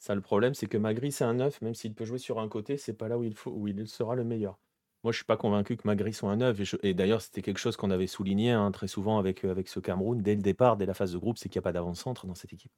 Ça, 0.00 0.16
le 0.16 0.20
problème, 0.20 0.52
c'est 0.54 0.66
que 0.66 0.76
Magri, 0.78 1.12
c'est 1.12 1.22
un 1.24 1.34
9, 1.34 1.60
même 1.62 1.74
s'il 1.74 1.94
peut 1.94 2.04
jouer 2.04 2.18
sur 2.18 2.40
un 2.40 2.48
côté, 2.48 2.76
c'est 2.76 2.94
pas 2.96 3.06
là 3.08 3.18
où 3.18 3.22
il 3.24 3.34
faut, 3.36 3.52
où 3.52 3.68
il 3.68 3.86
sera 3.86 4.16
le 4.16 4.24
meilleur. 4.24 4.58
Moi, 5.02 5.12
je 5.12 5.16
suis 5.18 5.24
pas 5.24 5.36
convaincu 5.38 5.76
que 5.76 5.86
Magri 5.86 6.12
soit 6.12 6.30
un 6.30 6.36
9. 6.36 6.60
Et, 6.60 6.64
je- 6.64 6.76
et 6.82 6.92
d'ailleurs, 6.94 7.22
c'était 7.22 7.42
quelque 7.42 7.58
chose 7.58 7.76
qu'on 7.76 7.90
avait 7.90 8.06
souligné 8.06 8.50
hein, 8.52 8.70
très 8.70 8.86
souvent 8.88 9.18
avec, 9.18 9.44
euh, 9.44 9.50
avec 9.50 9.68
ce 9.68 9.80
Cameroun 9.80 10.20
dès 10.22 10.34
le 10.34 10.42
départ, 10.42 10.76
dès 10.76 10.86
la 10.86 10.94
phase 10.94 11.12
de 11.12 11.18
groupe, 11.18 11.38
c'est 11.38 11.48
qu'il 11.48 11.58
n'y 11.58 11.62
a 11.62 11.64
pas 11.64 11.72
d'avant-centre 11.72 12.26
dans 12.26 12.34
cette 12.34 12.52
équipe. 12.52 12.72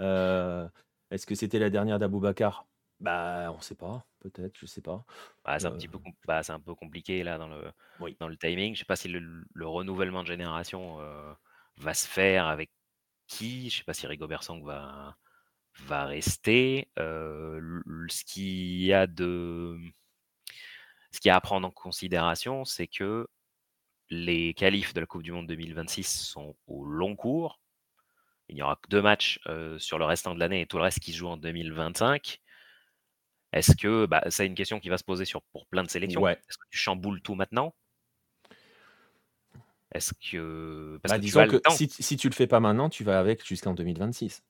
Euh, 0.00 0.68
Est-ce 1.10 1.26
que 1.26 1.34
c'était 1.36 1.58
la 1.60 1.70
dernière 1.70 1.98
d'Aboubacar? 2.00 2.66
Bah, 3.00 3.50
on 3.56 3.60
sait 3.60 3.74
pas. 3.76 4.06
Peut-être, 4.20 4.56
je 4.58 4.66
sais 4.66 4.82
pas. 4.82 5.04
Bah, 5.44 5.58
c'est 5.58 5.68
un 5.68 5.72
Euh, 5.72 5.76
petit 5.76 5.88
peu 5.88 5.98
com 5.98 6.12
bah, 6.26 6.42
c'est 6.42 6.52
un 6.52 6.60
peu 6.60 6.74
compliqué 6.74 7.22
là 7.22 7.38
dans 7.38 7.48
le 7.48 7.72
oui. 7.98 8.18
dans 8.20 8.28
le 8.28 8.36
timing. 8.36 8.74
Je 8.74 8.80
sais 8.80 8.84
pas 8.84 8.96
si 8.96 9.08
le 9.08 9.44
le 9.54 9.66
renouvellement 9.66 10.22
de 10.22 10.28
génération, 10.28 11.00
heu, 11.00 11.34
va 11.78 11.94
se 11.94 12.06
faire 12.06 12.46
avec 12.46 12.70
qui. 13.28 13.70
Je 13.70 13.78
sais 13.78 13.84
pas 13.84 13.94
si 13.94 14.06
Rigobert 14.06 14.42
Song 14.44 14.64
va 14.64 15.16
va 15.80 16.06
rester. 16.06 16.90
Heu, 16.98 17.58
l 17.58 17.82
l 18.06 18.12
ce 18.12 18.24
qu'il 18.24 18.82
y 18.84 18.92
a 18.94 19.06
de 19.06 19.78
ce 21.12 21.20
qu'il 21.20 21.28
y 21.28 21.32
a 21.32 21.36
à 21.36 21.40
prendre 21.40 21.66
en 21.66 21.70
considération, 21.70 22.64
c'est 22.64 22.86
que 22.86 23.26
les 24.10 24.54
qualifs 24.54 24.94
de 24.94 25.00
la 25.00 25.06
coupe 25.06 25.22
du 25.22 25.32
monde 25.32 25.46
2026 25.46 26.04
sont 26.04 26.56
au 26.66 26.84
long 26.84 27.16
cours. 27.16 27.60
Il 28.48 28.56
n'y 28.56 28.62
aura 28.62 28.76
que 28.76 28.88
2 28.88 29.02
matchs, 29.02 29.40
heu, 29.48 29.78
sur 29.78 29.98
le 29.98 30.04
restant 30.04 30.34
de 30.34 30.40
l'année 30.40 30.62
et 30.62 30.66
tout 30.66 30.76
le 30.76 30.82
reste 30.82 31.00
qui 31.00 31.12
se 31.12 31.18
joue 31.18 31.28
en 31.28 31.36
2025. 31.36 32.40
Est-ce 33.52 33.76
que 33.76 34.06
bah, 34.06 34.22
c'est 34.28 34.46
une 34.46 34.54
question 34.54 34.80
qui 34.80 34.88
va 34.88 34.98
se 34.98 35.04
poser 35.04 35.24
sur 35.24 35.42
pour 35.52 35.66
plein 35.66 35.82
de 35.82 35.90
sélections. 35.90 36.22
Ouais. 36.22 36.32
Est-ce 36.32 36.58
que 36.58 36.66
tu 36.70 36.78
chamboules 36.78 37.20
tout 37.22 37.34
maintenant? 37.34 37.74
Est-ce 39.92 40.12
que 40.14 40.98
parce 41.02 41.12
Bah, 41.14 41.18
que 41.18 41.22
disons 41.22 41.46
que 41.46 41.60
si, 41.70 41.88
si 41.88 42.16
tu 42.16 42.28
le 42.28 42.34
fais 42.34 42.46
pas 42.46 42.60
maintenant, 42.60 42.88
tu 42.88 43.02
vas 43.02 43.18
avec 43.18 43.44
jusqu'en 43.44 43.74
2026. 43.74 44.42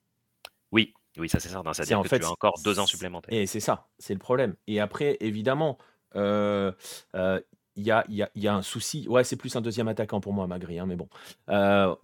Oui, 0.71 0.93
oui, 1.17 1.27
ça 1.29 1.39
c'est 1.39 1.49
certain. 1.49 1.73
C'est 1.73 1.83
C'est-à-dire 1.83 2.03
que 2.03 2.09
fait, 2.09 2.19
tu 2.19 2.25
as 2.25 2.31
encore 2.31 2.59
2 2.63 2.79
ans 2.79 2.85
supplémentaires. 2.85 3.33
et 3.33 3.45
c'est 3.47 3.59
ça, 3.59 3.89
c'est 3.97 4.13
le 4.13 4.19
problème. 4.19 4.55
Et 4.67 4.79
après, 4.79 5.17
évidemment, 5.19 5.77
euh, 6.15 6.71
euh, 7.15 7.39
il 7.75 7.83
y 7.83 7.91
a, 7.91 8.05
a, 8.05 8.53
un 8.53 8.61
souci. 8.61 9.07
Ouais, 9.07 9.23
c'est 9.23 9.35
plus 9.35 9.55
un 9.55 9.61
deuxième 9.61 9.87
attaquant 9.87 10.19
pour 10.19 10.33
moi, 10.33 10.47
Magri, 10.47 10.79
hein, 10.79 10.85
mais 10.85 10.95
bon. 10.95 11.07
Euh, 11.49 11.95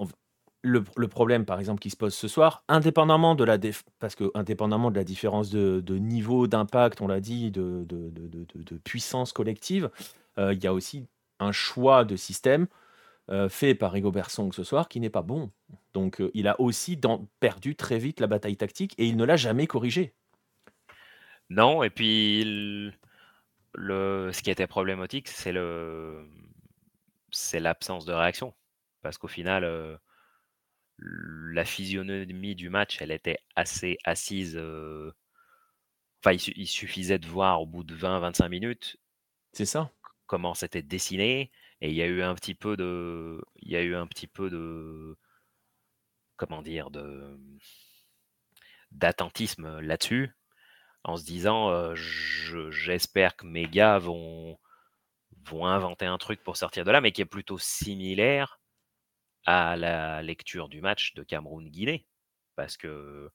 le, 0.63 1.07
problème, 1.07 1.45
par 1.45 1.59
exemple, 1.59 1.79
qui 1.79 1.89
se 1.89 1.95
pose 1.95 2.13
ce 2.13 2.27
soir, 2.27 2.63
indépendamment 2.67 3.35
de 3.35 3.43
la 3.43 3.57
parce 3.99 4.15
que 4.15 4.31
indépendamment 4.33 4.91
de 4.91 4.95
la 4.95 5.03
différence 5.03 5.49
de, 5.49 5.97
niveau, 5.97 6.47
d'impact, 6.47 7.01
on 7.01 7.07
l'a 7.07 7.19
dit, 7.19 7.51
de, 7.51 7.85
puissance 8.83 9.33
collective, 9.33 9.89
euh, 10.37 10.53
il 10.53 10.63
y 10.63 10.67
a 10.67 10.73
aussi 10.73 11.07
un 11.39 11.51
choix 11.51 12.03
de 12.05 12.15
système 12.15 12.67
euh, 13.29 13.49
fait 13.49 13.75
par 13.75 13.91
Rigobert 13.91 14.29
Song 14.29 14.53
ce 14.53 14.63
soir 14.63 14.87
qui 14.87 14.99
n'est 14.99 15.09
pas 15.09 15.21
bon. 15.21 15.51
Donc, 15.93 16.21
il 16.33 16.47
a 16.47 16.59
aussi 16.59 16.99
perdu 17.39 17.75
très 17.75 17.97
vite 17.97 18.19
la 18.19 18.27
bataille 18.27 18.57
tactique 18.57 18.93
et 18.97 19.05
il 19.07 19.17
ne 19.17 19.25
l'a 19.25 19.35
jamais 19.35 19.67
corrigé. 19.67 20.13
Non, 21.49 21.81
et 21.81 21.89
puis 21.89 22.91
le, 23.73 24.31
ce 24.33 24.41
qui 24.41 24.51
était 24.51 24.67
problématique, 24.67 25.27
c'est 25.27 25.51
le, 25.51 26.27
c'est 27.31 27.59
l'absence 27.59 28.05
de 28.05 28.13
réaction, 28.13 28.53
parce 29.01 29.17
qu'au 29.17 29.27
final, 29.27 29.63
euh, 29.63 29.97
la 30.99 31.65
physionomie 31.65 32.55
du 32.55 32.69
match, 32.69 33.01
elle 33.01 33.11
était 33.11 33.39
assez 33.55 33.97
assise. 34.03 34.57
Euh, 34.57 35.11
enfin, 36.23 36.33
il, 36.33 36.67
suffisait 36.67 37.19
de 37.19 37.27
voir 37.27 37.61
au 37.61 37.65
bout 37.65 37.83
de 37.83 37.95
20-25 37.95 38.49
minutes. 38.49 38.97
C'est 39.53 39.65
ça. 39.65 39.91
Comment 40.25 40.53
c'était 40.53 40.81
dessiné, 40.81 41.51
et 41.81 41.89
il 41.89 41.95
y 41.95 42.01
a 42.01 42.07
eu 42.07 42.21
un 42.21 42.35
petit 42.35 42.55
peu 42.55 42.75
de, 42.77 43.41
il 43.57 43.71
y 43.71 43.75
a 43.77 43.81
eu 43.83 43.95
un 43.95 44.07
petit 44.07 44.27
peu 44.27 44.49
de, 44.49 45.17
comment 46.35 46.61
dire, 46.61 46.91
de 46.91 47.39
d'attentisme 48.91 49.79
là-dessus 49.81 50.31
en 51.03 51.17
se 51.17 51.25
disant 51.25 51.93
j'espère 51.95 53.35
que 53.35 53.45
mes 53.45 53.67
gars 53.67 53.97
vont, 53.97 54.57
inventer 55.51 56.05
un 56.05 56.17
truc 56.17 56.43
pour 56.43 56.57
sortir 56.57 56.83
de 56.83 56.91
là, 56.91 56.99
mais 56.99 57.11
qui 57.11 57.21
est 57.21 57.25
plutôt 57.25 57.57
similaire 57.57 58.59
à 59.45 59.77
la 59.77 60.21
lecture 60.21 60.67
du 60.67 60.81
match 60.81 61.13
de 61.13 61.23
Cameroun-Guinée. 61.23 62.05
Parce 62.55 62.75
que 62.75 63.31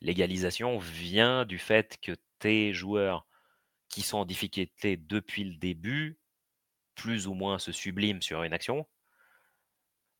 l'égalisation 0.00 0.78
vient 0.78 1.44
du 1.44 1.58
fait 1.58 1.98
que 2.02 2.12
tes 2.38 2.72
joueurs 2.72 3.26
qui 3.88 4.02
sont 4.02 4.18
en 4.18 4.24
difficulté 4.24 4.96
depuis 4.96 5.44
le 5.44 5.56
début, 5.56 6.18
plus 6.96 7.26
ou 7.28 7.34
moins 7.34 7.58
se 7.58 7.70
subliment 7.70 8.20
sur 8.20 8.42
une 8.42 8.52
action, 8.52 8.86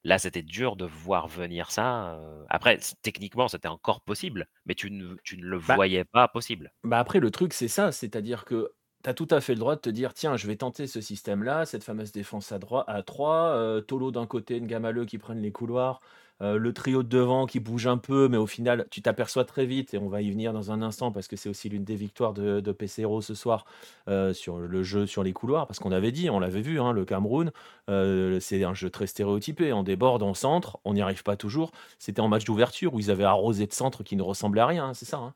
Là, 0.04 0.18
c'était 0.18 0.42
dur 0.42 0.76
de 0.76 0.84
voir 0.84 1.28
venir 1.28 1.70
ça. 1.70 2.20
Après, 2.50 2.78
techniquement, 3.02 3.48
c'était 3.48 3.68
encore 3.68 4.02
possible, 4.02 4.46
mais 4.66 4.74
tu 4.74 4.90
ne, 4.90 5.16
tu 5.24 5.38
ne 5.38 5.46
le 5.46 5.58
bah 5.58 5.74
voyais 5.74 6.04
pas 6.04 6.28
possible. 6.28 6.72
Bah 6.84 6.98
après, 6.98 7.20
le 7.20 7.30
truc, 7.30 7.54
c'est 7.54 7.68
ça, 7.68 7.90
c'est-à-dire 7.90 8.44
que 8.44 8.72
tu 9.02 9.10
as 9.10 9.14
tout 9.14 9.28
à 9.30 9.40
fait 9.40 9.54
le 9.54 9.60
droit 9.60 9.76
de 9.76 9.80
te 9.80 9.90
dire, 9.90 10.12
tiens, 10.12 10.36
je 10.36 10.46
vais 10.46 10.56
tenter 10.56 10.86
ce 10.86 11.00
système-là, 11.00 11.64
cette 11.64 11.84
fameuse 11.84 12.12
défense 12.12 12.52
à, 12.52 12.58
droite, 12.58 12.84
à 12.86 13.02
3, 13.02 13.82
Tolo 13.88 14.10
d'un 14.10 14.26
côté, 14.26 14.60
Ngamaleu 14.60 15.06
qui 15.06 15.18
prennent 15.18 15.40
les 15.40 15.52
couloirs, 15.52 16.00
euh, 16.44 16.59
le 16.59 16.72
trio 16.74 17.02
de 17.02 17.09
devant 17.09 17.46
qui 17.46 17.59
bouge 17.59 17.87
un 17.87 17.96
peu, 17.96 18.28
mais 18.28 18.37
au 18.37 18.46
final, 18.46 18.87
tu 18.90 19.00
t'aperçois 19.00 19.44
très 19.44 19.64
vite, 19.64 19.94
et 19.94 19.98
on 19.98 20.09
va 20.09 20.20
y 20.20 20.30
venir 20.30 20.52
dans 20.52 20.70
un 20.70 20.83
instant 20.83 21.11
parce 21.11 21.26
que 21.26 21.37
c'est 21.37 21.48
aussi 21.48 21.70
l'une 21.70 21.85
des 21.85 21.94
victoires 21.94 22.35
de, 22.35 22.61
de 22.61 22.72
PCRO 22.72 23.22
ce 23.22 23.35
soir 23.35 23.64
euh, 24.09 24.35
sur 24.35 24.59
le 24.59 24.83
jeu 24.83 25.07
sur 25.07 25.22
les 25.22 25.33
couloirs. 25.33 25.66
Parce 25.66 25.78
qu'on 25.78 25.92
avait 25.92 26.12
dit, 26.12 26.28
on 26.28 26.40
l'avait 26.40 26.61
vu, 26.61 26.80
hein, 26.80 26.92
le 26.92 27.07
Cameroun, 27.07 27.50
euh, 27.88 28.38
c'est 28.40 28.62
un 28.62 28.74
jeu 28.74 28.90
très 28.90 29.07
stéréotypé. 29.07 29.72
On 29.72 29.83
déborde, 29.83 30.22
on 30.22 30.35
centre, 30.35 30.78
on 30.85 30.92
n'y 30.92 31.00
arrive 31.00 31.22
pas 31.22 31.37
toujours. 31.37 31.72
C'était 31.98 32.20
en 32.20 32.28
match 32.28 32.44
d'ouverture 32.44 32.92
où 32.92 33.00
ils 33.00 33.11
avaient 33.11 33.24
arrosé 33.24 33.66
de 33.66 33.72
centre 33.72 34.02
qui 34.02 34.16
ne 34.16 34.22
ressemblait 34.22 34.61
à 34.61 34.66
rien, 34.66 34.87
hein, 34.87 34.94
c'est 34.94 35.07
ça. 35.07 35.33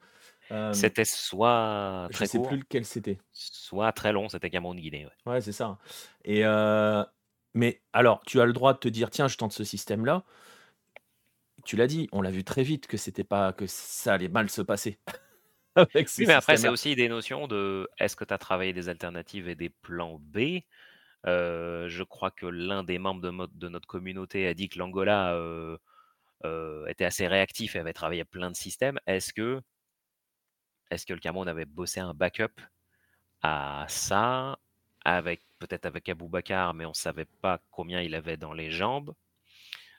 Hein. 0.51 0.73
c'était 0.75 1.05
soit 1.07 2.09
très 2.13 2.27
je 2.27 2.39
ne 2.39 2.43
sais 2.43 2.49
plus 2.49 2.59
lequel 2.59 2.85
c'était. 2.85 3.19
Soit 3.33 3.93
très 3.93 4.13
long, 4.13 4.29
c'était 4.29 4.51
Cameroun-Guinée. 4.51 5.07
Ouais, 5.07 5.33
ouais 5.33 5.41
c'est 5.41 5.53
ça. 5.53 5.79
Et 6.25 6.45
mais 7.55 7.81
alors, 7.93 8.21
tu 8.27 8.41
as 8.41 8.45
le 8.45 8.53
droit 8.53 8.75
de 8.75 8.79
te 8.79 8.89
dire, 8.89 9.11
tiens, 9.11 9.27
je 9.27 9.37
tente 9.37 9.53
ce 9.53 9.65
système-là 9.65 10.23
tu 11.69 11.77
l'as 11.77 11.87
dit, 11.87 12.09
on 12.13 12.23
l'a 12.23 12.31
vu 12.31 12.45
très 12.45 12.63
vite 12.63 12.87
que 12.87 12.97
c'était 12.97 13.25
pas 13.25 13.53
que 13.53 13.67
ça 13.67 14.15
allait 14.15 14.31
mal 14.31 14.49
se 14.49 14.63
passer. 14.63 14.99
oui, 15.95 16.07
mais 16.21 16.33
après, 16.33 16.57
c'est 16.57 16.71
aussi 16.71 16.97
des 16.97 17.11
notions 17.11 17.47
de 17.47 17.87
est-ce 17.99 18.17
que 18.17 18.25
tu 18.25 18.33
as 18.33 18.39
travaillé 18.39 18.73
des 18.73 18.89
alternatives 18.89 19.51
et 19.51 19.55
des 19.55 19.69
plans 19.69 20.19
B? 20.19 20.61
Euh, 21.27 21.87
Je 21.91 22.03
crois 22.05 22.31
que 22.31 22.47
l'un 22.47 22.85
des 22.85 22.99
membres 22.99 23.21
de, 23.21 23.59
de, 23.59 23.69
notre 23.69 23.87
communauté 23.87 24.47
a 24.47 24.55
dit 24.55 24.71
que 24.71 24.79
l'Angola 24.79 25.35
euh, 25.35 25.77
euh, 26.47 26.87
était 26.87 27.05
assez 27.05 27.27
réactif 27.27 27.77
et 27.77 27.81
avait 27.81 27.93
travaillé 27.93 28.25
plein 28.25 28.51
de 28.51 28.57
systèmes. 28.57 28.99
Est-ce 29.07 29.35
que, 29.35 29.61
est 30.91 31.05
que 31.07 31.13
le 31.13 31.21
Cameroun 31.21 31.49
avait 31.49 31.67
bossé 31.67 32.01
un 32.01 32.15
backup 32.15 32.63
à 33.43 33.85
ça, 33.91 34.59
avec 35.05 35.43
peut-être 35.59 35.85
avec 35.85 36.09
Abou 36.09 36.31
Bakar, 36.31 36.73
mais 36.73 36.87
on 36.87 36.91
ne 36.91 36.95
savait 36.95 37.29
pas 37.43 37.61
combien 37.71 38.01
il 38.01 38.15
avait 38.15 38.39
dans 38.39 38.55
les 38.55 38.71
jambes? 38.71 39.13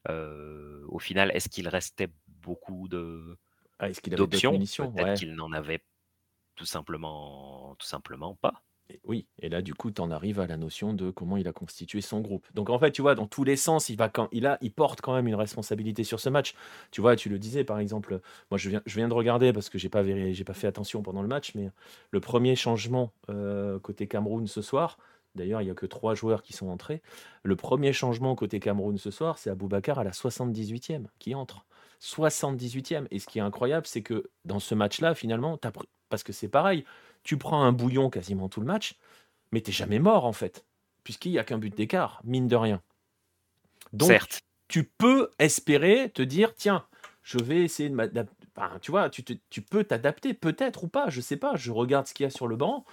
Au 0.08 1.00
final, 1.00 1.32
est-ce 1.34 1.50
qu'il 1.50 1.68
restait 1.68 2.10
beaucoup 2.42 2.88
de 2.88 3.38
ah, 3.80 3.90
d'options? 4.08 4.58
Peut-être 4.58 5.20
qu'il 5.20 5.34
n'en 5.34 5.52
avait 5.52 5.82
tout 6.56 6.66
simplement, 6.66 7.76
tout 7.80 7.88
simplement 7.88 8.36
pas. 8.36 8.64
oui, 9.06 9.28
et 9.38 9.48
là, 9.48 9.62
du 9.62 9.74
coup, 9.74 9.92
tu 9.92 10.02
en 10.02 10.12
arrives 10.12 10.42
à 10.42 10.48
la 10.48 10.58
notion 10.58 10.94
de 10.94 11.10
comment 11.10 11.38
il 11.38 11.48
a 11.48 11.54
constitué 11.54 12.02
son 12.02 12.20
groupe. 12.20 12.46
Donc, 12.54 12.70
en 12.70 12.78
fait, 12.80 12.92
tu 12.92 13.02
vois, 13.02 13.16
dans 13.16 13.28
tous 13.28 13.46
les 13.46 13.56
sens, 13.56 13.88
il, 13.88 13.96
va 13.96 14.10
quand, 14.10 14.28
il, 14.34 14.46
a, 14.46 14.58
il 14.62 14.74
porte 14.74 15.00
quand 15.00 15.14
même 15.14 15.28
une 15.28 15.36
responsabilité 15.36 16.04
sur 16.04 16.20
ce 16.20 16.28
match. 16.28 16.56
Tu 16.92 17.00
vois, 17.00 17.16
tu 17.16 17.30
le 17.30 17.40
disais, 17.40 17.64
par 17.64 17.80
exemple, 17.80 18.20
moi, 18.52 18.58
je 18.58 18.70
viens, 18.70 18.82
je 18.86 18.96
viens 18.96 19.08
de 19.08 19.14
regarder 19.14 19.54
parce 19.54 19.70
que 19.70 19.78
je 19.78 19.86
n'ai 19.86 19.90
pas, 19.90 20.04
pas 20.04 20.54
fait 20.54 20.68
attention 20.68 21.02
pendant 21.02 21.22
le 21.22 21.30
match, 21.30 21.54
mais 21.56 21.70
le 22.12 22.20
premier 22.20 22.56
changement 22.58 23.14
côté 23.82 24.08
Cameroun 24.08 24.48
ce 24.48 24.62
soir, 24.62 24.98
D'ailleurs, 25.36 25.62
il 25.62 25.66
n'y 25.66 25.72
a 25.72 25.76
que 25.76 25.86
trois 25.86 26.16
joueurs 26.16 26.42
qui 26.42 26.54
sont 26.54 26.68
entrés. 26.68 27.02
Le 27.44 27.56
premier 27.56 27.94
changement 27.94 28.36
côté 28.36 28.60
Cameroun 28.60 28.98
ce 28.98 29.12
soir, 29.12 29.38
c'est 29.38 29.50
Aboubacar 29.50 30.00
à 30.00 30.04
la 30.04 30.12
78e 30.12 31.06
qui 31.20 31.36
entre. 31.36 31.66
78e. 32.02 33.08
Et 33.12 33.20
ce 33.20 33.28
qui 33.28 33.40
est 33.40 33.42
incroyable, 33.42 33.86
c'est 33.86 34.02
que 34.02 34.30
dans 34.46 34.60
ce 34.60 34.76
match-là, 34.76 35.16
finalement, 35.16 35.60
parce 36.10 36.24
que 36.24 36.34
c'est 36.34 36.48
pareil, 36.48 36.86
tu 37.24 37.38
prends 37.38 37.64
un 37.64 37.72
bouillon 37.72 38.10
quasiment 38.10 38.50
tout 38.50 38.62
le 38.62 38.66
match, 38.66 38.98
mais 39.52 39.62
tu 39.62 39.70
n'es 39.70 39.76
jamais 39.76 40.00
mort 40.00 40.26
en 40.26 40.34
fait, 40.34 40.66
puisqu'il 41.04 41.32
n'y 41.32 41.40
a 41.40 41.44
qu'un 41.44 41.58
but 41.58 41.76
d'écart, 41.76 42.22
mine 42.24 42.48
de 42.48 42.56
rien. 42.56 42.82
Donc, 43.94 44.10
Certes. 44.10 44.42
tu 44.68 44.84
peux 44.84 45.30
espérer 45.40 46.10
te 46.10 46.22
dire, 46.22 46.56
tiens, 46.56 46.86
je 47.24 47.38
vais 47.40 47.64
essayer 47.64 47.90
de 47.90 47.96
m'adapter. 47.96 48.36
tu 48.82 48.92
vois, 48.92 49.10
tu, 49.10 49.24
tu 49.24 49.62
peux 49.62 49.84
t'adapter, 49.84 50.34
peut-être 50.34 50.86
ou 50.86 50.88
pas, 50.88 51.10
je 51.10 51.22
sais 51.22 51.38
pas. 51.38 51.56
Je 51.56 51.72
regarde 51.72 52.08
ce 52.08 52.14
qu'il 52.14 52.24
y 52.24 52.28
a 52.28 52.30
sur 52.30 52.48
le 52.48 52.56
banc. 52.56 52.86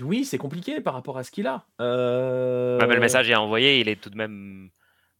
Oui, 0.00 0.24
c'est 0.24 0.38
compliqué 0.38 0.80
par 0.80 0.94
rapport 0.94 1.18
à 1.18 1.24
ce 1.24 1.30
qu'il 1.30 1.46
a. 1.46 1.66
Euh, 1.80 2.78
le 2.78 3.00
message 3.00 3.30
est 3.30 3.34
envoyé, 3.34 3.80
il 3.80 3.88
est 3.88 4.00
tout 4.00 4.10
de 4.10 4.16
même. 4.16 4.70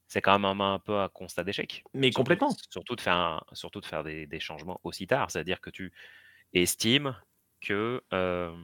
C'est 0.06 0.20
quand 0.20 0.38
même 0.38 0.60
un, 0.60 0.78
peu 0.78 0.98
un 0.98 1.08
constat 1.08 1.44
d'échec. 1.44 1.82
Mais 1.94 2.10
complètement. 2.10 2.54
Surtout 2.70 2.94
de 2.94 3.00
faire, 3.00 3.44
surtout 3.52 3.80
de 3.80 3.86
faire 3.86 4.04
des, 4.04 4.40
changements 4.40 4.80
aussi 4.84 5.06
tard. 5.06 5.30
C'est-à-dire 5.30 5.60
que 5.60 5.70
tu 5.70 5.92
estimes 6.52 7.16
que, 7.60 8.02
euh, 8.12 8.54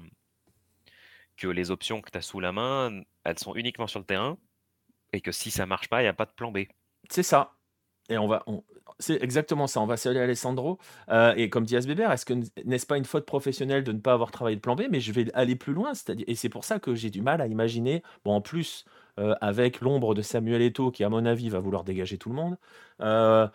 que 1.37 1.49
les 1.49 1.70
options 1.70 2.01
que 2.01 2.11
tu 2.11 2.18
as 2.18 2.23
sous 2.23 2.40
la 2.40 2.53
main, 2.53 3.03
elles 3.25 3.38
sont 3.38 3.55
uniquement 3.55 3.87
sur 3.87 4.01
le 4.01 4.05
terrain 4.05 4.37
et 5.12 5.20
que 5.20 5.33
si 5.33 5.51
ça 5.51 5.66
marche 5.66 5.88
pas, 5.88 6.01
il 6.01 6.05
n'y 6.05 6.09
a 6.09 6.14
pas 6.14 6.27
de 6.27 6.33
plan 6.33 6.53
B. 6.53 6.61
C'est 7.09 7.23
ça. 7.23 7.57
Et 8.11 8.18
on 8.18 8.27
va, 8.27 8.44
c'est 8.99 9.23
exactement 9.23 9.66
ça. 9.66 9.81
On 9.81 9.87
va 9.87 9.96
saluer 9.96 10.20
Alessandro. 10.20 10.79
Euh, 11.09 11.33
et 11.37 11.49
comme 11.49 11.64
dit 11.64 11.77
Asbeber, 11.77 12.11
est-ce 12.12 12.27
que 12.27 12.35
n'est-ce 12.64 12.87
pas 12.87 12.99
une 12.99 13.05
faute 13.05 13.25
professionnelle 13.25 13.85
de 13.85 13.92
ne 13.92 13.99
pas 13.99 14.12
avoir 14.12 14.31
travaillé 14.31 14.57
le 14.57 14.61
plan 14.61 14.77
B 14.77 14.83
Mais 14.90 15.01
je 15.01 15.12
vais 15.12 15.33
aller 15.33 15.57
plus 15.57 15.73
loin. 15.73 15.94
C'est-à-dire, 15.94 16.25
et 16.29 16.35
c'est 16.35 16.49
pour 16.49 16.64
ça 16.64 16.79
que 16.79 16.94
j'ai 16.94 17.11
du 17.11 17.23
mal 17.23 17.40
à 17.40 17.46
imaginer. 17.46 18.02
Bon, 18.25 18.35
en 18.35 18.40
plus, 18.40 18.85
euh, 19.19 19.35
avec 19.40 19.81
l'ombre 19.81 20.15
de 20.15 20.23
Samuel 20.23 20.61
Eto'o, 20.61 20.90
qui 20.90 21.04
à 21.04 21.08
mon 21.08 21.25
avis 21.25 21.48
va 21.48 21.61
vouloir 21.61 21.85
dégager 21.85 22.19
tout 22.19 22.29
le 22.29 22.35
monde. 22.35 22.58
Euh, 23.00 23.48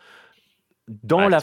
dans 0.88 1.28
la 1.28 1.40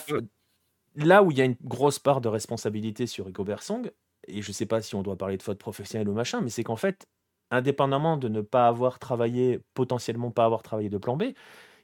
là 0.94 1.22
où 1.22 1.30
il 1.30 1.38
y 1.38 1.40
a 1.40 1.44
une 1.44 1.56
grosse 1.62 1.98
part 1.98 2.20
de 2.20 2.28
responsabilité 2.28 3.06
sur 3.06 3.26
Rico 3.26 3.44
Bersong, 3.44 3.90
et 4.28 4.42
je 4.42 4.48
ne 4.48 4.52
sais 4.52 4.66
pas 4.66 4.82
si 4.82 4.94
on 4.94 5.02
doit 5.02 5.16
parler 5.16 5.36
de 5.36 5.42
faute 5.42 5.58
professionnelle 5.58 6.08
ou 6.08 6.12
machin, 6.12 6.40
mais 6.42 6.50
c'est 6.50 6.64
qu'en 6.64 6.76
fait, 6.76 7.06
indépendamment 7.50 8.16
de 8.16 8.28
ne 8.28 8.40
pas 8.40 8.68
avoir 8.68 8.98
travaillé, 8.98 9.60
potentiellement 9.74 10.30
pas 10.30 10.44
avoir 10.44 10.62
travaillé 10.62 10.90
de 10.90 10.98
plan 10.98 11.16
B, 11.16 11.24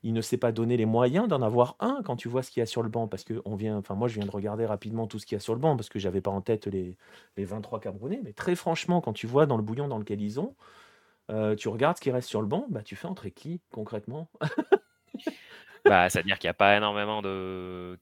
il 0.03 0.13
ne 0.13 0.21
s'est 0.21 0.37
pas 0.37 0.53
donné 0.53 0.77
les 0.77 0.87
moyens 0.87 1.29
d'en 1.29 1.43
avoir 1.43 1.77
un 1.81 2.03
quand 2.05 2.17
tu 2.17 2.29
vois 2.29 2.43
ce 2.43 2.51
qu'il 2.51 2.61
y 2.61 2.63
a 2.63 2.67
sur 2.67 2.83
le 2.83 2.89
banc. 2.89 3.09
Parce 3.09 3.25
que 3.25 3.41
on 3.45 3.57
vient, 3.57 3.77
enfin, 3.77 3.95
moi, 3.95 4.09
je 4.09 4.15
viens 4.15 4.27
de 4.27 4.31
regarder 4.31 4.67
rapidement 4.67 5.07
tout 5.07 5.19
ce 5.19 5.27
qu'il 5.27 5.37
y 5.37 5.39
a 5.39 5.41
sur 5.41 5.55
le 5.55 5.61
banc 5.61 5.77
parce 5.77 5.89
que 5.89 5.99
j'avais 5.99 6.21
pas 6.21 6.31
en 6.31 6.41
tête 6.41 6.67
les, 6.67 6.97
les 7.37 7.45
23 7.45 7.81
Camerounais. 7.81 8.21
Mais 8.25 8.33
très 8.33 8.55
franchement, 8.55 9.01
quand 9.01 9.13
tu 9.13 9.27
vois 9.27 9.47
dans 9.47 9.57
le 9.57 9.63
bouillon 9.63 9.89
dans 9.89 9.99
lequel 9.99 10.21
ils 10.21 10.41
ont, 10.41 10.55
euh, 11.31 11.55
tu 11.57 11.69
regardes 11.69 11.97
ce 11.97 12.03
qui 12.03 12.11
reste 12.11 12.29
sur 12.29 12.41
le 12.41 12.47
banc, 12.47 12.67
bah, 12.71 12.83
tu 12.83 12.97
fais 12.97 13.07
entrer 13.07 13.31
qui 13.31 13.61
concrètement? 13.71 14.31
Bah, 15.85 16.11
C'est-à-dire 16.11 16.39
qu'il 16.39 16.49
n'y 16.49 16.51
a 16.51 16.55
pas 16.55 16.77
énormément 16.77 17.23
de, 17.23 17.97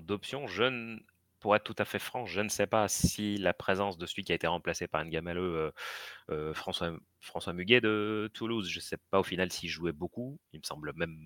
d'options. 0.00 0.46
Je 0.46 0.98
pour 1.44 1.54
être 1.54 1.64
tout 1.64 1.74
à 1.76 1.84
fait 1.84 1.98
franc, 1.98 2.24
je 2.24 2.40
ne 2.40 2.48
sais 2.48 2.66
pas 2.66 2.88
si 2.88 3.36
la 3.36 3.52
présence 3.52 3.98
de 3.98 4.06
celui 4.06 4.24
qui 4.24 4.32
a 4.32 4.34
été 4.34 4.46
remplacé 4.46 4.86
par 4.86 5.04
Ngamaleu, 5.04 5.42
euh, 5.42 5.70
euh, 6.30 6.54
François, 6.54 6.92
François 7.24 7.52
Muguet 7.52 7.80
de 7.80 8.30
Toulouse, 8.34 8.68
je 8.68 8.78
ne 8.78 8.82
sais 8.82 8.98
pas 9.10 9.20
au 9.20 9.22
final 9.22 9.50
s'il 9.50 9.68
jouait 9.68 9.92
beaucoup. 9.92 10.38
Il 10.52 10.60
me 10.60 10.64
semble 10.64 10.92
même, 10.94 11.16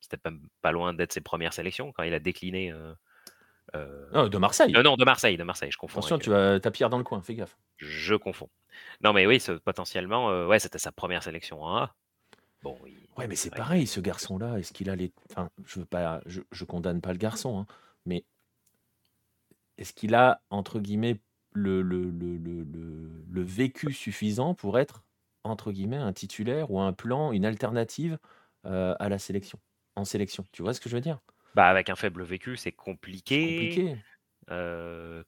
c'était 0.00 0.16
pas, 0.16 0.30
pas 0.60 0.72
loin 0.72 0.94
d'être 0.94 1.12
ses 1.12 1.20
premières 1.20 1.52
sélections 1.52 1.92
quand 1.92 2.02
il 2.02 2.14
a 2.14 2.20
décliné 2.20 2.72
Non, 4.12 4.28
de 4.28 4.38
Marseille. 4.38 4.72
non, 4.72 4.96
de 4.96 5.04
Marseille, 5.04 5.36
de 5.36 5.44
Marseille, 5.44 5.70
je 5.70 5.78
confonds 5.78 6.00
Attention, 6.00 6.18
tu 6.18 6.30
vas 6.30 6.60
tu 6.60 6.70
pierre 6.70 6.90
dans 6.90 6.98
le 6.98 7.04
coin, 7.04 7.22
fais 7.22 7.34
gaffe. 7.34 7.56
Je 7.78 8.14
confonds. 8.14 8.50
Non, 9.02 9.12
mais 9.12 9.26
oui, 9.26 9.40
ce 9.40 9.52
potentiellement, 9.52 10.46
ouais, 10.46 10.58
c'était 10.58 10.78
sa 10.78 10.92
première 10.92 11.22
sélection 11.22 11.62
en 11.62 11.76
A. 11.76 11.94
Bon, 12.62 12.78
Ouais, 13.16 13.26
mais 13.26 13.36
c'est 13.36 13.50
pareil, 13.50 13.86
ce 13.86 14.00
garçon-là, 14.00 14.58
est-ce 14.58 14.72
qu'il 14.72 14.88
a 14.88 14.96
les 14.96 15.12
enfin, 15.30 15.50
je 15.66 15.80
veux 15.80 15.84
pas 15.84 16.20
je 16.26 16.40
je 16.50 16.64
condamne 16.64 17.00
pas 17.00 17.12
le 17.12 17.18
garçon, 17.18 17.58
hein, 17.58 17.66
mais 18.06 18.24
est-ce 19.78 19.92
qu'il 19.92 20.14
a, 20.14 20.42
entre 20.50 20.78
guillemets, 20.80 21.20
le 21.52 21.82
le 21.82 22.04
le 22.10 22.36
le 22.38 22.64
le 23.28 23.42
vécu 23.42 23.92
suffisant 23.92 24.54
pour 24.54 24.78
être, 24.78 25.04
entre 25.44 25.72
guillemets, 25.72 25.96
«un 25.96 26.12
titulaire» 26.12 26.70
ou 26.70 26.80
un 26.80 26.92
plan, 26.92 27.32
une 27.32 27.44
alternative, 27.44 28.18
à 28.64 29.08
la 29.08 29.18
sélection 29.18 29.58
en 29.96 30.04
sélection? 30.04 30.44
Tu 30.52 30.62
vois 30.62 30.72
ce 30.74 30.80
que 30.80 30.88
je 30.88 30.94
veux 30.94 31.00
dire? 31.00 31.20
Bah, 31.54 31.68
avec 31.68 31.90
un 31.90 31.96
faible 31.96 32.22
vécu, 32.22 32.56
c'est 32.56 32.72
compliqué. 32.72 33.40
compliqué. 33.44 33.96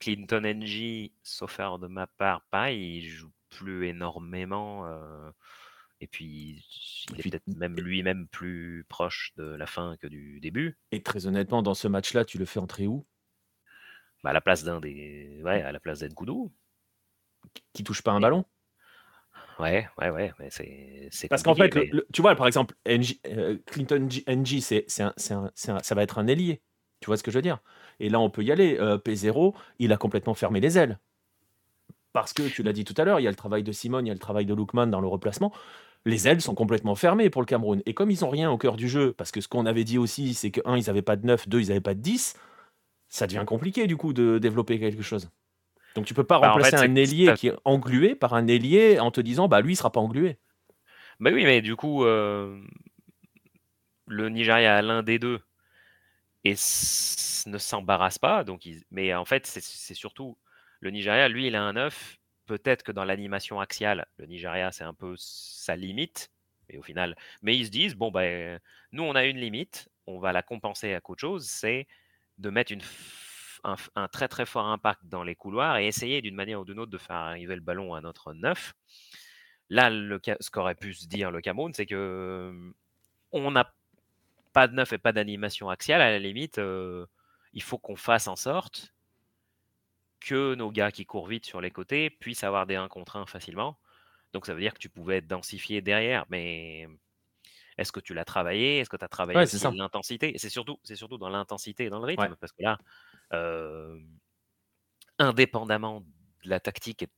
Clinton 0.01 0.43
NG, 0.45 1.13
sauf 1.23 1.59
erreur 1.59 1.79
de 1.79 1.87
ma 1.87 2.07
part, 2.07 2.43
pareil, 2.51 2.99
il 2.99 3.09
joue 3.09 3.31
plus 3.51 3.87
énormément, 3.87 4.89
et 6.01 6.07
puis 6.07 6.65
il 7.11 7.21
est 7.21 7.23
peut-être 7.23 7.47
même 7.47 7.77
lui-même 7.77 8.27
plus 8.29 8.85
proche 8.89 9.33
de 9.37 9.45
la 9.45 9.67
fin 9.67 9.97
que 9.99 10.07
du 10.07 10.41
début. 10.41 10.77
Et 10.93 11.03
très 11.03 11.27
honnêtement, 11.27 11.63
dans 11.63 11.75
ce 11.75 11.89
match-là, 11.89 12.25
tu 12.25 12.39
le 12.39 12.45
fais 12.45 12.59
entrer 12.59 12.87
où? 12.87 13.07
Bah, 14.23 14.31
à 14.31 14.33
la 14.33 14.41
place 14.41 14.65
d'un 14.65 14.81
des 14.81 15.41
ouais, 15.45 15.63
à 15.63 15.73
la 15.73 15.81
place 15.81 16.01
d'Nkoudou. 16.01 16.53
Qui 17.73 17.85
touche 17.85 18.03
pas 18.03 18.13
un 18.13 18.21
ballon? 18.21 18.45
Ouais, 19.61 19.87
ouais, 20.01 20.11
ouais, 20.11 20.33
mais 20.39 20.49
c'est 20.51 21.09
c'est 21.11 21.29
Parce 21.29 21.43
qu'en 21.43 21.55
fait, 21.55 21.71
tu 22.13 22.23
vois, 22.23 22.35
par 22.35 22.47
exemple, 22.47 22.75
euh, 22.89 23.57
Clinton 23.67 24.09
NG, 24.27 24.61
c'est 24.61 24.85
c'est 24.89 25.05
ça 25.17 25.95
va 25.95 26.03
être 26.03 26.19
un 26.19 26.27
ailier. 26.27 26.61
Tu 27.01 27.07
vois 27.07 27.17
ce 27.17 27.23
que 27.23 27.31
je 27.31 27.39
veux 27.39 27.43
dire? 27.43 27.59
Et 28.01 28.09
là, 28.09 28.19
on 28.19 28.31
peut 28.31 28.43
y 28.43 28.51
aller. 28.51 28.79
Euh, 28.81 28.99
P0, 28.99 29.55
il 29.79 29.93
a 29.93 29.97
complètement 29.97 30.35
fermé 30.35 30.61
les 30.61 30.79
ailes. 30.79 30.99
Parce 32.13 32.33
que, 32.33 32.43
tu 32.49 32.63
l'as 32.63 32.73
dit 32.73 32.85
tout 32.85 32.95
à 32.97 33.05
l'heure, 33.05 33.21
il 33.21 33.25
y 33.25 33.27
a 33.27 33.31
le 33.31 33.37
travail 33.37 33.63
de 33.63 33.73
Simone, 33.73 34.07
il 34.07 34.09
y 34.09 34.11
a 34.11 34.15
le 34.15 34.21
travail 34.21 34.47
de 34.47 34.55
Lookman 34.55 34.87
dans 34.87 35.01
le 35.01 35.09
replacement. 35.09 35.53
Les 36.07 36.29
ailes 36.29 36.41
sont 36.41 36.55
complètement 36.55 36.95
fermées 36.95 37.29
pour 37.31 37.43
le 37.43 37.47
Cameroun. 37.47 37.83
Et 37.87 37.95
comme 37.95 38.11
ils 38.11 38.21
n'ont 38.21 38.31
rien 38.31 38.51
au 38.51 38.59
cœur 38.59 38.77
du 38.77 38.89
jeu, 38.89 39.13
parce 39.13 39.33
que 39.33 39.41
ce 39.41 39.49
qu'on 39.49 39.67
avait 39.67 39.85
dit 39.85 39.99
aussi, 39.99 40.35
c'est 40.35 40.51
que, 40.51 40.61
un, 40.65 40.77
ils 40.77 40.87
n'avaient 40.87 41.03
pas 41.03 41.17
de 41.17 41.27
9, 41.27 41.49
deux, 41.49 41.61
ils 41.61 41.69
n'avaient 41.69 41.81
pas 41.81 41.95
de 41.95 42.01
10, 42.01 42.37
ça 43.09 43.27
devient 43.27 43.45
compliqué, 43.47 43.87
du 43.87 43.97
coup, 43.97 44.13
de 44.13 44.39
développer 44.39 44.79
quelque 44.79 45.03
chose. 45.03 45.29
Donc 45.95 46.07
tu 46.07 46.15
peux 46.15 46.25
pas 46.25 46.41
bah, 46.41 46.51
remplacer 46.51 46.77
un 46.77 46.95
ailier 46.97 47.33
qui 47.35 47.49
est 47.49 47.57
englué 47.65 48.15
par 48.15 48.35
un 48.35 48.47
ailier 48.47 48.99
en 48.99 49.11
te 49.11 49.21
disant 49.21 49.49
bah 49.49 49.61
lui 49.61 49.75
il 49.75 49.77
sera 49.77 49.93
pas 49.93 50.01
englué. 50.01 50.39
Bah 51.21 51.31
oui, 51.33 51.45
mais 51.45 51.63
du 51.63 51.77
coup 51.77 52.05
euh, 52.05 52.61
le 54.07 54.29
Nigeria 54.29 54.77
a 54.77 54.83
l'un 54.83 55.03
des 55.03 55.19
deux 55.19 55.41
et 56.43 56.53
ne 56.53 57.59
s'embarrasse 57.59 58.19
pas. 58.19 58.45
Donc 58.45 58.69
mais 58.91 59.15
en 59.15 59.25
fait 59.25 59.47
c'est 59.47 59.95
surtout 59.95 60.37
le 60.81 60.91
Nigeria, 60.91 61.29
lui 61.29 61.47
il 61.47 61.57
a 61.57 61.63
un 61.63 61.75
9. 61.75 62.19
Peut-être 62.47 62.83
que 62.83 62.93
dans 62.93 63.05
l'animation 63.05 63.61
axiale, 63.61 64.07
le 64.19 64.27
Nigeria 64.27 64.73
c'est 64.73 64.85
un 64.85 64.95
peu 64.95 65.15
sa 65.17 65.77
limite. 65.77 66.31
Mais 66.69 66.79
au 66.79 66.83
final, 66.83 67.15
mais 67.43 67.57
ils 67.57 67.67
se 67.67 67.71
disent 67.71 67.95
bon 67.95 68.11
ben 68.11 68.59
nous 68.93 69.05
on 69.05 69.15
a 69.15 69.25
une 69.25 69.39
limite, 69.39 69.89
on 70.07 70.19
va 70.19 70.33
la 70.33 70.43
compenser 70.43 70.93
à 70.95 71.01
autre 71.05 71.21
chose, 71.21 71.47
c'est 71.47 71.87
de 72.39 72.51
mettre 72.51 72.73
une 72.73 72.83
un, 73.65 74.09
très 74.09 74.29
très 74.29 74.47
fort 74.47 74.67
impact 74.67 75.03
dans 75.07 75.23
les 75.23 75.35
couloirs 75.35 75.79
et 75.79 75.87
essayer 75.87 76.23
d'une 76.23 76.35
manière 76.35 76.61
ou 76.61 76.65
d'une 76.65 76.79
autre 76.79 76.91
de 76.91 76.99
faire 76.99 77.17
arriver 77.17 77.55
le 77.55 77.61
ballon 77.61 77.95
à 77.95 78.01
notre 78.01 78.33
neuf. 78.33 78.75
Là, 79.71 79.91
le, 79.91 80.21
ce 80.41 80.51
qu'aurait 80.51 80.75
pu 80.75 80.95
se 80.95 81.07
dire 81.07 81.31
le 81.31 81.41
Cameroun, 81.41 81.73
c'est 81.73 81.87
que 81.87 82.73
on 83.33 83.51
n'a 83.51 83.73
pas 84.53 84.69
de 84.69 84.75
neuf 84.75 84.93
et 84.93 84.99
pas 84.99 85.13
d'animation 85.13 85.71
axiale. 85.71 86.01
À 86.01 86.11
la 86.11 86.19
limite, 86.19 86.61
il 87.55 87.63
faut 87.63 87.79
qu'on 87.79 87.97
fasse 87.97 88.29
en 88.29 88.37
sorte 88.37 88.95
que 90.21 90.55
nos 90.55 90.71
gars 90.71 90.91
qui 90.91 91.05
courent 91.05 91.27
vite 91.27 91.45
sur 91.45 91.61
les 91.61 91.71
côtés 91.71 92.11
puissent 92.11 92.45
avoir 92.45 92.67
des 92.67 92.77
1 92.77 92.89
contre 92.89 93.17
1 93.17 93.27
facilement. 93.27 93.79
Donc 94.33 94.47
ça 94.47 94.55
veut 94.55 94.61
dire 94.61 94.75
que 94.75 94.79
tu 94.79 94.89
pouvais 94.89 95.21
densifier 95.21 95.81
derrière, 95.81 96.25
mais 96.29 96.89
est-ce 97.77 97.93
que 97.93 98.01
tu 98.01 98.15
l'as 98.15 98.25
travaillé? 98.25 98.79
Est-ce 98.79 98.91
que 98.91 98.97
tu 98.97 99.05
as 99.05 99.09
travaillé 99.09 99.39
l'intensité? 99.73 100.35
C'est 100.37 100.49
surtout, 100.49 100.79
c'est 100.83 100.97
surtout 100.97 101.19
dans 101.19 101.29
l'intensité 101.29 101.85
et 101.85 101.91
dans 101.91 101.99
le 101.99 102.07
rythme, 102.07 102.37
parce 102.41 102.53
que 102.53 102.63
là, 102.63 102.79
indépendamment 105.19 106.01
de 106.01 106.49
la 106.49 106.61
tactique 106.61 107.03
et 107.03 107.09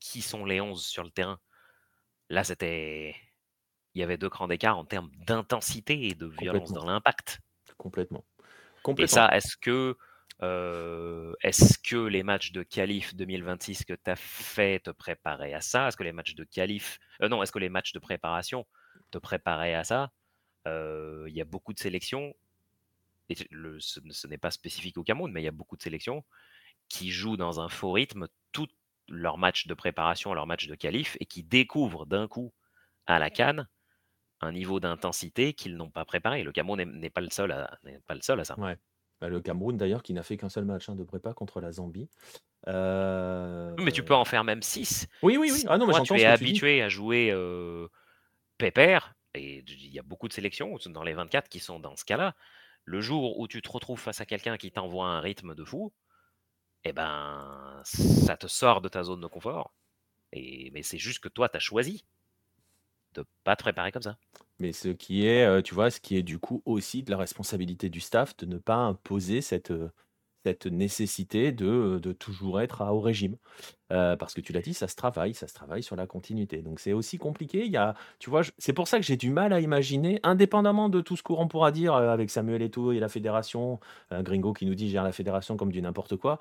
qui 0.00 0.22
sont 0.22 0.44
les 0.44 0.60
11 0.60 0.84
sur 0.84 1.04
le 1.04 1.10
terrain, 1.10 1.38
là, 2.28 2.44
c'était. 2.44 3.14
Il 3.94 4.00
y 4.00 4.04
avait 4.04 4.16
deux 4.16 4.30
crans 4.30 4.46
d'écart 4.46 4.78
en 4.78 4.84
termes 4.84 5.10
d'intensité 5.26 6.06
et 6.06 6.14
de 6.14 6.26
violence 6.26 6.72
dans 6.72 6.84
l'impact. 6.84 7.40
Complètement. 7.76 8.24
Et 8.98 9.06
ça, 9.08 9.28
est-ce 9.36 9.56
que, 9.56 9.96
est-ce 11.42 11.76
que 11.78 11.96
les 11.96 12.22
matchs 12.22 12.52
de 12.52 12.62
qualif 12.62 13.16
2026 13.16 13.84
que 13.84 13.94
tu 13.94 14.10
as 14.10 14.16
fait 14.16 14.78
te 14.80 14.90
préparaient 14.90 15.54
à 15.54 15.60
ça? 15.60 15.88
Est-ce 15.88 15.96
que 15.96 16.04
les 16.04 16.12
matchs 16.12 16.36
de 16.36 16.44
qualif. 16.44 17.00
non, 17.20 17.42
est-ce 17.42 17.50
que 17.50 17.58
les 17.58 17.68
matchs 17.68 17.92
de 17.92 17.98
préparation 17.98 18.64
te 19.10 19.18
préparaient 19.18 19.74
à 19.74 19.82
ça? 19.82 20.12
Il 20.66 21.32
y 21.32 21.40
a 21.40 21.44
beaucoup 21.44 21.72
de 21.72 21.80
sélections 21.80 22.32
ce, 23.34 24.26
n'est 24.26 24.38
pas 24.38 24.50
spécifique 24.50 24.98
au 24.98 25.02
Cameroun, 25.02 25.32
mais 25.32 25.42
il 25.42 25.44
y 25.44 25.48
a 25.48 25.52
beaucoup 25.52 25.76
de 25.76 25.82
sélections 25.82 26.24
qui 26.88 27.10
jouent 27.10 27.36
dans 27.36 27.60
un 27.60 27.68
faux 27.68 27.92
rythme 27.92 28.28
tout 28.52 28.68
leur 29.08 29.38
match 29.38 29.66
de 29.66 29.74
préparation, 29.74 30.34
leur 30.34 30.46
match 30.46 30.66
de 30.66 30.74
qualif, 30.74 31.16
et 31.20 31.26
qui 31.26 31.42
découvrent 31.42 32.06
d'un 32.06 32.28
coup 32.28 32.52
à 33.06 33.18
la 33.18 33.30
Cannes 33.30 33.68
un 34.40 34.52
niveau 34.52 34.80
d'intensité 34.80 35.52
qu'ils 35.52 35.76
n'ont 35.76 35.90
pas 35.90 36.04
préparé. 36.04 36.42
Le 36.42 36.52
Cameroun 36.52 36.82
n'est 36.82 37.10
pas 37.10 37.20
le 37.20 37.30
seul 37.30 37.52
à, 37.52 37.78
pas 38.06 38.14
le 38.14 38.22
seul 38.22 38.40
à 38.40 38.44
ça. 38.44 38.58
Ouais. 38.58 38.76
Bah, 39.20 39.28
le 39.28 39.40
Cameroun 39.40 39.76
d'ailleurs 39.76 40.02
qui 40.02 40.14
n'a 40.14 40.22
fait 40.22 40.36
qu'un 40.36 40.48
seul 40.48 40.64
match 40.64 40.88
hein, 40.88 40.96
de 40.96 41.04
prépa 41.04 41.34
contre 41.34 41.60
la 41.60 41.72
Zambie. 41.72 42.08
Euh, 42.68 43.74
mais 43.78 43.92
tu 43.92 44.02
peux 44.02 44.14
en 44.14 44.24
faire 44.24 44.44
même 44.44 44.62
6. 44.62 45.08
Oui, 45.22 45.36
oui, 45.36 45.50
oui. 45.52 45.64
Ah 45.68 45.78
non, 45.78 45.86
Moi, 45.86 46.00
tu 46.00 46.14
es 46.14 46.24
habitué 46.24 46.82
à 46.82 46.88
jouer 46.88 47.30
euh, 47.30 47.88
pépère, 48.58 49.14
et 49.34 49.62
il 49.66 49.92
y 49.92 49.98
a 49.98 50.02
beaucoup 50.02 50.28
de 50.28 50.32
sélections 50.32 50.76
dans 50.86 51.02
les 51.02 51.12
24 51.12 51.48
qui 51.48 51.60
sont 51.60 51.80
dans 51.80 51.96
ce 51.96 52.04
cas-là. 52.04 52.34
Le 52.90 53.00
jour 53.00 53.38
où 53.38 53.46
tu 53.46 53.62
te 53.62 53.70
retrouves 53.70 54.00
face 54.00 54.20
à 54.20 54.26
quelqu'un 54.26 54.56
qui 54.56 54.72
t'envoie 54.72 55.06
un 55.06 55.20
rythme 55.20 55.54
de 55.54 55.64
fou, 55.64 55.92
eh 56.82 56.92
ben, 56.92 57.80
ça 57.84 58.36
te 58.36 58.48
sort 58.48 58.80
de 58.80 58.88
ta 58.88 59.04
zone 59.04 59.20
de 59.20 59.28
confort. 59.28 59.72
Et, 60.32 60.72
mais 60.72 60.82
c'est 60.82 60.98
juste 60.98 61.20
que 61.20 61.28
toi, 61.28 61.48
tu 61.48 61.56
as 61.56 61.60
choisi 61.60 62.04
de 63.14 63.24
pas 63.44 63.54
te 63.54 63.62
préparer 63.62 63.92
comme 63.92 64.02
ça. 64.02 64.18
Mais 64.58 64.72
ce 64.72 64.88
qui 64.88 65.24
est, 65.24 65.46
euh, 65.46 65.62
tu 65.62 65.72
vois, 65.72 65.92
ce 65.92 66.00
qui 66.00 66.16
est 66.16 66.24
du 66.24 66.40
coup 66.40 66.62
aussi 66.64 67.04
de 67.04 67.12
la 67.12 67.16
responsabilité 67.16 67.90
du 67.90 68.00
staff 68.00 68.36
de 68.38 68.46
ne 68.46 68.58
pas 68.58 68.74
imposer 68.74 69.40
cette, 69.40 69.70
euh, 69.70 69.92
cette 70.44 70.66
nécessité 70.66 71.52
de, 71.52 71.98
de 72.02 72.12
toujours 72.12 72.60
être 72.60 72.82
à 72.82 72.94
haut 72.94 73.00
régime. 73.00 73.36
Parce 73.88 74.34
que 74.34 74.40
tu 74.40 74.52
l'as 74.52 74.62
dit, 74.62 74.72
ça 74.72 74.86
se 74.86 74.94
travaille, 74.94 75.34
ça 75.34 75.48
se 75.48 75.54
travaille 75.54 75.82
sur 75.82 75.96
la 75.96 76.06
continuité. 76.06 76.62
Donc 76.62 76.78
c'est 76.78 76.92
aussi 76.92 77.18
compliqué. 77.18 77.64
Il 77.66 77.72
y 77.72 77.76
a, 77.76 77.94
tu 78.20 78.30
vois, 78.30 78.42
c'est 78.56 78.72
pour 78.72 78.86
ça 78.86 78.98
que 78.98 79.04
j'ai 79.04 79.16
du 79.16 79.30
mal 79.30 79.52
à 79.52 79.58
imaginer, 79.58 80.20
indépendamment 80.22 80.88
de 80.88 81.00
tout 81.00 81.16
ce 81.16 81.24
qu'on 81.24 81.48
pourra 81.48 81.72
dire 81.72 81.94
avec 81.94 82.30
Samuel 82.30 82.62
Eto'o 82.62 82.92
et 82.92 83.00
la 83.00 83.08
fédération, 83.08 83.80
un 84.12 84.22
Gringo 84.22 84.52
qui 84.52 84.64
nous 84.64 84.76
dit 84.76 84.88
gère 84.90 85.02
la 85.02 85.10
fédération 85.10 85.56
comme 85.56 85.72
du 85.72 85.82
n'importe 85.82 86.14
quoi. 86.14 86.38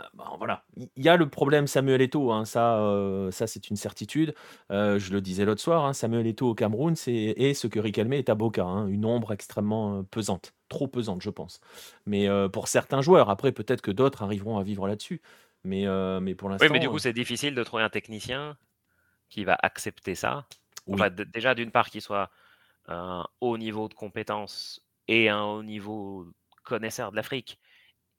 Euh, 0.00 0.22
voilà, 0.38 0.64
il 0.76 1.02
y 1.02 1.08
a 1.08 1.16
le 1.16 1.28
problème 1.28 1.66
Samuel 1.66 2.00
Eto'o, 2.02 2.30
hein, 2.32 2.44
ça, 2.44 2.80
ça 3.32 3.46
c'est 3.46 3.68
une 3.68 3.76
certitude. 3.76 4.34
je 4.70 5.12
le 5.12 5.20
disais 5.20 5.44
l'autre 5.44 5.60
soir, 5.60 5.84
hein, 5.84 5.92
Samuel 5.92 6.26
Eto'o 6.26 6.50
au 6.50 6.54
Cameroun, 6.54 6.94
c'est 6.94 7.12
et 7.12 7.54
ce 7.54 7.66
que 7.66 7.80
Riquelme 7.80 8.12
est 8.12 8.28
à 8.28 8.34
Boca, 8.34 8.64
hein, 8.64 8.86
une 8.86 9.04
ombre 9.04 9.32
extrêmement 9.32 10.04
pesante 10.04 10.54
trop 10.68 10.86
pesante, 10.86 11.22
je 11.22 11.30
pense. 11.30 11.60
Mais 12.06 12.28
pour 12.52 12.68
certains 12.68 13.00
joueurs, 13.00 13.30
après, 13.30 13.52
peut-être 13.52 13.80
que 13.80 13.90
d'autres 13.90 14.22
arriveront 14.22 14.58
à 14.58 14.62
vivre 14.62 14.86
là-dessus. 14.86 15.22
Mais, 15.64 15.86
mais 16.20 16.34
pour 16.34 16.48
l'instant. 16.48 16.66
Oui, 16.66 16.72
mais 16.72 16.78
du 16.78 16.88
coup, 16.88 16.98
c'est 16.98 17.12
difficile 17.12 17.54
de 17.54 17.64
trouver 17.64 17.82
un 17.82 17.88
technicien 17.88 18.56
qui 19.28 19.44
va 19.44 19.56
accepter 19.62 20.14
ça. 20.14 20.46
déjà, 21.32 21.54
d'une 21.54 21.70
part, 21.70 21.90
qu'il 21.90 22.02
soit 22.02 22.30
un 22.86 23.26
haut 23.40 23.58
niveau 23.58 23.88
de 23.88 23.94
compétence 23.94 24.82
et 25.06 25.28
un 25.28 25.42
haut 25.42 25.62
niveau 25.62 26.26
connaisseur 26.64 27.10
de 27.10 27.16
l'Afrique 27.16 27.58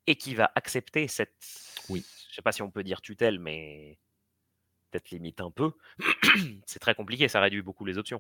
et 0.10 0.16
qui 0.16 0.34
va 0.34 0.52
accepter 0.56 1.08
cette. 1.08 1.36
Oui. 1.88 2.04
Je 2.30 2.36
sais 2.36 2.42
pas 2.42 2.52
si 2.52 2.64
on 2.64 2.72
peut 2.72 2.84
dire 2.84 3.00
tutelle, 3.00 3.40
mais 3.40 4.00
peut-être 4.90 5.12
limite 5.12 5.40
un 5.40 5.52
peu. 5.52 5.72
c'est 6.66 6.80
très 6.80 6.96
compliqué, 6.96 7.28
ça 7.28 7.40
réduit 7.40 7.62
beaucoup 7.62 7.86
les 7.86 8.00
options. 8.00 8.20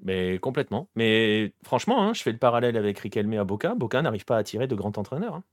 Mais 0.00 0.40
complètement. 0.40 0.90
Mais 0.96 1.54
franchement, 1.62 2.02
hein, 2.02 2.12
je 2.12 2.22
fais 2.22 2.32
le 2.32 2.38
parallèle 2.38 2.76
avec 2.76 2.98
Riquelme 2.98 3.34
à 3.34 3.44
Boca. 3.44 3.76
Boca 3.76 4.02
n'arrive 4.02 4.24
pas 4.24 4.34
à 4.34 4.40
attirer 4.40 4.66
de 4.66 4.74
grands 4.74 4.92
entraîneurs. 4.96 5.36
Hein. 5.36 5.44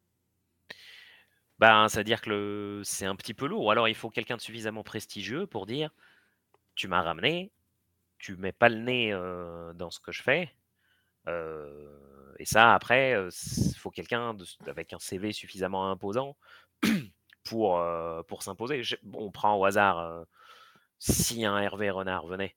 Ben, 1.60 1.88
c'est-à-dire 1.88 2.22
que 2.22 2.82
c'est 2.84 3.06
un 3.06 3.16
petit 3.16 3.36
peu 3.36 3.46
lourd. 3.46 3.72
Alors, 3.72 3.88
il 3.88 3.96
faut 3.96 4.10
quelqu'un 4.10 4.38
de 4.38 4.42
suffisamment 4.42 4.82
prestigieux 4.82 5.46
pour 5.46 5.68
dire 5.68 5.92
Tu 6.74 6.88
m'as 6.88 7.04
ramené, 7.04 7.52
tu 8.18 8.38
mets 8.38 8.54
pas 8.54 8.70
le 8.70 8.78
nez 8.78 9.14
euh, 9.14 9.72
dans 9.74 9.92
ce 9.92 10.00
que 10.00 10.12
je 10.12 10.24
fais. 10.24 10.52
Et 12.40 12.46
ça, 12.46 12.74
après, 12.74 13.16
il 13.30 13.76
faut 13.76 13.92
quelqu'un 13.92 14.36
avec 14.68 14.94
un 14.94 15.00
CV 15.00 15.34
suffisamment 15.34 15.92
imposant 15.92 16.38
pour, 17.44 17.84
pour 18.28 18.44
s'imposer. 18.44 18.82
On 19.14 19.32
prend 19.32 19.56
au 19.56 19.66
hasard 19.66 20.26
si 21.00 21.46
un 21.46 21.58
Hervé 21.60 21.90
Renard 21.90 22.28
venait 22.28 22.56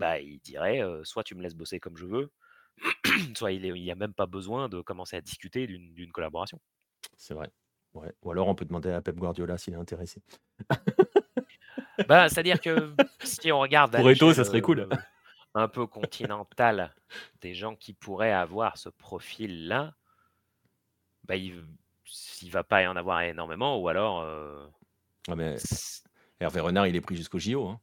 bah, 0.00 0.18
il 0.18 0.40
dirait 0.40 0.82
soit 1.04 1.22
tu 1.22 1.34
me 1.34 1.42
laisses 1.42 1.54
bosser 1.54 1.78
comme 1.78 1.96
je 1.96 2.06
veux, 2.06 2.32
soit 3.36 3.52
il 3.52 3.72
n'y 3.72 3.90
a 3.90 3.94
même 3.94 4.14
pas 4.14 4.26
besoin 4.26 4.68
de 4.68 4.80
commencer 4.80 5.16
à 5.16 5.20
discuter 5.20 5.66
d'une 5.66 6.10
collaboration. 6.10 6.58
C'est 7.16 7.34
vrai. 7.34 7.50
Ouais. 7.92 8.12
Ou 8.22 8.30
alors 8.30 8.48
on 8.48 8.54
peut 8.54 8.64
demander 8.64 8.90
à 8.90 9.02
Pep 9.02 9.16
Guardiola 9.16 9.58
s'il 9.58 9.74
est 9.74 9.78
intéressé. 9.78 10.22
Bah, 12.08 12.28
c'est-à-dire 12.30 12.60
que 12.60 12.94
si 13.22 13.52
on 13.52 13.60
regarde 13.60 13.94
Pour 13.96 14.08
Eto'o, 14.08 14.32
ça 14.32 14.44
serait 14.44 14.62
cool. 14.62 14.88
Un 15.54 15.68
peu 15.68 15.86
continentale 15.86 16.94
des 17.40 17.54
gens 17.54 17.76
qui 17.76 17.94
pourraient 17.94 18.32
avoir 18.32 18.78
ce 18.78 18.88
profil-là 18.88 19.94
bah, 21.24 21.36
il 21.36 21.64
il 22.42 22.50
va 22.50 22.64
pas 22.64 22.82
y 22.82 22.86
en 22.86 22.96
avoir 22.96 23.20
énormément 23.22 23.78
ou 23.78 23.88
alors, 23.88 24.22
heu, 24.22 24.68
Ah 25.28 25.34
mais 25.36 25.56
Hervé 26.40 26.60
Renard, 26.60 26.86
il 26.86 26.96
est 26.96 27.00
pris 27.00 27.16
jusqu'aux 27.16 27.38
JO, 27.38 27.68
hein. 27.68 27.80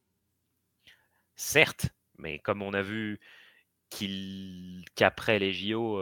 Certes, 1.36 1.89
mais 2.18 2.39
comme 2.39 2.61
on 2.61 2.74
a 2.74 2.82
vu 2.82 3.20
qu'après 4.95 5.39
les 5.39 5.53
JO, 5.53 5.95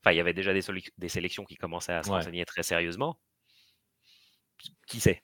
enfin, 0.00 0.12
il 0.12 0.16
y 0.16 0.20
avait 0.20 0.34
déjà 0.34 0.52
des 0.54 1.08
sélections 1.08 1.44
qui 1.44 1.56
commençaient 1.56 1.92
à 1.92 2.02
se 2.02 2.10
Ouais. 2.10 2.12
renseigner 2.12 2.44
très 2.44 2.62
sérieusement. 2.62 3.18
Qui 4.86 5.00
sait? 5.00 5.22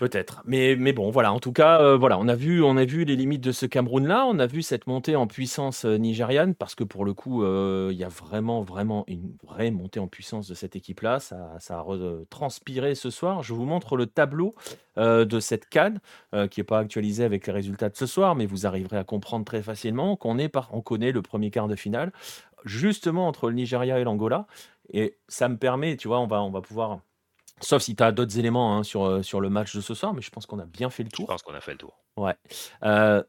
Peut-être, 0.00 0.40
mais 0.46 0.76
bon, 0.94 1.10
voilà, 1.10 1.30
en 1.30 1.40
tout 1.40 1.52
cas, 1.52 1.82
heu, 1.82 1.94
voilà, 1.94 2.18
on 2.18 2.26
a 2.26 2.34
vu 2.34 2.62
on 2.62 2.78
a 2.78 2.86
vu 2.86 3.04
les 3.04 3.16
limites 3.16 3.42
de 3.42 3.52
ce 3.52 3.66
Cameroun-là. 3.66 4.24
On 4.26 4.38
a 4.38 4.46
vu 4.46 4.62
cette 4.62 4.86
montée 4.86 5.14
en 5.14 5.26
puissance, 5.26 5.84
heu, 5.84 5.96
nigériane 5.96 6.54
parce 6.54 6.74
que 6.74 6.84
pour 6.84 7.04
le 7.04 7.12
coup, 7.12 7.42
heu, 7.44 7.90
il 7.92 7.98
y 7.98 8.04
a 8.04 8.08
vraiment, 8.08 8.62
vraiment 8.62 9.04
une 9.08 9.36
vraie 9.46 9.70
montée 9.70 10.00
en 10.00 10.06
puissance 10.08 10.48
de 10.48 10.54
cette 10.54 10.74
équipe-là. 10.74 11.20
Ça 11.20 11.54
ça 11.60 11.76
a 11.76 11.80
retranspiré 11.82 12.94
ce 12.94 13.10
soir. 13.10 13.42
Je 13.42 13.52
vous 13.52 13.66
montre 13.66 13.98
le 13.98 14.06
tableau, 14.06 14.54
de 14.96 15.38
cette 15.40 15.68
CAN, 15.68 15.94
heu, 16.34 16.46
qui 16.48 16.60
est 16.62 16.64
pas 16.64 16.78
actualisé 16.78 17.22
avec 17.24 17.46
les 17.46 17.52
résultats 17.52 17.90
de 17.90 17.96
ce 17.96 18.06
soir, 18.06 18.34
mais 18.36 18.46
vous 18.46 18.66
arriverez 18.66 18.96
à 18.96 19.04
comprendre 19.04 19.44
très 19.44 19.62
facilement 19.62 20.16
qu'on 20.16 20.38
est 20.38 20.48
par 20.48 20.70
on 20.74 20.80
connaît 20.80 21.12
le 21.12 21.20
1er 21.20 21.50
quart 21.50 21.68
de 21.68 21.76
finale, 21.76 22.10
justement 22.64 23.28
entre 23.28 23.48
le 23.50 23.54
Nigeria 23.54 23.98
et 24.00 24.04
l'Angola 24.04 24.46
et 24.92 25.16
ça 25.28 25.48
me 25.48 25.56
permet, 25.56 25.96
tu 25.96 26.08
vois, 26.08 26.20
on 26.20 26.26
va 26.26 26.60
pouvoir 26.62 27.00
sauf 27.60 27.82
si 27.82 27.96
tu 27.96 28.02
as 28.02 28.12
d'autres 28.12 28.38
éléments, 28.38 28.76
hein, 28.76 28.82
sur, 28.82 29.06
heu, 29.06 29.22
sur 29.22 29.40
le 29.40 29.50
match 29.50 29.74
de 29.74 29.80
ce 29.80 29.94
soir, 29.94 30.14
mais 30.14 30.22
je 30.22 30.30
pense 30.30 30.46
qu'on 30.46 30.58
a 30.58 30.66
bien 30.66 30.90
fait 30.90 31.02
le 31.02 31.10
Je 31.10 31.16
tour. 31.16 31.26
pense 31.26 31.42
qu'on 31.42 31.54
a 31.54 31.60
fait 31.60 31.72
le 31.72 31.78
tour. 31.78 31.96
Ouais, 32.16 32.34
heu, 32.84 33.24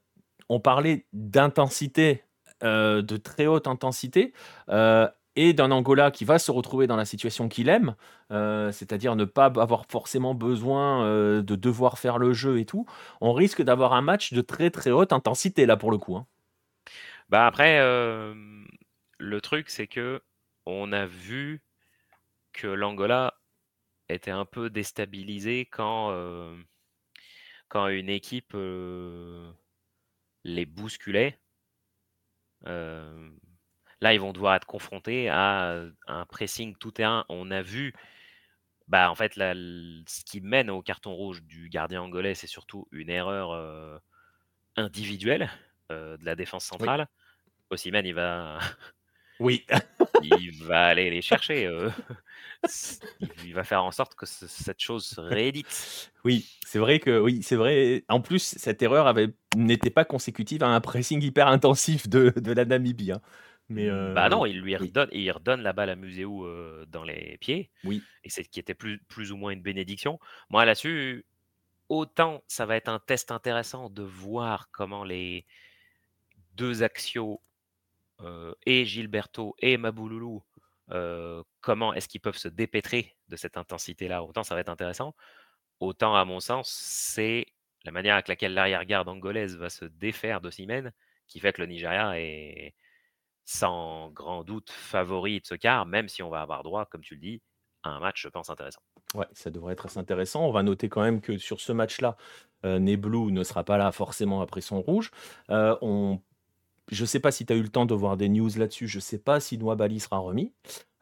on 0.49 0.59
parlait 0.59 1.05
d'intensité, 1.13 2.23
heu, 2.63 3.01
de 3.03 3.17
très 3.17 3.47
haute 3.47 3.67
intensité, 3.67 4.33
et 5.37 5.53
d'un 5.53 5.71
Angola 5.71 6.11
qui 6.11 6.25
va 6.25 6.39
se 6.39 6.51
retrouver 6.51 6.87
dans 6.87 6.97
la 6.97 7.05
situation 7.05 7.47
qu'il 7.47 7.69
aime, 7.69 7.95
c'est-à-dire 8.29 9.15
ne 9.15 9.23
pas 9.23 9.45
avoir 9.45 9.85
forcément 9.89 10.33
besoin, 10.35 11.05
de 11.41 11.55
devoir 11.55 11.99
faire 11.99 12.17
le 12.17 12.33
jeu 12.33 12.59
et 12.59 12.65
tout. 12.65 12.85
On 13.21 13.31
risque 13.31 13.61
d'avoir 13.61 13.93
un 13.93 14.01
match 14.01 14.33
de 14.33 14.41
très, 14.41 14.71
très 14.71 14.91
haute 14.91 15.13
intensité 15.13 15.65
là, 15.65 15.77
pour 15.77 15.89
le 15.91 15.97
coup, 15.97 16.17
hein. 16.17 16.27
Bah, 17.29 17.45
après, 17.47 17.79
le 19.19 19.41
truc, 19.41 19.69
c'est 19.69 19.87
qu'on 19.87 20.91
a 20.91 21.05
vu 21.05 21.61
que 22.53 22.67
l'Angola 22.67 23.35
était 24.11 24.31
un 24.31 24.45
peu 24.45 24.69
déstabilisé 24.69 25.65
quand, 25.65 26.11
heu, 26.11 26.63
quand 27.69 27.87
une 27.87 28.09
équipe, 28.09 28.53
heu, 28.53 29.51
les 30.43 30.65
bousculait. 30.65 31.39
Hem, 32.65 33.39
là, 34.01 34.13
ils 34.13 34.19
vont 34.19 34.33
devoir 34.33 34.55
être 34.55 34.67
confrontés 34.67 35.29
à, 35.29 35.83
un 36.07 36.25
pressing 36.25 36.75
tout 36.77 36.91
terrain. 36.91 37.25
On 37.29 37.51
a 37.51 37.61
vu, 37.61 37.93
bah, 38.87 39.11
en 39.11 39.15
fait, 39.15 39.35
la 39.37 39.53
ce 39.55 40.23
qui 40.25 40.41
mène 40.41 40.69
au 40.69 40.81
carton 40.81 41.13
rouge 41.13 41.43
du 41.43 41.69
gardien 41.69 42.01
angolais, 42.03 42.35
c'est 42.35 42.47
surtout 42.47 42.87
une 42.91 43.09
erreur, 43.09 44.01
individuelle, 44.77 45.49
de 45.89 46.23
la 46.25 46.35
défense 46.35 46.65
Oui. 46.79 46.91
centrale. 46.91 47.07
Osimhen, 47.71 48.05
il 48.05 48.15
va 48.15 48.59
Oui. 49.39 49.65
il 50.19 50.51
va 50.65 50.85
aller 50.87 51.09
les 51.09 51.21
chercher, 51.21 51.67
il 53.37 53.53
va 53.53 53.63
faire 53.63 53.83
en 53.83 53.91
sorte 53.91 54.15
que 54.15 54.25
ce 54.25 54.47
cette 54.47 54.79
chose 54.81 55.05
se 55.05 55.21
réédite. 55.21 56.11
Oui, 56.23 56.51
c'est 56.65 56.79
vrai 56.79 56.99
que 56.99 57.19
oui, 57.19 57.41
c'est 57.43 57.55
vrai. 57.55 58.03
En 58.09 58.21
plus, 58.21 58.39
cette 58.57 58.81
erreur 58.81 59.07
avait 59.07 59.29
n'était 59.55 59.89
pas 59.89 60.05
consécutive 60.05 60.63
à 60.63 60.67
un 60.67 60.79
pressing 60.81 61.21
hyper 61.23 61.47
intensif 61.47 62.07
de 62.09 62.29
de 62.35 62.51
la 62.51 62.65
Namibie, 62.65 63.11
hein, 63.11 63.21
mais 63.69 63.87
Mmh, 63.87 64.11
bah, 64.13 64.29
heu, 64.29 64.29
non, 64.29 64.45
il 64.45 64.59
lui 64.59 64.75
oui. 64.79 64.95
redonne 64.95 65.07
il 65.13 65.31
redonne 65.31 65.61
la 65.61 65.71
balle 65.73 65.89
à 65.89 65.95
Museu, 65.95 66.25
heu, 66.25 66.85
dans 66.89 67.03
les 67.03 67.37
pieds 67.37 67.71
Oui. 67.83 68.07
et 68.23 68.29
c'est 68.29 68.43
qui 68.45 68.59
était 68.59 68.73
plus 68.75 68.99
plus 69.05 69.31
ou 69.31 69.37
moins 69.37 69.51
une 69.51 69.61
bénédiction. 69.61 70.19
Moi, 70.49 70.65
là-dessus, 70.65 71.25
autant 71.89 72.43
ça 72.47 72.65
va 72.67 72.77
être 72.77 72.89
un 72.89 72.99
test 72.99 73.31
intéressant 73.31 73.89
de 73.89 74.03
voir 74.03 74.71
comment 74.71 75.03
les 75.05 75.45
2 76.55 76.83
axiaux, 76.83 77.41
heu, 78.21 78.55
et 78.65 78.85
Gilberto 78.85 79.55
et 79.59 79.77
Mabouloulou, 79.77 80.43
comment 81.61 81.93
est-ce 81.93 82.07
qu'ils 82.07 82.21
peuvent 82.21 82.37
se 82.37 82.47
dépêtrer 82.47 83.15
de 83.29 83.35
cette 83.35 83.57
intensité-là, 83.57 84.23
autant 84.23 84.43
ça 84.43 84.55
va 84.55 84.61
être 84.61 84.69
intéressant. 84.69 85.15
Autant 85.79 86.15
à 86.15 86.25
mon 86.25 86.39
sens, 86.39 86.69
c'est 86.69 87.45
la 87.85 87.91
manière 87.91 88.13
avec 88.13 88.27
laquelle 88.27 88.53
l'arrière-garde 88.53 89.07
angolaise 89.07 89.57
va 89.57 89.69
se 89.69 89.85
défaire 89.85 90.41
d'Osimhen 90.41 90.91
qui 91.27 91.39
fait 91.39 91.53
que 91.53 91.61
le 91.61 91.67
Nigeria 91.67 92.19
est 92.19 92.75
sans 93.45 94.11
grand 94.11 94.43
doute 94.43 94.69
favori 94.69 95.39
de 95.39 95.45
ce 95.45 95.55
quart, 95.55 95.85
même 95.85 96.07
si 96.07 96.21
on 96.21 96.29
va 96.29 96.41
avoir 96.41 96.61
droit, 96.63 96.85
comme 96.85 97.01
tu 97.01 97.15
le 97.15 97.21
dis, 97.21 97.41
à 97.83 97.89
un 97.89 97.99
match, 97.99 98.21
je 98.21 98.27
pense, 98.27 98.49
intéressant. 98.49 98.81
Ouais, 99.15 99.25
ça 99.33 99.49
devrait 99.49 99.73
être 99.73 99.87
assez 99.87 99.97
intéressant. 99.97 100.45
On 100.45 100.51
va 100.51 100.61
noter 100.61 100.89
quand 100.89 101.01
même 101.01 101.21
que 101.21 101.37
sur 101.37 101.59
ce 101.59 101.71
match-là, 101.71 102.15
heu, 102.63 102.77
Nebelou 102.77 103.31
ne 103.31 103.43
sera 103.43 103.63
pas 103.63 103.77
là 103.77 103.91
forcément 103.91 104.41
après 104.41 104.61
son 104.61 104.81
rouge. 104.81 105.09
On 105.49 106.21
je 106.91 107.05
sais 107.05 107.19
pas 107.19 107.31
si 107.31 107.45
tu 107.45 107.53
as 107.53 107.55
eu 107.55 107.61
le 107.63 107.69
temps 107.69 107.85
de 107.85 107.93
voir 107.95 108.17
des 108.17 108.29
news 108.29 108.49
là-dessus. 108.57 108.87
Je 108.87 108.99
sais 108.99 109.19
pas 109.19 109.39
si 109.39 109.57
Nouabali 109.57 109.99
sera 109.99 110.17
remis, 110.19 110.53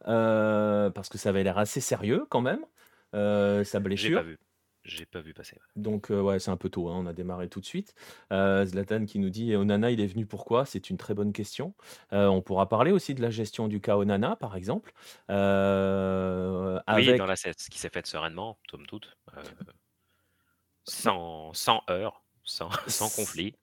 heu, 0.08 0.90
parce 0.94 1.08
que 1.08 1.18
ça 1.18 1.30
avait 1.30 1.44
l'air 1.44 1.58
assez 1.58 1.80
sérieux 1.80 2.26
quand 2.30 2.40
même, 2.42 2.64
heu, 3.14 3.64
sa 3.64 3.80
J'ai 3.94 4.10
pas 4.10 4.22
blessure. 4.22 4.24
vu. 4.24 4.36
J'ai 4.82 5.06
pas 5.06 5.20
vu 5.20 5.32
passer. 5.32 5.62
Donc 5.76 6.10
heu, 6.10 6.20
ouais, 6.20 6.40
c'est 6.40 6.50
un 6.50 6.56
peu 6.56 6.68
tôt, 6.68 6.88
hein, 6.88 6.96
on 6.98 7.06
a 7.06 7.12
démarré 7.12 7.48
tout 7.48 7.60
de 7.60 7.64
suite. 7.66 7.94
Heu, 8.32 8.64
Zlatan 8.66 9.04
qui 9.06 9.18
nous 9.20 9.30
dit: 9.30 9.54
«Onana, 9.54 9.90
il 9.92 10.00
est 10.00 10.06
venu 10.06 10.26
pourquoi?» 10.26 10.64
c'est 10.66 10.90
une 10.90 10.96
très 10.96 11.14
bonne 11.14 11.32
question. 11.32 11.74
On 12.10 12.42
pourra 12.42 12.68
parler 12.68 12.90
aussi 12.92 13.14
de 13.14 13.22
la 13.22 13.30
gestion 13.30 13.68
du 13.68 13.80
cas 13.80 13.96
Onana, 13.96 14.36
par 14.36 14.56
exemple, 14.56 14.92
Oui, 16.90 17.14
dans 17.14 17.24
la 17.26 17.36
ce 17.36 17.70
qui 17.70 17.78
s'est 17.78 17.88
faite 17.88 18.06
sereinement, 18.06 18.58
somme 18.70 18.86
toute, 18.86 19.16
sans 20.84 21.54
sans 21.54 21.82
heurts, 21.88 22.22
sans 22.44 22.68
sans 22.86 23.08
conflit. 23.10 23.54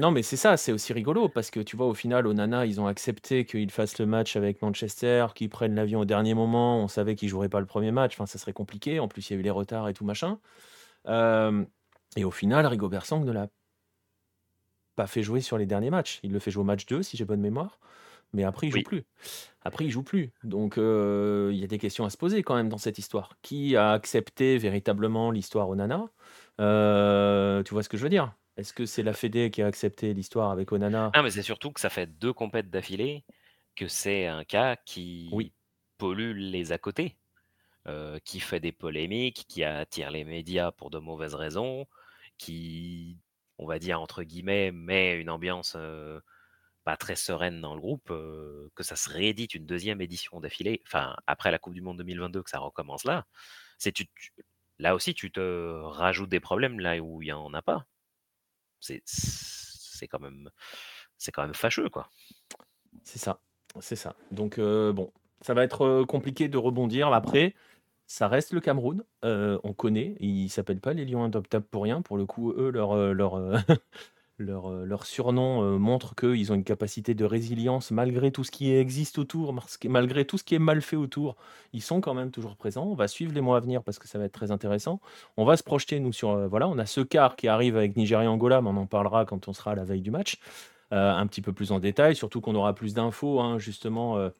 Non, 0.00 0.12
mais 0.12 0.22
c'est 0.22 0.36
ça, 0.36 0.56
c'est 0.56 0.70
aussi 0.70 0.92
rigolo 0.92 1.28
parce 1.28 1.50
que 1.50 1.58
tu 1.58 1.76
vois, 1.76 1.86
au 1.88 1.94
final, 1.94 2.28
Onana, 2.28 2.66
ils 2.66 2.80
ont 2.80 2.86
accepté 2.86 3.44
qu'il 3.44 3.68
fasse 3.72 3.98
le 3.98 4.06
match 4.06 4.36
avec 4.36 4.62
Manchester, 4.62 5.26
qu'il 5.34 5.48
prenne 5.48 5.74
l'avion 5.74 6.00
au 6.00 6.04
dernier 6.04 6.34
moment. 6.34 6.78
On 6.80 6.86
savait 6.86 7.16
qu'il 7.16 7.28
jouerait 7.28 7.48
pas 7.48 7.58
le 7.58 7.66
1er 7.66 7.90
match, 7.90 8.14
enfin, 8.14 8.26
ça 8.26 8.38
serait 8.38 8.52
compliqué. 8.52 9.00
En 9.00 9.08
plus, 9.08 9.28
il 9.28 9.32
y 9.34 9.36
a 9.36 9.40
eu 9.40 9.42
les 9.42 9.50
retards 9.50 9.88
et 9.88 9.94
tout 9.94 10.04
machin. 10.04 10.38
Hem 11.06 11.66
et 12.16 12.24
au 12.24 12.32
final, 12.32 12.66
Rigobert 12.66 13.06
Song 13.06 13.24
ne 13.24 13.32
l'a 13.32 13.48
pas 14.96 15.06
fait 15.06 15.22
jouer 15.22 15.40
sur 15.40 15.58
les 15.58 15.66
derniers 15.66 15.90
matchs. 15.90 16.18
Il 16.24 16.32
le 16.32 16.38
fait 16.40 16.50
jouer 16.50 16.62
au 16.62 16.64
match 16.64 16.84
2, 16.86 17.02
si 17.02 17.16
j'ai 17.16 17.24
bonne 17.24 17.40
mémoire, 17.40 17.78
mais 18.32 18.44
après, 18.44 18.68
il 18.68 18.70
joue 18.72 18.80
Oui. 18.80 18.84
plus. 18.84 19.04
Après, 19.62 19.84
il 19.86 19.90
joue 19.90 20.02
plus. 20.04 20.32
Donc 20.44 20.78
heu, 20.78 21.50
il 21.52 21.58
y 21.58 21.64
a 21.64 21.68
des 21.68 21.78
questions 21.78 22.04
à 22.06 22.10
se 22.10 22.16
poser 22.18 22.42
quand 22.44 22.56
même 22.56 22.68
dans 22.70 22.78
cette 22.78 22.98
histoire. 22.98 23.34
Qui 23.42 23.76
a 23.76 23.92
accepté 23.92 24.58
véritablement 24.58 25.30
l'histoire 25.32 25.68
Onana? 25.70 26.10
Heu, 26.60 27.62
tu 27.66 27.74
vois 27.74 27.82
ce 27.84 27.88
que 27.90 27.98
je 27.98 28.04
veux 28.04 28.10
dire? 28.10 28.34
Est-ce 28.58 28.72
que 28.72 28.86
c'est 28.86 29.04
la 29.04 29.12
fédé 29.14 29.50
qui 29.52 29.62
a 29.62 29.66
accepté 29.68 30.12
l'histoire 30.14 30.50
avec 30.50 30.72
Onana? 30.72 31.14
Ah, 31.14 31.22
mais 31.22 31.30
c'est 31.30 31.42
surtout 31.42 31.72
que 31.72 31.80
ça 31.80 31.88
fait 31.88 32.06
2 32.06 32.34
compètes 32.34 32.68
d'affilée 32.68 33.24
que 33.76 33.88
c'est 33.88 34.26
un 34.26 34.44
cas 34.44 34.76
Oui. 35.30 35.48
qui 35.48 35.54
pollue 35.96 36.36
les 36.36 36.70
à 36.72 36.78
côté, 36.78 37.18
heu, 37.88 38.20
qui 38.24 38.40
fait 38.40 38.60
des 38.60 38.72
polémiques, 38.72 39.46
qui 39.48 39.64
attire 39.64 40.10
les 40.10 40.24
médias 40.24 40.72
pour 40.72 40.90
de 40.90 40.98
mauvaises 40.98 41.34
raisons, 41.34 41.86
qui, 42.38 43.18
on 43.58 43.66
va 43.66 43.78
dire, 43.80 44.00
entre 44.02 44.22
guillemets, 44.24 44.72
«met 44.72 45.16
une 45.20 45.30
ambiance, 45.30 45.76
heu, 45.76 46.22
pas 46.84 46.96
très 46.98 47.16
sereine 47.16 47.60
dans 47.62 47.74
le 47.74 47.80
groupe», 47.80 48.10
heu, 48.10 48.70
que 48.76 48.84
ça 48.84 48.96
se 48.96 49.10
réédite 49.10 49.54
une 49.54 49.66
2e 49.66 50.00
édition 50.02 50.40
d'affilée, 50.40 50.82
enfin, 50.86 51.16
après 51.26 51.50
la 51.52 51.58
coupe 51.60 51.74
du 51.74 51.82
monde 51.82 51.98
2022 51.98 52.42
que 52.44 52.50
ça 52.50 52.60
recommence 52.60 53.04
là, 53.04 53.26
c'est 53.78 53.92
tu 53.92 54.06
tu 54.08 54.32
là 54.80 54.94
aussi, 54.96 55.14
tu 55.14 55.32
te 55.32 55.40
rajoutes 55.84 56.30
des 56.30 56.40
problèmes 56.40 56.80
là 56.80 56.98
où 57.00 57.22
il 57.22 57.28
y 57.28 57.32
en 57.32 57.54
a 57.54 57.62
pas. 57.62 57.86
C'est 58.80 60.06
quand 60.08 60.20
même 60.20 60.50
c'est 61.18 61.32
quand 61.32 61.42
même 61.42 61.54
fâcheux, 61.54 61.88
quoi. 61.88 62.08
C'est 63.04 63.18
ça, 63.18 63.40
c'est 63.80 63.96
ça. 63.96 64.14
Donc 64.30 64.58
heu, 64.58 64.92
bon, 64.92 65.12
ça 65.40 65.54
va 65.54 65.64
être, 65.64 65.84
heu, 65.84 66.04
compliqué 66.04 66.48
de 66.48 66.58
rebondir. 66.58 67.12
Après, 67.12 67.54
ça 68.06 68.28
reste 68.28 68.52
le 68.52 68.60
Cameroun, 68.60 69.04
heu, 69.24 69.60
on 69.64 69.72
connaît. 69.74 70.16
Ils 70.20 70.48
s'appellent 70.50 70.80
pas 70.80 70.94
les 70.94 71.04
lions 71.04 71.24
indomptables 71.24 71.66
pour 71.66 71.82
rien. 71.84 72.02
Pour 72.02 72.16
le 72.18 72.26
coup, 72.26 72.52
eux, 72.52 72.70
leur, 72.70 72.94
leur, 74.38 74.70
heu, 74.70 74.84
leur 74.84 75.04
surnom, 75.06 75.62
heu, 75.62 75.78
montre 75.78 76.14
qu'ils 76.14 76.50
ont 76.52 76.54
une 76.54 76.64
capacité 76.64 77.14
de 77.14 77.24
résilience 77.24 77.90
malgré 77.90 78.30
tout 78.32 78.44
ce 78.44 78.50
qui 78.50 78.72
existe 78.72 79.18
autour, 79.18 79.54
malgré 79.86 80.24
tout 80.24 80.38
ce 80.38 80.44
qui 80.44 80.54
est 80.54 80.58
mal 80.60 80.80
fait 80.82 80.96
autour. 80.96 81.36
Ils 81.72 81.82
sont 81.82 82.00
quand 82.00 82.14
même 82.14 82.30
toujours 82.30 82.56
présents. 82.56 82.84
On 82.86 82.94
va 82.94 83.08
suivre 83.08 83.32
les 83.34 83.40
mois 83.40 83.56
à 83.58 83.60
venir 83.60 83.82
parce 83.82 83.98
que 83.98 84.08
ça 84.08 84.18
va 84.18 84.24
être 84.24 84.32
très 84.32 84.50
intéressant. 84.50 85.00
On 85.36 85.44
va 85.44 85.56
se 85.56 85.62
projeter 85.62 86.00
nous 86.00 86.12
sur, 86.12 86.30
heu, 86.30 86.46
voilà, 86.46 86.68
on 86.68 86.78
a 86.78 86.86
ce 86.86 87.00
quart 87.00 87.36
qui 87.36 87.48
arrive 87.48 87.76
avec 87.76 87.96
Nigeria-Angola, 87.96 88.62
mais 88.62 88.68
on 88.70 88.76
en 88.76 88.86
parlera 88.86 89.24
quand 89.24 89.48
on 89.48 89.52
sera 89.52 89.72
à 89.72 89.74
la 89.74 89.84
veille 89.84 90.02
du 90.02 90.10
match, 90.10 90.38
un 90.90 91.26
petit 91.26 91.42
peu 91.42 91.52
plus 91.52 91.72
en 91.72 91.80
détail. 91.80 92.16
Surtout 92.16 92.40
qu'on 92.40 92.54
aura 92.54 92.74
plus 92.74 92.94
d'infos, 92.94 93.40
hein, 93.40 93.58
justement, 93.58 94.30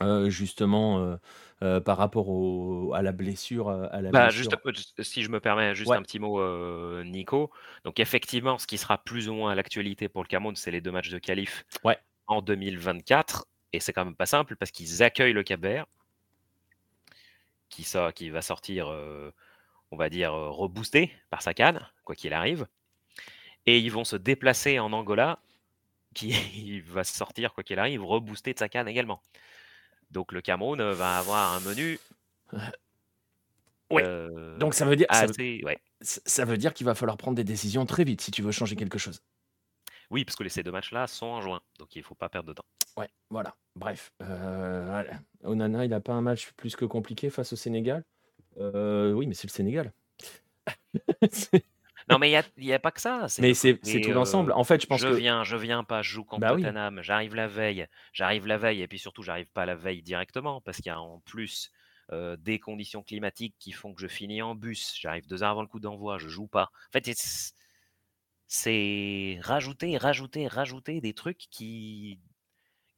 Heu, 0.00 0.28
justement, 0.30 0.98
heu 1.00 1.18
heu, 1.62 1.80
par 1.82 1.96
rapport 1.96 2.28
au 2.28 2.92
à 2.94 3.00
la 3.02 3.12
blessure, 3.12 3.70
heu, 3.70 3.88
à 3.94 4.02
la 4.02 4.12
Bah, 4.12 4.30
juste, 4.30 4.52
blessure? 4.52 4.60
heu, 4.64 5.02
si 5.02 5.22
je 5.24 5.30
me 5.30 5.40
permets 5.40 5.74
juste 5.74 5.94
Ouais. 5.94 5.96
un 5.96 6.02
petit 6.02 6.20
mot, 6.20 6.38
heu, 6.40 7.02
Nico. 7.04 7.50
Donc 7.84 7.98
effectivement, 7.98 8.56
ce 8.56 8.66
qui 8.68 8.78
sera 8.78 8.98
plus 9.02 9.28
ou 9.28 9.34
moins 9.34 9.50
à 9.50 9.54
l'actualité 9.56 10.08
pour 10.08 10.22
le 10.22 10.28
Cameroun, 10.28 10.54
c'est 10.54 10.70
les 10.70 10.80
2 10.80 10.92
matchs 10.92 11.10
de 11.10 11.18
qualif 11.18 11.64
Ouais. 11.84 11.98
en 12.28 12.40
2024 12.42 13.46
et 13.72 13.80
c'est 13.80 13.92
quand 13.92 14.04
même 14.04 14.16
pas 14.16 14.26
simple 14.26 14.56
parce 14.56 14.70
qu'ils 14.70 15.02
accueillent 15.02 15.32
le 15.32 15.42
Cap-Vert 15.44 15.86
qui 17.70 17.84
sort 17.84 18.12
qui 18.14 18.30
va 18.30 18.42
sortir, 18.42 18.88
heu, 18.90 19.32
on 19.92 19.96
va 19.96 20.10
dire, 20.10 20.34
heu, 20.34 20.50
reboosté 20.50 21.12
par 21.30 21.42
sa 21.42 21.54
CAN, 21.54 21.80
quoi 22.04 22.14
qu'il 22.16 22.32
arrive 22.34 22.66
et 23.66 23.78
ils 23.78 23.90
vont 23.90 24.04
se 24.04 24.16
déplacer 24.16 24.78
en 24.78 24.92
Angola 24.92 25.40
qui 26.14 26.80
va 26.82 27.04
sortir, 27.04 27.54
quoi 27.54 27.64
qu'il 27.64 27.78
arrive, 27.80 28.04
reboosté 28.04 28.54
de 28.54 28.58
sa 28.60 28.68
CAN 28.68 28.86
également. 28.86 29.22
Donc 30.16 30.32
le 30.32 30.40
Cameroun, 30.40 30.80
heu, 30.80 30.92
va 30.92 31.18
avoir 31.18 31.52
un 31.52 31.60
menu 31.60 31.98
Oui, 33.90 34.00
heu, 34.00 34.56
donc 34.58 34.72
ça 34.72 34.86
veut 34.86 34.96
dire 34.96 35.06
ça 35.12 35.26
veut 35.26 35.30
assez 35.32 35.60
ouais. 35.62 35.78
ç 36.02 36.20
ça 36.24 36.46
veut 36.46 36.56
dire 36.56 36.72
qu'il 36.72 36.86
va 36.86 36.94
falloir 36.94 37.18
prendre 37.18 37.36
des 37.36 37.44
décisions 37.44 37.84
très 37.84 38.02
vite 38.04 38.22
si 38.22 38.30
tu 38.30 38.40
veux 38.40 38.50
changer 38.50 38.76
quelque 38.76 38.96
chose. 38.96 39.20
Oui, 40.10 40.24
parce 40.24 40.34
que 40.36 40.42
les 40.42 40.48
ces 40.48 40.62
2 40.62 40.72
matchs-là 40.72 41.06
sont 41.06 41.26
en 41.26 41.42
juin, 41.42 41.60
donc 41.78 41.94
il 41.96 42.02
faut 42.02 42.14
pas 42.14 42.30
perdre 42.30 42.48
de 42.48 42.54
temps. 42.54 42.64
Ouais, 42.96 43.10
voilà, 43.28 43.54
bref, 43.74 44.10
voilà. 44.20 45.20
Onana, 45.44 45.84
il 45.84 45.92
a 45.92 46.00
pas 46.00 46.14
un 46.14 46.22
match 46.22 46.52
plus 46.56 46.76
que 46.76 46.86
compliqué 46.86 47.28
face 47.28 47.52
au 47.52 47.56
Sénégal? 47.56 48.02
Heu, 48.58 49.12
oui, 49.14 49.26
mais 49.26 49.34
c'est 49.34 49.48
le 49.48 49.52
Sénégal. 49.52 49.92
Non, 52.08 52.18
mais 52.18 52.30
il 52.56 52.64
y 52.64 52.72
a 52.72 52.78
pas 52.78 52.92
que 52.92 53.00
ça, 53.00 53.26
Mais 53.38 53.54
c'est 53.54 54.00
tout 54.00 54.12
l'ensemble. 54.12 54.52
heu, 54.52 54.52
En 54.52 54.64
fait, 54.64 54.80
je 54.80 54.86
pense 54.86 55.04
je 55.04 55.06
que 55.06 55.20
viens, 55.20 55.42
je 55.44 55.56
viens 55.56 55.82
pas, 55.84 56.02
je 56.02 56.10
joue 56.10 56.24
contre 56.24 56.44
Bah 56.44 56.54
oui. 56.54 56.76
Tottenham, 56.76 57.02
j'arrive 57.02 57.34
la 57.34 57.48
veille 57.48 57.88
j'arrive 58.12 58.46
la 58.46 58.56
veille 58.58 58.82
et 58.82 58.88
puis 58.88 58.98
surtout, 59.00 59.22
j'arrive 59.22 59.50
pas 59.50 59.66
la 59.66 59.74
veille 59.74 60.02
directement 60.02 60.60
parce 60.60 60.76
qu'il 60.78 60.86
y 60.86 60.90
a 60.90 61.00
en 61.00 61.20
plus, 61.20 61.72
heu, 62.12 62.36
des 62.36 62.60
conditions 62.60 63.02
climatiques 63.02 63.56
qui 63.58 63.72
font 63.72 63.94
que 63.94 64.00
je 64.00 64.06
finis 64.08 64.42
en 64.42 64.54
bus. 64.54 64.94
J'arrive 65.00 65.26
2 65.26 65.42
heures 65.42 65.50
avant 65.50 65.62
le 65.62 65.68
coup 65.68 65.80
d'envoi, 65.80 66.18
je 66.18 66.28
joue 66.28 66.46
pas. 66.46 66.70
En 66.88 66.92
fait, 66.92 67.04
c'est 68.48 69.38
rajouter, 69.42 69.96
rajouter, 69.98 70.46
rajouter 70.48 71.00
des 71.00 71.14
trucs 71.14 71.38
qui 71.50 72.20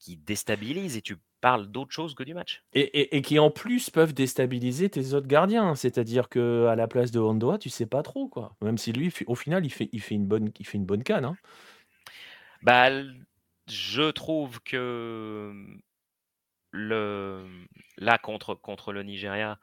qui 0.01 0.17
déstabilisent 0.17 0.97
et 0.97 1.03
tu 1.03 1.17
parles 1.41 1.69
d'autre 1.69 1.93
chose 1.93 2.15
que 2.15 2.23
du 2.25 2.35
match. 2.35 2.63
Et 2.75 2.81
et 3.01 3.17
et 3.17 3.23
qui 3.23 3.39
en 3.39 3.51
plus 3.51 3.89
peuvent 3.89 4.13
déstabiliser 4.13 4.91
tes 4.91 5.15
autres 5.15 5.27
gardiens. 5.27 5.75
C'est-à-dire 5.75 6.29
qu'à 6.29 6.75
la 6.77 6.87
place 6.87 7.11
de 7.11 7.19
Ondoa, 7.19 7.57
tu 7.59 7.71
sais 7.71 7.87
pas 7.87 8.03
trop, 8.03 8.29
quoi. 8.29 8.57
Même 8.61 8.77
si 8.77 8.93
lui, 8.93 9.13
au 9.27 9.35
final, 9.35 9.65
il 9.65 9.71
fait 9.71 9.89
il 9.93 10.01
fait 10.03 10.15
une 10.15 10.27
bonne 10.27 10.51
il 10.59 10.67
fait 10.67 10.77
une 10.77 10.85
bonne 10.85 11.03
CAN, 11.03 11.25
hein. 11.25 11.39
Bah, 12.63 12.91
je 13.69 14.11
trouve 14.11 14.61
que, 14.63 15.53
le 16.73 17.67
là, 17.99 18.19
contre 18.19 18.55
contre 18.55 18.93
le 18.93 19.03
Nigeria, 19.05 19.59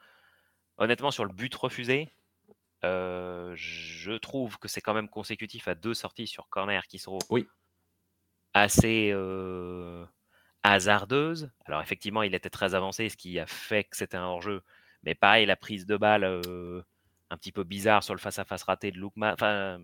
honnêtement, 0.78 1.10
sur 1.12 1.24
le 1.26 1.32
but 1.34 1.54
refusé, 1.54 2.12
heu, 2.84 3.52
je 3.56 4.12
trouve 4.12 4.58
que 4.58 4.68
c'est 4.68 4.80
quand 4.82 4.94
même 4.94 5.08
consécutif 5.10 5.68
à 5.68 5.74
2 5.76 5.94
sorties 5.94 6.26
sur 6.28 6.48
corner 6.50 6.86
qui 6.88 6.98
sont 6.98 7.26
Oui. 7.30 7.46
assez, 8.54 9.10
heu, 9.12 10.06
hasardeuses. 10.72 11.50
Alors 11.66 11.80
effectivement, 11.82 12.22
il 12.22 12.34
était 12.34 12.50
très 12.50 12.74
avancé, 12.74 13.08
ce 13.08 13.16
qui 13.16 13.38
a 13.38 13.46
fait 13.46 13.84
que 13.84 13.96
c'était 13.96 14.16
un 14.16 14.24
hors-jeu. 14.26 14.62
Mais 15.02 15.14
pareil, 15.14 15.46
la 15.46 15.56
prise 15.56 15.86
de 15.86 15.96
balle, 15.96 16.24
un 17.30 17.36
petit 17.36 17.52
peu 17.52 17.64
bizarre 17.64 18.02
sur 18.02 18.14
le 18.14 18.20
face 18.20 18.38
à 18.38 18.44
face 18.44 18.62
raté 18.64 18.90
de 18.90 18.98
Lookman, 18.98 19.32
enfin 19.32 19.80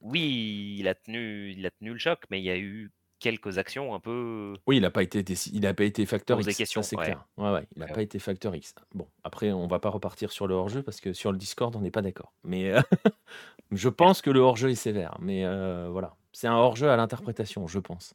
oui, 0.00 0.76
il 0.78 0.88
a 0.88 0.94
tenu 0.94 1.52
il 1.52 1.64
a 1.66 1.70
tenu 1.70 1.92
le 1.92 1.98
choc, 1.98 2.24
mais 2.30 2.40
il 2.40 2.44
y 2.44 2.50
a 2.50 2.58
eu 2.58 2.92
quelques 3.18 3.58
actions 3.58 3.94
un 3.94 4.00
peu 4.00 4.54
Oui, 4.66 4.76
il 4.76 4.84
a 4.84 4.90
pas 4.90 5.02
été 5.02 5.20
il 5.52 5.66
a 5.66 5.74
pas 5.74 5.84
été 5.84 6.06
facteur 6.06 6.40
X, 6.40 6.62
c'est 6.80 6.96
ouais. 6.96 7.04
clair. 7.04 7.26
Ouais, 7.36 7.50
ouais, 7.50 7.66
il 7.74 7.82
a 7.82 7.88
Ouais, 7.88 7.94
pas 7.94 8.02
été 8.02 8.18
facteur 8.18 8.54
X. 8.54 8.74
Bon, 8.94 9.08
après, 9.24 9.50
on 9.52 9.66
va 9.66 9.80
pas 9.80 9.88
repartir 9.88 10.30
sur 10.30 10.46
le 10.46 10.54
hors-jeu 10.54 10.82
parce 10.82 11.00
que 11.00 11.12
sur 11.12 11.32
le 11.32 11.38
Discord, 11.38 11.74
on 11.74 11.80
n'est 11.80 11.90
pas 11.90 12.02
d'accord. 12.02 12.34
Mais, 12.44 12.70
heu, 12.70 12.80
je 13.72 13.88
pense 13.88 14.22
que 14.22 14.30
le 14.30 14.40
hors-jeu 14.40 14.70
est 14.70 14.74
sévère, 14.76 15.16
mais, 15.20 15.44
heu, 15.44 15.88
voilà. 15.90 16.16
C'est 16.32 16.48
un 16.48 16.54
hors-jeu 16.56 16.90
à 16.90 16.96
l'interprétation, 16.96 17.66
je 17.66 17.78
pense. 17.80 18.14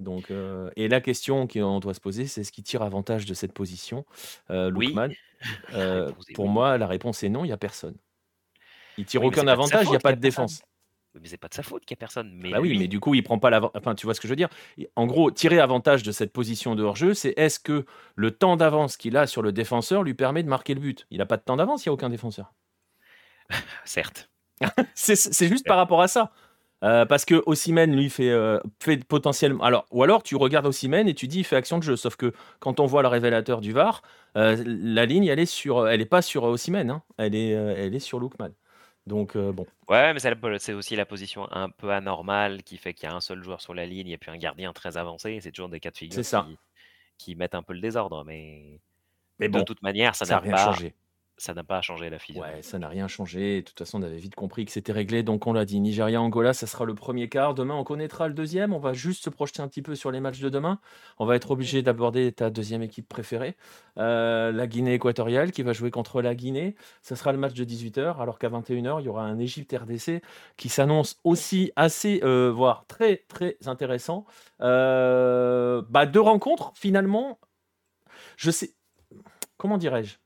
Donc, 0.00 0.30
heu 0.30 0.70
et 0.76 0.88
la 0.88 1.00
question 1.00 1.46
qu'on 1.46 1.80
doit 1.80 1.94
se 1.94 2.00
poser, 2.00 2.26
c'est 2.26 2.42
est-ce 2.42 2.52
qu'il 2.52 2.64
tire 2.64 2.82
avantage 2.82 3.26
de 3.26 3.34
cette 3.34 3.52
position, 3.52 4.06
Oui, 4.74 5.00
Lookman? 5.00 5.14
la 5.86 5.94
réponse 5.94 6.30
est 6.30 6.32
pour 6.32 6.48
oui. 6.48 6.48
moi, 6.48 6.78
la 6.78 6.86
réponse 6.86 7.22
est 7.22 7.28
non, 7.30 7.44
il 7.44 7.48
y 7.48 7.52
a 7.52 7.56
personne. 7.58 7.96
Il 8.96 9.04
tire 9.04 9.22
Oui, 9.22 9.28
mais 9.28 9.34
aucun 9.34 9.36
c'est 9.36 9.46
pas 9.46 9.56
de 9.56 9.62
sa 9.62 9.78
avantage, 9.78 9.88
il 9.88 9.92
y 9.92 9.96
a 9.96 9.98
faute 9.98 10.00
pas 10.00 10.12
qu'il 10.12 10.12
y 10.12 10.14
a 10.14 10.16
de 10.16 10.20
personne. 10.20 10.20
défense. 10.20 10.62
Mais 11.14 11.28
c'est 11.28 11.38
pas 11.38 11.48
de 11.48 11.54
sa 11.54 11.62
faute 11.62 11.84
qu'il 11.84 11.94
y 11.96 11.98
a 11.98 11.98
personne, 11.98 12.32
mais 12.34 12.52
Bah 12.52 12.58
oui, 12.60 12.74
mais 12.74 12.88
lui 12.88 12.88
du 12.88 12.98
coup, 12.98 13.14
il 13.14 13.22
prend 13.22 13.38
pas 13.38 13.50
l'avan 13.50 13.70
enfin, 13.76 13.94
tu 13.94 14.06
vois 14.06 14.14
ce 14.14 14.20
que 14.20 14.26
je 14.26 14.32
veux 14.32 14.36
dire? 14.36 14.48
Et 14.76 14.90
en 14.96 15.06
gros, 15.06 15.30
tirer 15.30 15.60
avantage 15.60 16.02
de 16.02 16.10
cette 16.10 16.32
position 16.32 16.74
de 16.74 16.82
hors-jeu, 16.82 17.14
c'est 17.14 17.32
est-ce 17.36 17.60
que 17.60 17.84
le 18.16 18.30
temps 18.32 18.56
d'avance 18.56 18.96
qu'il 18.96 19.16
a 19.16 19.26
sur 19.28 19.42
le 19.42 19.52
défenseur 19.52 20.02
lui 20.02 20.14
permet 20.14 20.42
de 20.42 20.48
marquer 20.48 20.74
le 20.74 20.80
but? 20.80 21.06
Il 21.10 21.20
a 21.20 21.26
pas 21.26 21.36
de 21.36 21.42
temps 21.42 21.56
d'avance, 21.56 21.84
il 21.84 21.88
y 21.88 21.90
a 21.90 21.92
aucun 21.92 22.08
défenseur. 22.10 22.52
Certes. 23.84 24.30
C'est 24.94 25.16
c'est 25.16 25.48
juste 25.48 25.66
par 25.66 25.76
rapport 25.78 26.02
à 26.02 26.08
ça. 26.08 26.32
Heu, 26.82 27.04
parce 27.08 27.24
qu'Osimhen, 27.26 27.94
lui, 27.94 28.08
fait, 28.10 28.32
fait 28.82 29.04
potentiellement 29.06 29.64
alors 29.64 29.86
ou 29.90 30.02
alors 30.02 30.22
tu 30.22 30.36
regardes 30.36 30.66
Osimhen 30.66 31.08
et 31.08 31.14
tu 31.14 31.28
dis: 31.28 31.40
«Il 31.40 31.44
fait 31.44 31.56
action 31.56 31.78
de 31.78 31.82
jeu», 31.82 31.96
sauf 31.96 32.16
que 32.16 32.32
quand 32.60 32.80
on 32.80 32.86
voit 32.86 33.02
le 33.02 33.08
révélateur 33.08 33.60
du 33.60 33.72
VAR, 33.72 34.02
heu, 34.36 34.62
la 34.66 35.06
ligne, 35.06 35.26
elle 35.26 35.38
est 35.40 35.46
sur, 35.46 35.88
elle 35.88 36.00
est 36.00 36.06
pas 36.06 36.22
sur 36.22 36.44
Osimhen, 36.44 36.90
hein, 36.90 37.02
elle 37.18 37.34
est, 37.34 37.50
elle 37.50 37.94
est 37.94 37.98
sur 38.00 38.18
Lookman. 38.20 38.50
Donc, 39.06 39.36
bon. 39.36 39.66
Ouais, 39.88 40.12
mais 40.14 40.20
c'est 40.60 40.72
aussi 40.72 40.94
la 40.94 41.04
position 41.06 41.50
un 41.52 41.68
peu 41.68 41.90
anormale 41.90 42.62
qui 42.62 42.76
fait 42.78 42.94
qu'il 42.94 43.08
y 43.08 43.12
a 43.12 43.14
un 43.14 43.20
seul 43.20 43.42
joueur 43.42 43.60
sur 43.60 43.74
la 43.74 43.86
ligne 43.86 44.08
et 44.08 44.18
puis 44.18 44.30
un 44.30 44.36
gardien 44.36 44.72
très 44.72 44.96
avancé. 44.96 45.40
C'est 45.40 45.50
toujours 45.50 45.68
des 45.68 45.80
cas 45.80 45.90
de 45.90 45.96
figure 45.96 46.22
ça. 46.22 46.46
qui 46.46 46.60
qui 47.18 47.36
mettent 47.36 47.54
un 47.56 47.62
peu 47.64 47.74
le 47.74 47.80
désordre, 47.80 48.24
mais 48.24 48.80
Mais 49.40 49.48
de 49.50 49.60
bon, 49.60 49.62
toute 49.62 49.82
manière, 49.82 50.16
ça 50.16 50.26
n'a 50.26 50.40
rien 50.40 50.56
pas 50.56 50.56
changé. 50.56 50.94
Ça 51.40 51.54
n'a 51.54 51.64
pas 51.64 51.80
changé 51.80 52.10
la 52.10 52.16
Ouais, 52.16 52.18
physionomie. 52.18 52.62
ça 52.62 52.78
n'a 52.78 52.88
rien 52.88 53.08
changé. 53.08 53.62
De 53.62 53.66
toute 53.66 53.78
façon, 53.78 53.98
on 54.00 54.02
avait 54.04 54.18
vite 54.18 54.36
compris 54.36 54.64
que 54.64 54.70
c'était 54.70 54.92
réglé. 54.92 55.24
Donc, 55.24 55.46
on 55.48 55.52
l'a 55.52 55.64
dit, 55.64 55.80
Nigeria-Angola, 55.80 56.52
ça 56.52 56.68
sera 56.68 56.84
le 56.84 56.94
1er 56.94 57.28
quart. 57.28 57.54
Demain, 57.54 57.74
on 57.74 57.82
connaîtra 57.82 58.28
le 58.28 58.34
2e. 58.34 58.72
On 58.72 58.78
va 58.78 58.92
juste 58.92 59.24
se 59.24 59.30
projeter 59.30 59.60
un 59.62 59.66
petit 59.68 59.82
peu 59.82 59.96
sur 59.96 60.12
les 60.12 60.20
matchs 60.20 60.38
de 60.40 60.48
demain. 60.48 60.78
On 61.18 61.26
va 61.26 61.34
être 61.34 61.50
obligé 61.50 61.82
d'aborder 61.82 62.30
ta 62.30 62.50
2e 62.50 62.82
équipe 62.82 63.08
préférée, 63.08 63.56
heu, 63.98 64.52
la 64.52 64.66
Guinée 64.68 64.94
équatoriale 64.94 65.50
qui 65.50 65.62
va 65.62 65.72
jouer 65.72 65.90
contre 65.90 66.22
la 66.22 66.34
Guinée. 66.36 66.76
Ce 67.02 67.16
sera 67.16 67.32
le 67.32 67.38
match 67.38 67.54
de 67.54 67.64
18:00, 67.64 68.20
alors 68.20 68.38
qu'à 68.38 68.48
21:00, 68.48 69.00
il 69.00 69.06
y 69.06 69.08
aura 69.08 69.24
un 69.24 69.38
Égypte-RDC 69.40 70.22
qui 70.56 70.68
s'annonce 70.68 71.18
aussi 71.24 71.72
assez, 71.74 72.20
heu, 72.22 72.48
voire 72.50 72.84
très, 72.86 73.24
très 73.28 73.56
intéressant. 73.66 74.24
Heu, 74.62 75.84
bah, 75.90 76.06
2 76.06 76.20
rencontres 76.20 76.72
finalement, 76.76 77.40
je 78.36 78.50
sais 78.50 78.74
comment 79.58 79.78
dirais-je? 79.78 80.18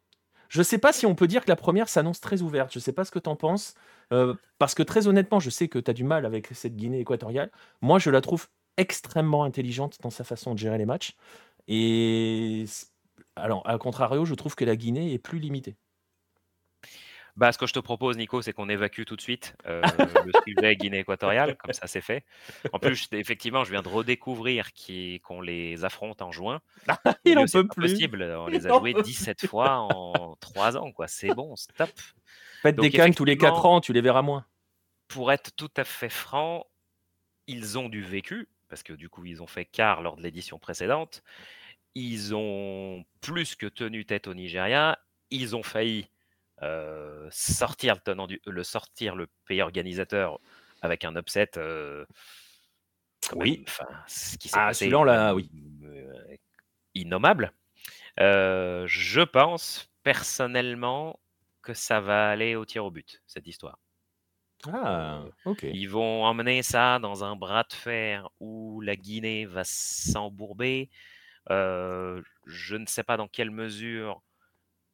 Je 0.51 0.63
sais 0.63 0.79
pas 0.79 0.93
si 0.93 1.07
on 1.07 1.15
peut 1.15 1.27
dire 1.27 1.45
que 1.45 1.51
la 1.51 1.57
1re 1.57 1.89
s'annonce 1.89 2.21
très 2.21 2.43
ouverte. 2.43 2.73
Je 2.73 2.79
sais 2.79 2.93
pas 2.93 3.05
ce 3.05 3.11
que 3.11 3.19
tu 3.19 3.29
en 3.29 3.37
penses? 3.37 3.75
Heu, 4.13 4.37
parce 4.59 4.75
que 4.75 4.83
très 4.83 5.07
honnêtement, 5.07 5.41
je 5.41 5.51
sais 5.51 5.69
que 5.69 5.79
tu 5.79 5.91
as 5.91 5.95
du 5.95 6.05
mal 6.05 6.27
avec 6.27 6.49
cette 6.53 6.77
Guinée 6.77 7.01
équatoriale. 7.01 7.51
Moi, 7.81 7.99
je 7.99 8.11
la 8.11 8.21
trouve 8.21 8.49
extrêmement 8.77 9.45
intelligente 9.45 9.99
dans 10.03 10.11
sa 10.11 10.25
façon 10.25 10.53
de 10.55 10.59
gérer 10.59 10.79
les 10.79 10.87
matchs 10.87 11.17
et 11.69 12.65
alors, 13.37 13.69
à 13.69 13.79
contrario, 13.79 14.25
je 14.25 14.35
trouve 14.35 14.55
que 14.55 14.65
la 14.65 14.77
Guinée 14.77 15.13
est 15.15 15.19
plus 15.19 15.39
limitée. 15.41 15.77
Bah, 17.37 17.51
ce 17.53 17.59
que 17.59 17.67
je 17.67 17.73
te 17.73 17.81
propose, 17.81 18.17
Nico, 18.17 18.43
c'est 18.43 18.53
qu'on 18.53 18.69
évacue 18.69 19.03
tout 19.05 19.17
de 19.17 19.21
suite, 19.21 19.57
heu, 19.67 19.83
le 20.25 20.33
sujet 20.47 20.77
Guinée 20.77 21.01
équatoriale, 21.01 21.57
comme 21.57 21.73
ça, 21.73 21.87
c'est 21.89 22.01
fait. 22.01 22.25
En 22.73 22.79
plus, 22.79 23.09
effectivement, 23.13 23.65
je 23.65 23.71
viens 23.73 23.83
de 23.83 23.89
redécouvrir 23.89 24.69
qu'on 25.25 25.41
les 25.41 25.85
affronte 25.85 26.23
en 26.23 26.31
juin. 26.31 26.61
Au 27.07 27.13
Il 27.25 27.39
en 27.39 27.47
peut 27.49 27.67
plus, 27.69 27.75
possible, 27.75 28.23
on 28.39 28.49
les 28.49 28.67
a 28.67 28.73
joués 28.73 28.95
peut 28.95 29.03
17 29.03 29.41
plus. 29.41 29.49
fois 29.49 29.79
en 29.81 30.37
3 30.41 30.77
ans, 30.77 30.93
quoi. 30.93 31.09
C'est 31.09 31.33
bon, 31.33 31.57
stop. 31.57 31.91
Faites 32.63 32.79
des 32.81 32.91
Donc 32.91 32.93
CAN 32.93 33.13
tous 33.13 33.25
les 33.25 33.37
4 33.37 33.65
effectivement 33.65 33.67
ans, 33.67 33.81
tu 33.81 33.93
les 33.93 34.01
verras 34.01 34.23
moins. 34.23 34.47
pour 35.09 35.33
être 35.33 35.55
tout 35.57 35.71
à 35.77 35.85
fait 35.85 36.09
franc, 36.11 36.67
ils 37.47 37.79
ont 37.79 37.89
du 37.89 38.03
vécu, 38.03 38.49
parce 38.69 38.83
que 38.83 38.93
du 38.95 39.09
coup, 39.09 39.25
ils 39.27 39.43
ont 39.43 39.47
fait 39.47 39.65
quart 39.67 40.03
lors 40.03 40.17
de 40.17 40.23
l'édition 40.23 40.59
précédente. 40.59 41.23
Ils 41.95 42.35
ont 42.35 43.05
plus 43.21 43.57
que 43.57 43.67
tenu 43.67 44.07
tête 44.07 44.27
au 44.29 44.35
Nigeria. 44.35 44.99
Ils 45.31 45.57
ont 45.57 45.63
failli, 45.65 46.09
heu, 46.65 47.29
sortir 47.33 47.95
le 47.97 48.01
tenant 48.03 48.27
du 48.29 48.41
le 48.47 48.65
sortir 48.65 49.17
le 49.17 49.29
pays 49.47 49.63
organisateur 49.63 50.41
avec 50.83 51.05
un 51.05 51.17
upset, 51.17 51.51
même, 51.57 52.07
Oui. 53.35 53.65
enfin, 53.69 53.87
ce 54.07 54.37
qui 54.39 54.49
s'est 54.49 54.61
Ah, 54.61 54.67
passé 54.67 55.05
l'a 55.05 55.35
oui. 55.35 55.51
heu, 55.85 56.37
innommable. 56.95 57.53
Je 58.19 59.23
pense 59.25 59.91
personnellement 60.03 61.21
que 61.63 61.75
ça 61.75 62.01
va 62.01 62.31
aller 62.31 62.57
aux 62.57 62.65
tirs 62.67 62.85
au 62.87 62.91
but, 62.91 63.23
cette 63.27 63.47
histoire. 63.47 63.79
Ah, 64.67 65.31
OK. 65.45 65.65
ils 65.71 65.87
vont 65.89 66.25
emmener 66.25 66.63
ça 66.63 66.99
dans 66.99 67.25
un 67.25 67.37
bras 67.37 67.65
de 67.65 67.73
fer 67.75 68.29
où 68.41 68.81
la 68.81 68.97
Guinée 68.97 69.47
va 69.47 69.63
s'embourber. 69.65 70.91
Je 71.51 72.77
ne 72.77 72.87
sais 72.87 73.05
pas 73.05 73.17
dans 73.17 73.29
quelle 73.29 73.51
mesure 73.51 74.23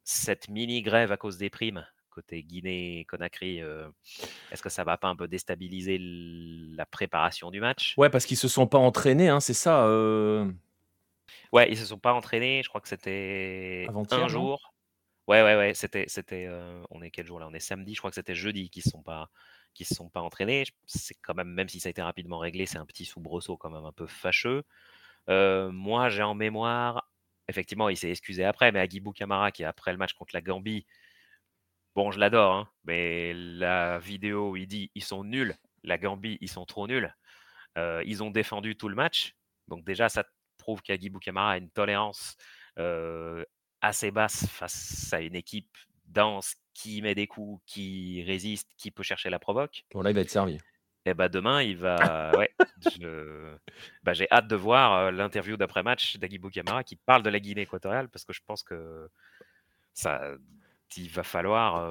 cette 0.03 0.49
mini 0.49 0.81
grève 0.81 1.11
à 1.11 1.17
cause 1.17 1.37
des 1.37 1.49
primes, 1.49 1.87
côté 2.09 2.43
Guinée-Conakry, 2.43 3.61
heu, 3.61 3.91
est-ce 4.51 4.61
que 4.63 4.69
ça 4.69 4.83
va 4.83 4.97
pas 4.97 5.09
un 5.09 5.15
peu 5.15 5.27
déstabiliser 5.27 5.97
la 6.01 6.85
préparation 6.85 7.51
du 7.51 7.59
match? 7.61 7.97
Ouais, 7.97 8.09
parce 8.09 8.25
qu'ils 8.25 8.37
se 8.37 8.47
sont 8.47 8.67
pas 8.67 8.77
entraînés, 8.77 9.27
hein, 9.29 9.39
c'est 9.39 9.53
ça, 9.53 9.85
heu? 9.87 10.53
Ouais, 11.51 11.69
ils 11.71 11.77
se 11.77 11.85
sont 11.85 11.99
pas 11.99 12.13
entraînés, 12.13 12.61
je 12.63 12.69
crois 12.69 12.81
que 12.81 12.87
c'était 12.87 13.93
un 14.09 14.27
jour. 14.27 14.73
Ouais, 15.27 15.43
ouais, 15.43 15.55
ouais, 15.57 15.73
c'était 15.75 16.05
c'était, 16.07 16.45
heu, 16.47 16.83
on 16.91 17.01
est 17.03 17.11
quel 17.11 17.27
jour 17.27 17.39
là? 17.39 17.47
On 17.49 17.53
est 17.53 17.59
samedi, 17.59 17.95
je 17.95 17.99
crois 18.01 18.11
que 18.11 18.15
c'était 18.15 18.35
jeudi 18.35 18.69
qu'ils 18.69 18.83
sont 18.83 19.03
pas 19.03 19.29
qu'ils 19.73 19.85
se 19.87 19.95
sont 19.95 20.09
pas 20.09 20.21
entraînés. 20.21 20.65
C'est 20.87 21.15
quand 21.15 21.35
même 21.35 21.49
même 21.49 21.69
si 21.69 21.79
ça 21.79 21.89
a 21.89 21.91
été 21.91 22.01
rapidement 22.01 22.39
réglé, 22.39 22.65
c'est 22.65 22.77
un 22.79 22.85
petit 22.85 23.05
soubresaut 23.05 23.57
quand 23.57 23.69
même 23.71 23.85
un 23.85 23.93
peu 23.93 24.07
fâcheux. 24.07 24.63
Heu, 25.29 25.69
moi, 25.71 26.09
j'ai 26.09 26.23
en 26.23 26.35
mémoire 26.35 27.10
effectivement, 27.51 27.89
il 27.89 27.97
s'est 27.97 28.09
excusé 28.11 28.45
après, 28.45 28.71
mais 28.71 28.79
Agibou 28.81 29.13
Camara 29.13 29.51
qui 29.51 29.63
après 29.65 29.91
le 29.93 29.99
match 29.99 30.13
contre 30.13 30.35
la 30.35 30.41
Gambie 30.41 30.87
bon, 31.95 32.11
je 32.11 32.19
l'adore, 32.19 32.53
hein, 32.53 32.69
mais 32.83 33.33
la 33.33 33.99
vidéo 33.99 34.51
où 34.51 34.55
il 34.57 34.67
dit: 34.67 34.91
«Ils 34.95 35.03
sont 35.03 35.23
nuls, 35.23 35.55
la 35.83 35.97
Gambie, 35.97 36.37
ils 36.41 36.49
sont 36.49 36.65
trop 36.65 36.87
nuls». 36.87 37.13
Heu, 37.77 38.03
ils 38.05 38.23
ont 38.23 38.31
défendu 38.31 38.75
tout 38.77 38.89
le 38.89 38.95
match, 38.95 39.35
donc 39.69 39.85
déjà 39.85 40.09
ça 40.09 40.25
prouve 40.57 40.81
qu'Agibou 40.81 41.19
Camara 41.19 41.53
a 41.53 41.57
une 41.57 41.71
tolérance, 41.71 42.35
heu, 42.79 43.45
assez 43.81 44.11
basse 44.11 44.45
face 44.47 45.13
à 45.13 45.21
une 45.21 45.35
équipe 45.35 45.77
dense 46.05 46.55
qui 46.73 47.01
met 47.01 47.15
des 47.15 47.27
coups, 47.27 47.63
qui 47.65 48.23
résiste, 48.23 48.69
qui 48.77 48.91
peut 48.91 49.03
chercher 49.03 49.29
la 49.29 49.39
provoque. 49.39 49.85
Bon 49.93 50.01
là, 50.01 50.11
il 50.11 50.13
va 50.13 50.21
être 50.21 50.29
servi. 50.29 50.57
Et 51.05 51.13
bah, 51.13 51.29
demain, 51.29 51.61
il 51.61 51.77
va 51.77 52.31
ouais, 52.37 52.51
je 52.91 53.55
bah, 54.03 54.13
j'ai 54.13 54.27
hâte 54.31 54.47
de 54.47 54.55
voir, 54.55 55.11
l'interview 55.11 55.57
d'après-match 55.57 56.17
d'Agibou 56.17 56.49
Camara 56.49 56.83
qui 56.83 56.95
parle 56.95 57.23
de 57.23 57.29
la 57.29 57.39
Guinée 57.39 57.61
équatoriale 57.61 58.09
parce 58.09 58.25
que 58.25 58.33
je 58.33 58.41
pense 58.45 58.63
que 58.63 59.09
ça 59.93 60.21
il 60.97 61.09
va 61.09 61.23
falloir, 61.23 61.87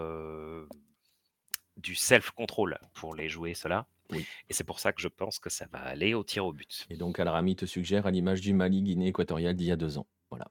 du 1.76 1.94
self 1.94 2.30
control 2.30 2.78
pour 2.94 3.14
les 3.14 3.28
jouer 3.28 3.54
ceux-là 3.54 3.86
Oui. 4.10 4.26
et 4.48 4.52
c'est 4.52 4.64
pour 4.64 4.80
ça 4.80 4.92
que 4.92 5.00
je 5.00 5.08
pense 5.08 5.38
que 5.38 5.50
ça 5.50 5.66
va 5.72 5.80
aller 5.80 6.14
aux 6.14 6.24
tirs 6.24 6.46
au 6.46 6.52
but. 6.52 6.86
Et 6.90 6.96
donc 6.96 7.18
Al-Rami 7.18 7.56
te 7.56 7.66
suggère 7.66 8.06
à 8.06 8.10
l'image 8.10 8.40
du 8.40 8.52
Mali, 8.52 8.82
Guinée 8.82 9.08
équatoriale 9.08 9.54
d'il 9.54 9.66
y 9.66 9.72
a 9.72 9.76
2 9.76 9.98
ans. 9.98 10.06
Voilà. 10.30 10.48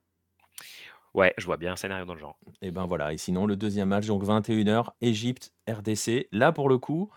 Ouais, 1.13 1.33
je 1.37 1.45
vois 1.45 1.57
bien 1.57 1.73
un 1.73 1.75
scénario 1.75 2.05
dans 2.05 2.13
le 2.13 2.19
genre. 2.19 2.37
Et 2.61 2.71
ben 2.71 2.85
voilà 2.85 3.13
et 3.13 3.17
sinon 3.17 3.45
le 3.45 3.55
deuxième 3.55 3.89
match 3.89 4.07
donc 4.07 4.23
21:00 4.23 4.93
Égypte, 5.01 5.53
RDC. 5.67 6.27
Là 6.31 6.51
pour 6.51 6.69
le 6.69 6.77
coup, 6.77 7.11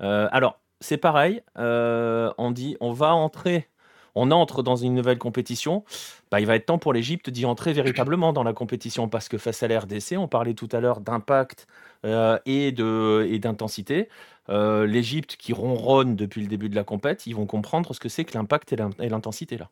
heu, 0.00 0.28
alors 0.32 0.60
c'est 0.80 0.98
pareil, 0.98 1.42
on 1.56 2.50
dit: 2.52 2.76
«On 2.80 2.92
va 2.92 3.14
entrer 3.14 3.68
on 4.16 4.30
entre 4.30 4.62
dans 4.62 4.76
une 4.76 4.94
nouvelle 4.94 5.18
compétition». 5.18 5.84
Bah, 6.30 6.40
il 6.40 6.46
va 6.46 6.56
être 6.56 6.66
temps 6.66 6.78
pour 6.78 6.92
l'Égypte 6.92 7.30
d'y 7.30 7.46
entrer 7.46 7.72
véritablement 7.72 8.32
dans 8.32 8.42
la 8.44 8.52
compétition 8.52 9.08
parce 9.08 9.28
que 9.28 9.38
face 9.38 9.62
à 9.62 9.68
la 9.68 9.80
RDC, 9.80 10.16
on 10.18 10.28
parlait 10.28 10.54
tout 10.54 10.68
à 10.72 10.80
l'heure 10.80 11.00
d'impact, 11.00 11.66
heu, 12.04 12.38
et 12.46 12.68
et 12.68 13.38
d'intensité. 13.38 14.08
Heu, 14.50 14.84
l'Égypte 14.84 15.36
qui 15.36 15.52
ronronne 15.52 16.16
depuis 16.16 16.42
le 16.42 16.48
début 16.48 16.68
de 16.68 16.76
la 16.76 16.84
compète, 16.84 17.26
ils 17.26 17.34
vont 17.34 17.46
comprendre 17.46 17.94
ce 17.94 18.00
que 18.00 18.08
c'est 18.08 18.24
que 18.24 18.36
l'impact 18.36 18.72
et 18.72 18.76
l'in 18.76 18.90
et 19.00 19.08
l'intensité 19.08 19.56
là. 19.58 19.70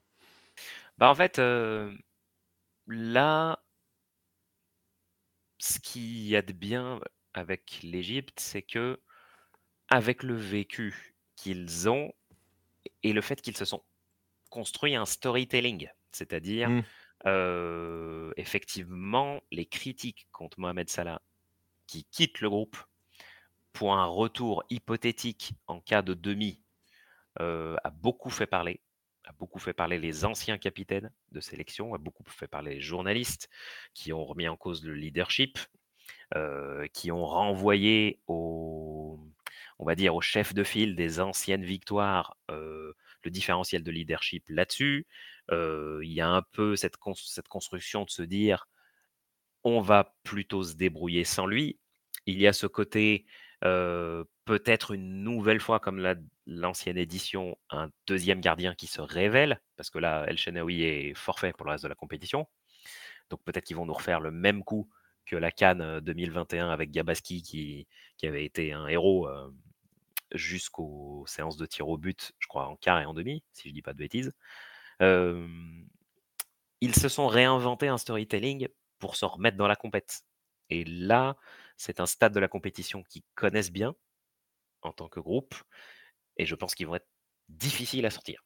Bah, 0.98 1.10
en 1.10 1.14
fait, 1.14 1.38
heu, 1.38 1.96
là 2.88 3.58
ce 5.58 5.78
qu'il 5.78 6.26
y 6.26 6.36
a 6.36 6.42
de 6.42 6.52
bien 6.52 7.00
avec 7.34 7.80
l'Égypte, 7.82 8.38
c'est 8.40 8.62
qu'avec 9.92 10.22
le 10.22 10.34
vécu 10.36 11.14
qu'ils 11.36 11.88
ont 11.88 12.12
et 13.02 13.12
le 13.12 13.20
fait 13.20 13.40
qu'ils 13.42 13.56
se 13.56 13.64
sont 13.64 13.84
construits 14.50 14.96
un 14.96 15.06
storytelling, 15.06 15.88
c'est-à-dire, 16.12 16.70
Mmh. 16.70 16.82
heu, 17.26 18.32
effectivement, 18.36 19.42
les 19.52 19.66
critiques 19.66 20.28
contre 20.32 20.60
Mohamed 20.60 20.88
Salah 20.90 21.22
qui 21.86 22.04
quitte 22.06 22.40
le 22.40 22.50
groupe 22.50 22.78
pour 23.72 23.94
un 23.94 24.06
retour 24.06 24.64
hypothétique 24.70 25.54
en 25.66 25.80
cas 25.80 26.02
de 26.02 26.14
demi, 26.14 26.62
heu, 27.40 27.76
a 27.84 27.90
beaucoup 27.90 28.30
fait 28.30 28.46
parler, 28.46 28.82
a 29.24 29.32
beaucoup 29.32 29.58
fait 29.60 29.72
parler 29.74 29.98
les 29.98 30.24
anciens 30.24 30.58
capitaines 30.58 31.12
de 31.32 31.40
sélection, 31.40 31.94
a 31.94 31.98
beaucoup 31.98 32.24
fait 32.28 32.48
parler 32.48 32.76
les 32.76 32.80
journalistes 32.80 33.48
qui 33.94 34.12
ont 34.12 34.24
remis 34.24 34.48
en 34.48 34.56
cause 34.56 34.84
le 34.84 34.94
leadership, 34.94 35.58
heu, 36.36 36.88
qui 36.92 37.10
ont 37.12 37.26
renvoyé 37.26 38.22
au 38.26 39.20
on 39.82 39.86
va 39.86 39.94
dire, 39.96 40.14
au 40.14 40.20
chef 40.22 40.54
de 40.54 40.64
file 40.64 40.96
des 40.96 41.20
anciennes 41.20 41.64
victoires, 41.64 42.36
le 42.50 42.94
différentiel 43.30 43.82
de 43.84 43.90
leadership 43.92 44.44
là-dessus. 44.48 45.06
Il 45.50 46.12
y 46.12 46.20
a 46.20 46.28
un 46.28 46.42
peu 46.52 46.76
cette 46.76 46.96
cette 47.16 47.48
construction 47.48 48.04
de 48.04 48.10
se 48.10 48.22
dire: 48.22 48.66
«On 49.64 49.80
va 49.80 50.14
plutôt 50.24 50.62
se 50.64 50.74
débrouiller 50.74 51.24
sans 51.24 51.46
lui». 51.46 51.78
Il 52.26 52.40
y 52.40 52.46
a 52.46 52.52
ce 52.52 52.66
côté, 52.66 53.26
peut-être 53.60 54.92
une 54.92 55.22
nouvelle 55.24 55.60
fois 55.60 55.80
comme 55.80 55.98
la 55.98 56.14
l'ancienne 56.46 56.98
édition, 56.98 57.56
un 57.70 57.90
deuxième 58.08 58.40
gardien 58.40 58.74
qui 58.74 58.88
se 58.88 59.00
révèle, 59.00 59.60
parce 59.76 59.90
que 59.90 59.98
là, 60.00 60.24
El 60.28 60.36
Shenaoui 60.38 60.82
est 60.82 61.14
forfait 61.14 61.52
pour 61.52 61.66
le 61.66 61.72
reste 61.72 61.84
de 61.84 61.88
la 61.88 61.94
compétition. 61.94 62.48
Donc 63.30 63.42
peut-être 63.44 63.64
qu'ils 63.64 63.76
vont 63.76 63.86
nous 63.86 63.94
refaire 63.94 64.20
le 64.20 64.30
même 64.32 64.64
coup 64.64 64.90
que 65.26 65.36
la 65.36 65.52
CAN, 65.52 65.80
heu, 65.80 66.00
2021 66.00 66.70
avec 66.70 66.90
Gabaski 66.90 67.42
qui 67.42 67.86
qui 68.18 68.26
avait 68.26 68.44
été 68.44 68.72
un 68.72 68.86
héros, 68.88 69.28
jusqu'aux 70.34 71.24
séances 71.26 71.56
de 71.56 71.66
tirs 71.66 71.88
au 71.88 71.98
but, 71.98 72.32
je 72.38 72.46
crois 72.48 72.66
en 72.68 72.76
quart 72.76 73.00
et 73.00 73.06
en 73.06 73.14
demi, 73.14 73.44
si 73.52 73.68
je 73.68 73.74
dis 73.74 73.82
pas 73.82 73.92
de 73.92 73.98
bêtises. 73.98 74.32
Ils 76.82 76.94
se 76.94 77.08
sont 77.08 77.28
réinventés 77.28 77.88
un 77.88 77.96
storytelling 77.98 78.68
pour 78.98 79.16
se 79.16 79.24
remettre 79.24 79.56
dans 79.56 79.68
la 79.68 79.76
compète 79.76 80.22
et 80.68 80.84
là, 80.84 81.36
c'est 81.76 82.00
un 82.00 82.06
stade 82.06 82.32
de 82.34 82.40
la 82.40 82.48
compétition 82.48 83.02
qu'ils 83.02 83.22
connaissent 83.34 83.72
bien, 83.72 83.94
en 84.82 84.92
tant 84.92 85.08
que 85.08 85.20
groupe 85.20 85.54
et 86.38 86.46
je 86.46 86.54
pense 86.56 86.74
qu'ils 86.76 86.86
vont 86.88 86.96
être 86.96 87.08
difficiles 87.48 88.06
à 88.06 88.10
sortir. 88.10 88.44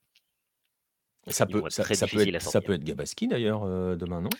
Ça 1.29 1.47
Ils 1.47 1.47
peut 1.47 1.59
être 1.61 1.71
ça 1.71 1.85
très 1.85 1.95
ça 1.95 2.09
peut 2.09 2.21
être 2.23 2.31
difficiles 2.31 2.37
à 2.37 2.41
ça 2.41 2.61
sortir. 2.61 2.63
peut 2.63 2.73
être 2.73 2.83
Gabaski 2.85 3.29
d'ailleurs, 3.29 3.65
demain, 3.97 4.21
non? 4.21 4.39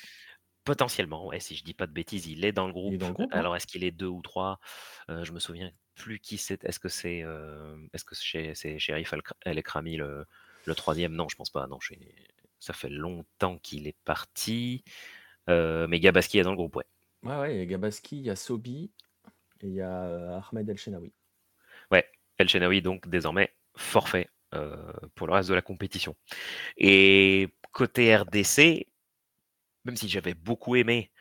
Potentiellement, 0.65 1.27
ouais, 1.29 1.39
si 1.39 1.55
je 1.55 1.63
dis 1.63 1.75
pas 1.75 1.87
de 1.87 1.93
bêtises, 1.93 2.27
il 2.27 2.45
est 2.45 2.51
dans 2.53 2.67
le 2.67 2.73
groupe. 2.73 2.99
dans 2.99 3.09
le 3.09 3.15
groupe, 3.15 3.37
hein? 3.37 3.45
Alors 3.45 3.55
est-ce 3.55 3.69
qu'il 3.69 3.85
est 3.85 3.93
2 3.93 4.09
ou 4.09 4.21
3? 4.21 4.59
Heu, 5.09 5.23
je 5.25 5.31
me 5.33 5.39
souviens 5.39 5.71
plus 5.97 6.21
qui 6.21 6.39
c'est? 6.39 6.65
Est-ce 6.65 6.81
que 6.81 6.89
c'est, 6.91 7.19
hem, 7.21 7.89
est-ce 7.95 8.05
que 8.05 8.15
c'est 8.15 8.55
c'est 8.55 8.79
Cherif 8.79 9.13
El 9.15 9.23
Kra 9.23 9.37
El 9.45 9.59
Ekrami 9.59 9.97
le 9.97 10.27
le 10.67 10.75
3e? 10.77 11.15
Non, 11.15 11.29
je 11.29 11.37
pense 11.37 11.51
pas, 11.51 11.67
non, 11.69 11.81
chez 11.81 11.99
ça 12.61 12.73
fait 12.75 12.91
longtemps 12.91 13.59
qu'il 13.59 13.87
est 13.89 13.97
parti, 14.05 14.85
heu, 15.51 15.87
mais 15.89 16.01
Gabaski 16.01 16.39
est 16.39 16.43
dans 16.45 16.51
le 16.53 16.57
groupe, 16.57 16.77
ouais. 16.77 16.87
Ouais, 17.23 17.37
ouais, 17.39 17.55
il 17.57 17.59
y 17.59 17.63
a 17.63 17.67
Gabaski, 17.67 18.19
il 18.19 18.25
y 18.25 18.31
a 18.31 18.37
Sobi 18.37 18.91
et 19.63 19.69
il 19.69 19.75
y 19.75 19.83
a, 19.83 20.09
heu, 20.09 20.41
Ahmed 20.53 20.69
El 20.71 20.79
Shenaoui. 20.79 21.13
Ouais, 21.91 22.09
El 22.39 22.49
Shenaoui 22.49 22.83
donc 22.83 23.09
désormais 23.09 23.55
forfait, 23.77 24.29
pour 25.15 25.27
le 25.27 25.33
reste 25.35 25.49
de 25.51 25.55
la 25.55 25.63
compétition 25.63 26.17
et 26.79 27.49
côté 27.73 28.17
RDC, 28.17 28.89
même 29.85 29.97
si 29.97 30.09
j'avais 30.09 30.35
beaucoup 30.35 30.77
aimé 30.77 31.13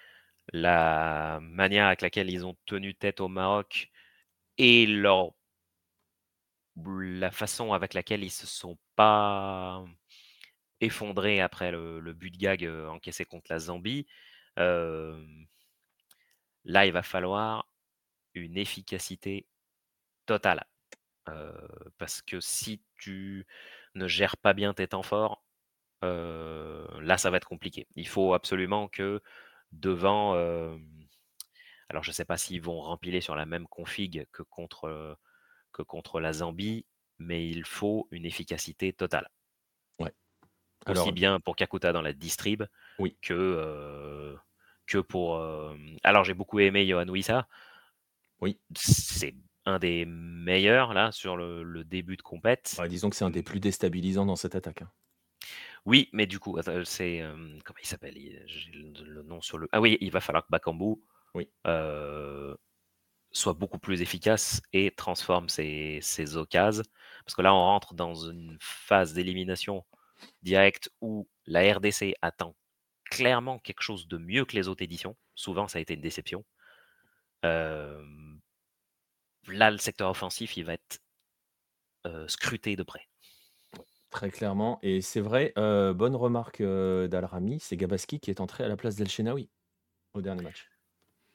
la 0.53 1.39
manière 1.41 1.87
avec 1.87 2.01
laquelle 2.01 2.29
ils 2.29 2.45
ont 2.45 2.57
tenu 2.65 2.95
tête 2.95 3.21
au 3.21 3.27
Maroc 3.29 3.91
et 4.57 4.85
leur 4.87 5.33
la 6.85 7.31
façon 7.31 7.73
avec 7.73 7.93
laquelle 7.93 8.23
ils 8.23 8.31
se 8.31 8.47
sont 8.47 8.77
pas 8.95 9.83
effondrés 10.81 11.41
après 11.41 11.71
le 11.71 12.13
but 12.13 12.31
de 12.31 12.37
gag, 12.37 12.65
heu, 12.65 12.89
encaissé 12.89 13.25
contre 13.25 13.47
la 13.51 13.59
Zambie, 13.59 14.07
là, 14.57 15.15
il 16.85 16.91
va 16.91 17.03
falloir 17.03 17.67
une 18.35 18.57
efficacité 18.57 19.47
totale, 20.27 20.65
parce 21.97 22.21
que 22.21 22.39
si 22.39 22.81
tu 22.97 23.45
ne 23.95 24.07
gères 24.07 24.37
pas 24.37 24.53
bien 24.53 24.73
tes 24.73 24.87
temps 24.87 25.03
forts, 25.03 25.43
là, 26.01 27.17
ça 27.17 27.29
va 27.31 27.37
être 27.37 27.47
compliqué. 27.47 27.87
Il 27.95 28.07
faut 28.07 28.33
absolument 28.33 28.87
que 28.87 29.21
devant, 29.71 30.35
alors 31.89 32.03
je 32.03 32.11
sais 32.11 32.25
pas 32.25 32.37
s'ils 32.37 32.61
vont 32.61 32.81
rempiler 32.81 33.21
sur 33.21 33.35
la 33.35 33.45
même 33.45 33.67
config 33.67 34.27
que 34.31 34.43
contre, 34.43 34.87
heu, 34.87 35.15
que 35.71 35.81
contre 35.81 36.19
la 36.19 36.33
Zambie, 36.33 36.85
mais 37.19 37.47
il 37.47 37.63
faut 37.63 38.07
une 38.11 38.25
efficacité 38.25 38.93
totale. 38.93 39.29
Ouais. 39.99 40.13
Aussi 40.87 41.11
bien 41.11 41.39
pour 41.39 41.55
Kakuta 41.55 41.93
dans 41.93 42.01
la 42.01 42.13
distrib 42.13 42.63
oui. 42.99 43.17
que, 43.21 44.37
pour, 45.07 45.41
hem 45.41 45.97
alors 46.03 46.23
j'ai 46.23 46.33
beaucoup 46.33 46.59
aimé 46.59 46.85
Yoane 46.85 47.09
Wissa. 47.09 47.47
Oui. 48.41 48.59
C'est 48.75 49.35
un 49.65 49.79
des 49.79 50.05
meilleurs 50.05 50.93
là 50.93 51.11
sur 51.11 51.37
le 51.37 51.63
le 51.63 51.83
début 51.83 52.17
de 52.17 52.21
compète. 52.21 52.75
Ouais, 52.79 52.87
disons 52.87 53.09
que 53.09 53.15
c'est 53.15 53.25
un 53.25 53.31
des 53.31 53.43
plus 53.43 53.59
déstabilisants 53.59 54.25
dans 54.25 54.35
cette 54.35 54.55
attaque, 54.55 54.83
hein. 54.83 54.91
Oui, 55.85 56.09
mais 56.13 56.25
du 56.25 56.39
coup, 56.39 56.57
c'est, 56.83 57.23
comment 57.63 57.79
il 57.79 57.85
s'appelle? 57.85 58.15
J'ai 58.47 58.71
le 58.71 59.03
le 59.03 59.21
nom 59.21 59.39
sur 59.39 59.59
le 59.59 59.69
ah 59.71 59.79
oui, 59.79 59.99
il 60.01 60.09
va 60.09 60.19
falloir 60.19 60.43
que 60.43 60.49
Bakambu, 60.49 60.99
Oui. 61.35 61.47
heu, 61.67 62.57
soit 63.31 63.53
beaucoup 63.53 63.79
plus 63.79 64.01
efficace 64.01 64.61
et 64.73 64.91
transforme 64.91 65.49
ses 65.49 65.99
ses 66.01 66.37
occasions. 66.37 66.83
Parce 67.25 67.35
que 67.35 67.41
là, 67.43 67.53
on 67.53 67.59
rentre 67.59 67.93
dans 67.93 68.15
une 68.15 68.57
phase 68.61 69.13
d'élimination 69.13 69.85
directe 70.43 70.89
où 71.01 71.27
la 71.47 71.61
RDC 71.75 72.15
attend 72.21 72.55
clairement 73.11 73.59
quelque 73.59 73.81
chose 73.83 74.07
de 74.07 74.17
mieux 74.17 74.45
que 74.45 74.55
les 74.55 74.67
autres 74.69 74.83
éditions. 74.83 75.17
Souvent, 75.35 75.67
ça 75.67 75.79
a 75.79 75.81
été 75.81 75.95
une 75.95 76.01
déception. 76.01 76.45
Hem 77.43 78.41
là, 79.47 79.71
le 79.71 79.77
secteur 79.77 80.09
offensif, 80.09 80.57
il 80.57 80.65
va 80.65 80.73
être 80.73 80.99
heu, 82.05 82.27
scruté 82.27 82.75
de 82.75 82.83
près. 82.83 83.07
Très 84.11 84.29
clairement 84.29 84.79
et 84.81 85.01
c'est 85.01 85.19
vrai, 85.19 85.51
bonne 85.55 86.15
remarque, 86.15 86.61
d'Al-Rami, 86.61 87.59
c'est 87.59 87.75
Gabaski 87.75 88.19
qui 88.19 88.29
est 88.29 88.39
entré 88.39 88.63
à 88.63 88.67
la 88.67 88.77
place 88.77 88.95
d'El 88.95 89.09
Shenaoui, 89.09 89.49
au 90.13 90.21
dernier 90.21 90.43
match. 90.43 90.74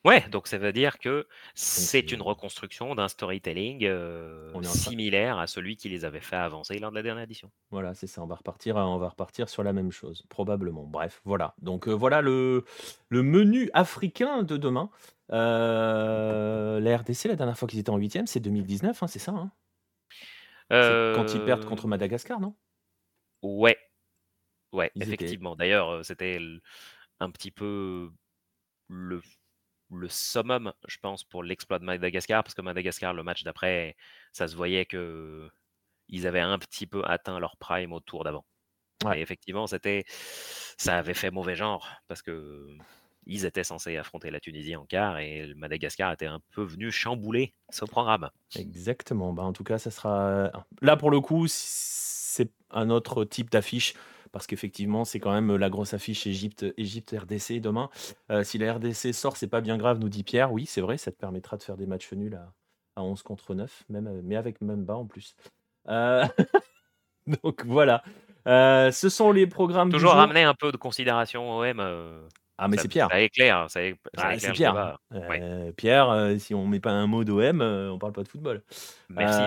Ouais, 0.05 0.27
donc 0.31 0.47
ça 0.47 0.57
veut 0.57 0.73
dire 0.73 0.99
que 0.99 1.27
c'est 1.55 2.11
une 2.13 2.23
reconstruction 2.23 2.95
d'un 2.95 3.09
storytelling, 3.09 3.85
heu, 3.85 4.51
On 4.55 4.63
est 4.63 4.67
en 4.67 4.71
train 4.71 4.79
similaire 4.81 5.39
à 5.39 5.47
celui 5.47 5.77
qui 5.77 5.91
les 5.91 6.07
avait 6.07 6.21
fait 6.21 6.37
avancer 6.37 6.79
lors 6.79 6.91
de 6.91 6.97
la 6.97 7.03
dernière 7.03 7.25
édition. 7.25 7.51
Voilà, 7.71 7.93
c'est 7.93 8.07
ça, 8.07 8.23
on 8.23 8.27
va 8.27 8.37
repartir, 8.37 8.77
on 8.77 8.97
va 8.97 9.11
repartir 9.11 9.51
sur 9.51 9.63
la 9.63 9.75
même 9.75 9.93
chose, 9.93 10.25
probablement. 10.31 10.85
Bref, 10.85 11.21
voilà, 11.25 11.55
donc 11.61 11.87
voilà 11.87 12.23
le 12.23 12.65
le 13.11 13.23
menu 13.23 13.69
africain 13.75 14.43
de 14.43 14.57
demain. 14.57 14.91
La 15.29 16.97
RDC, 16.97 17.29
la 17.29 17.37
dernière 17.37 17.59
fois 17.59 17.69
qu'ils 17.69 17.79
étaient 17.79 17.91
en 17.91 17.99
8e, 17.99 18.27
c'est 18.27 18.41
2019, 18.41 19.03
hein, 19.03 19.07
c'est 19.07 19.19
ça, 19.19 19.33
hein? 19.33 19.53
C'est 20.81 20.95
quand 21.13 21.35
ils 21.35 21.41
perdent 21.45 21.65
contre 21.65 21.89
Madagascar, 21.89 22.41
non? 22.41 22.55
Ouais. 23.43 23.77
Ouais, 24.73 24.93
Ils 24.95 25.09
étaient 25.09 25.25
effectivement. 25.25 25.57
D'ailleurs, 25.57 26.05
c'était 26.05 26.35
l 26.37 26.61
un 27.21 27.31
petit 27.31 27.51
peu 27.51 28.11
le 28.89 29.21
le 29.93 30.09
summum, 30.09 30.73
je 30.87 30.99
pense, 30.99 31.25
pour 31.25 31.43
l'exploit 31.43 31.79
de 31.79 31.85
Madagascar, 31.85 32.43
parce 32.43 32.55
que 32.55 32.63
Madagascar, 32.63 33.13
le 33.13 33.23
match 33.23 33.43
d'après, 33.43 33.97
ça 34.33 34.49
se 34.49 34.57
voyait 34.57 34.87
qu'ils 34.87 36.27
avaient 36.27 36.41
un 36.41 36.59
petit 36.59 36.87
peu 36.87 37.05
atteint 37.05 37.39
leur 37.39 37.57
prime 37.57 37.93
au 37.93 38.01
tour 38.01 38.25
d'avant. 38.25 38.45
Ouais. 39.05 39.19
Et 39.19 39.23
effectivement, 39.23 39.67
c'était 39.67 40.05
ça 40.07 40.99
avait 40.99 41.15
fait 41.15 41.31
mauvais 41.31 41.57
genre 41.57 41.89
parce 42.07 42.23
qu'ils 42.23 43.45
étaient 43.47 43.65
censés 43.65 43.97
affronter 43.97 44.31
la 44.31 44.41
Tunisie 44.41 44.77
en 44.77 44.85
quart 44.85 45.19
et 45.19 45.47
le 45.47 45.55
Madagascar 45.55 46.13
était 46.13 46.27
un 46.27 46.41
peu 46.53 46.63
venu 46.63 46.91
chambouler 46.91 47.55
ce 47.71 47.87
programme. 47.87 48.29
Exactement, 48.57 49.33
bah, 49.33 49.43
en 49.43 49.55
tout 49.55 49.65
cas, 49.65 49.79
ça 49.79 49.91
sera 49.91 50.53
là, 50.83 50.97
pour 50.97 51.11
le 51.11 51.21
coup, 51.21 51.47
c'est 51.49 52.51
un 52.71 52.91
autre 52.91 53.25
type 53.25 53.51
d'affiche 53.51 53.95
parce 54.33 54.47
qu'effectivement, 54.47 55.05
c'est 55.05 55.21
quand 55.21 55.33
même, 55.33 55.57
la 55.57 55.71
grosse 55.71 55.95
affiche 55.95 56.27
Égypte 56.27 56.65
Égypte-RDC 56.77 57.61
demain. 57.61 57.89
Heu, 58.31 58.45
si 58.45 58.59
la 58.59 58.75
RDC 58.75 59.13
sort, 59.13 59.37
c'est 59.37 59.49
pas 59.49 59.61
bien 59.61 59.77
grave, 59.77 59.99
nous 59.99 60.09
dit 60.09 60.23
Pierre. 60.25 60.53
Oui, 60.53 60.67
c'est 60.67 60.81
vrai, 60.81 60.97
ça 60.99 61.11
te 61.13 61.17
permettra 61.17 61.57
de 61.57 61.63
faire 61.63 61.77
des 61.77 61.87
matchs 61.87 62.13
nuls 62.13 62.35
à 62.35 62.53
à 62.97 63.03
11 63.05 63.23
contre 63.23 63.55
9, 63.55 63.85
même, 63.89 64.21
mais 64.25 64.35
avec 64.37 64.61
Mumba 64.61 64.97
en 64.97 65.07
plus. 65.07 65.37
Donc 67.45 67.65
voilà, 67.65 68.03
ce 68.47 69.09
sont 69.09 69.31
les 69.33 69.47
programmes 69.47 69.91
Toujours 69.91 70.11
jour. 70.11 70.19
ramener 70.19 70.43
un 70.43 70.55
peu 70.55 70.73
de 70.73 70.77
considération 70.77 71.57
OM, 71.59 71.81
Ah 72.59 72.69
mais 72.69 72.77
ça 72.77 72.83
c'est 72.83 72.89
Pierre. 72.89 73.09
ça 73.11 73.21
éclaire, 73.21 73.67
ça 73.71 73.83
é 73.83 73.95
ça 74.15 74.23
Ah, 74.27 74.39
c'est 74.39 74.53
Pierre, 74.53 74.77
hein. 74.77 74.97
Ouais. 75.13 75.73
Pierre, 75.77 76.35
si 76.39 76.55
on 76.55 76.67
met 76.67 76.81
pas 76.81 76.91
un 76.91 77.07
mot 77.07 77.23
d'OM, 77.25 77.61
on 77.63 77.99
parle 77.99 78.13
pas 78.13 78.23
de 78.25 78.29
football. 78.29 78.63
Merci 79.09 79.41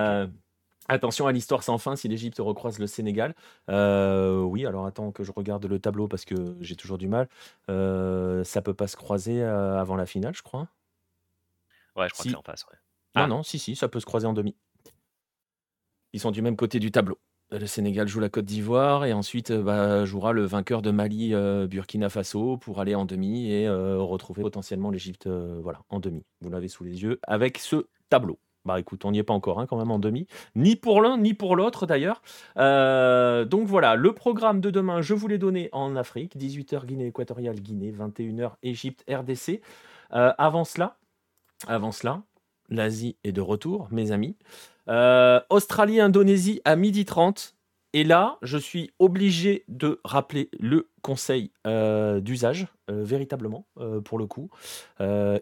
attention 0.88 1.26
à 1.26 1.32
l'histoire 1.32 1.62
sans 1.62 1.78
fin 1.78 1.96
si 1.96 2.08
l'Égypte 2.08 2.38
recroise 2.40 2.78
le 2.78 2.86
Sénégal. 2.86 3.34
Heu, 3.70 4.42
oui, 4.44 4.66
alors 4.66 4.86
attends 4.86 5.12
que 5.12 5.24
je 5.24 5.32
regarde 5.32 5.64
le 5.66 5.78
tableau 5.78 6.08
parce 6.08 6.24
que 6.24 6.56
j'ai 6.60 6.76
toujours 6.76 6.98
du 6.98 7.08
mal. 7.08 7.28
Heu, 7.70 8.42
ça 8.44 8.62
peut 8.62 8.74
pas 8.74 8.86
se 8.88 8.96
croiser, 8.96 9.40
heu, 9.42 9.48
avant 9.76 9.96
la 9.96 10.06
finale, 10.06 10.34
je 10.34 10.42
crois? 10.42 10.68
Ouais, 11.96 12.08
je 12.08 12.12
crois 12.14 12.24
que 12.24 12.30
c'est 12.30 12.36
Si. 12.36 12.36
en 12.36 12.42
face, 12.42 12.64
ouais. 12.70 12.78
Ah! 13.14 13.28
non, 13.28 13.42
si, 13.42 13.58
si, 13.58 13.76
ça 13.76 13.88
peut 13.88 14.00
se 14.00 14.06
croiser 14.06 14.26
en 14.26 14.32
demi. 14.32 14.56
Ils 16.14 16.20
sont 16.20 16.30
du 16.30 16.40
même 16.40 16.56
côté 16.56 16.78
du 16.78 16.90
tableau. 16.90 17.20
Le 17.50 17.66
Sénégal 17.66 18.08
joue 18.08 18.20
la 18.20 18.30
Côte 18.30 18.46
d'Ivoire 18.46 19.04
et 19.04 19.12
ensuite, 19.12 19.50
heu, 19.50 19.62
bah, 19.62 20.04
jouera 20.06 20.32
le 20.32 20.44
vainqueur 20.44 20.82
de 20.82 20.90
Mali, 20.90 21.34
heu, 21.34 21.66
Burkina 21.66 22.08
Faso 22.08 22.56
pour 22.56 22.80
aller 22.80 22.94
en 22.94 23.04
demi 23.04 23.50
et 23.50 23.68
retrouver 23.68 24.42
potentiellement 24.42 24.90
l'Égypte, 24.90 25.26
voilà, 25.28 25.82
en 25.90 26.00
demi. 26.00 26.24
Vous 26.40 26.50
l'avez 26.50 26.68
sous 26.68 26.84
les 26.84 27.02
yeux 27.02 27.20
avec 27.26 27.58
ce 27.58 27.86
tableau. 28.08 28.38
Bah, 28.66 28.80
écoute, 28.80 29.04
on 29.04 29.10
n'y 29.12 29.18
est 29.18 29.22
pas 29.22 29.34
encore, 29.34 29.60
hein, 29.60 29.66
quand 29.66 29.76
même 29.76 29.90
en 29.90 29.98
demi, 29.98 30.26
ni 30.56 30.74
pour 30.74 31.02
l'un 31.02 31.18
ni 31.18 31.34
pour 31.34 31.54
l'autre 31.54 31.84
d'ailleurs. 31.86 32.22
Heu, 32.58 33.44
donc 33.44 33.66
voilà, 33.66 33.94
le 33.94 34.12
programme 34.14 34.60
de 34.62 34.70
demain, 34.70 35.02
je 35.02 35.12
vous 35.12 35.28
l'ai 35.28 35.36
donné 35.36 35.68
en 35.72 35.96
Afrique, 35.96 36.38
18:00 36.38 36.86
Guinée 36.86 37.06
équatoriale, 37.08 37.56
Guinée, 37.60 37.90
21:00 37.90 38.56
Égypte, 38.62 39.04
RDC. 39.10 39.60
Heu, 40.14 40.30
avant 40.38 40.64
cela 40.64 40.96
avant 41.68 41.92
cela, 41.92 42.22
l'Asie 42.70 43.16
est 43.24 43.32
de 43.32 43.40
retour, 43.42 43.88
mes 43.92 44.12
amis. 44.12 44.36
Heu, 44.88 45.40
Australie, 45.50 46.00
Indonésie 46.00 46.60
à 46.64 46.76
12:30 46.76 47.53
et 47.94 48.04
là, 48.04 48.38
je 48.42 48.58
suis 48.58 48.92
obligé 49.00 49.64
de 49.68 50.00
rappeler 50.04 50.50
le 50.60 50.90
conseil, 51.02 51.52
heu, 51.66 52.20
d'usage, 52.20 52.68
heu, 52.90 53.02
véritablement, 53.02 53.66
heu, 53.80 54.02
pour 54.02 54.18
le 54.18 54.26
coup. 54.26 54.50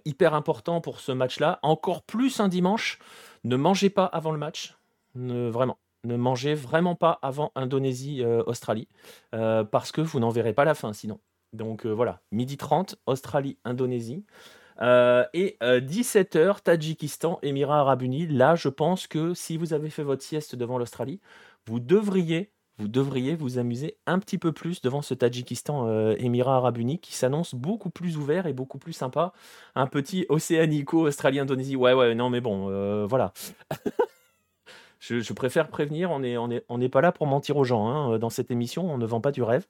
Hyper 0.05 0.35
important 0.35 0.81
pour 0.81 1.01
ce 1.01 1.13
match-là, 1.13 1.59
encore 1.63 2.03
plus 2.05 2.41
un 2.41 2.49
dimanche. 2.49 2.99
Ne 3.45 3.57
mangez 3.57 3.91
pas 3.91 4.07
avant 4.07 4.33
le 4.33 4.39
match, 4.39 4.77
vraiment, 5.17 5.79
ne 6.05 6.17
mangez 6.17 6.55
vraiment 6.55 6.95
pas 6.97 7.19
avant 7.23 7.53
Indonésie, 7.57 8.23
heu, 8.23 8.45
Australie, 8.47 8.89
heu, 9.35 9.65
parce 9.71 9.93
que 9.93 10.01
vous 10.03 10.21
n'en 10.21 10.31
verrez 10.31 10.53
pas 10.55 10.65
la 10.67 10.75
fin 10.75 10.93
sinon. 10.93 11.21
Donc 11.55 11.87
voilà, 11.87 12.21
12:30, 12.33 12.97
Australie, 13.07 13.59
Indonésie. 13.65 14.25
Heu 14.83 15.25
et 15.35 15.59
heu, 15.63 15.81
17:00 15.81 16.63
Tadjikistan, 16.63 17.39
Émirats 17.43 17.81
arabes 17.81 18.03
unis. 18.03 18.27
Là, 18.29 18.57
je 18.57 18.69
pense 18.69 19.07
que 19.09 19.35
si 19.35 19.57
vous 19.59 19.75
avez 19.75 19.91
fait 19.91 20.03
votre 20.05 20.23
sieste 20.25 20.57
devant 20.57 20.79
l'Australie, 20.79 21.21
vous 21.67 21.81
devriez 21.81 22.53
vous 22.79 22.89
devriez 22.89 23.37
vous 23.37 23.59
amuser 23.59 23.99
un 24.07 24.19
petit 24.19 24.39
peu 24.39 24.51
plus 24.53 24.81
devant 24.81 25.03
ce 25.03 25.15
Tadjikistan, 25.15 25.87
heu, 25.89 26.17
Émirats 26.19 26.57
arabes 26.57 26.79
unis 26.79 26.99
qui 26.99 27.15
s'annonce 27.15 27.55
beaucoup 27.55 27.91
plus 27.91 28.17
ouvert 28.17 28.47
et 28.47 28.53
beaucoup 28.55 28.79
plus 28.79 28.95
sympa. 28.95 29.33
Un 29.75 29.87
petit 29.87 30.27
Océanico, 30.31 31.07
Australie, 31.07 31.39
Indonésie. 31.39 31.77
Ouais, 31.77 31.93
ouais, 31.93 32.15
non 32.15 32.31
mais 32.31 32.41
bon, 32.41 32.71
heu, 32.71 33.05
voilà. 33.05 33.33
Je 35.01 35.33
préfère 35.33 35.69
prévenir, 35.69 36.11
on 36.13 36.23
est 36.23 36.37
on 36.37 36.51
est 36.51 36.65
on 36.69 36.79
n'est 36.79 36.89
pas 36.89 37.01
là 37.01 37.11
pour 37.13 37.27
mentir 37.27 37.57
aux 37.57 37.65
gens, 37.65 37.89
hein, 37.89 38.19
dans 38.19 38.31
cette 38.31 38.53
émission, 38.53 38.89
on 38.93 38.99
ne 38.99 39.07
vend 39.07 39.21
pas 39.21 39.33
du 39.33 39.43
rêve. 39.43 39.67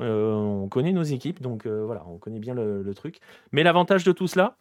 Heu, 0.00 0.34
on 0.34 0.68
connaît 0.68 0.92
nos 0.92 1.04
équipes 1.04 1.40
donc 1.42 1.66
heu, 1.66 1.82
voilà, 1.84 2.04
on 2.08 2.18
connaît 2.18 2.40
bien 2.40 2.54
le 2.54 2.92
truc. 2.94 3.20
Mais 3.52 3.62
l'avantage 3.62 4.04
de 4.04 4.12
tout 4.12 4.26
cela, 4.28 4.56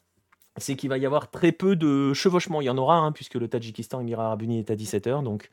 c'est 0.58 0.76
qu'il 0.76 0.90
va 0.90 0.98
y 0.98 1.06
avoir 1.06 1.32
très 1.32 1.52
peu 1.52 1.76
de 1.76 2.14
chevauchement. 2.14 2.62
Il 2.62 2.66
y 2.66 2.70
en 2.70 2.78
aura, 2.78 2.98
hein, 2.98 3.12
puisque 3.12 3.36
le 3.36 3.48
Tadjikistan, 3.48 4.02
Émirats 4.02 4.28
arabes 4.28 4.42
unis 4.42 4.60
est 4.60 4.72
à 4.72 4.76
17:00 4.76 5.24
donc 5.24 5.50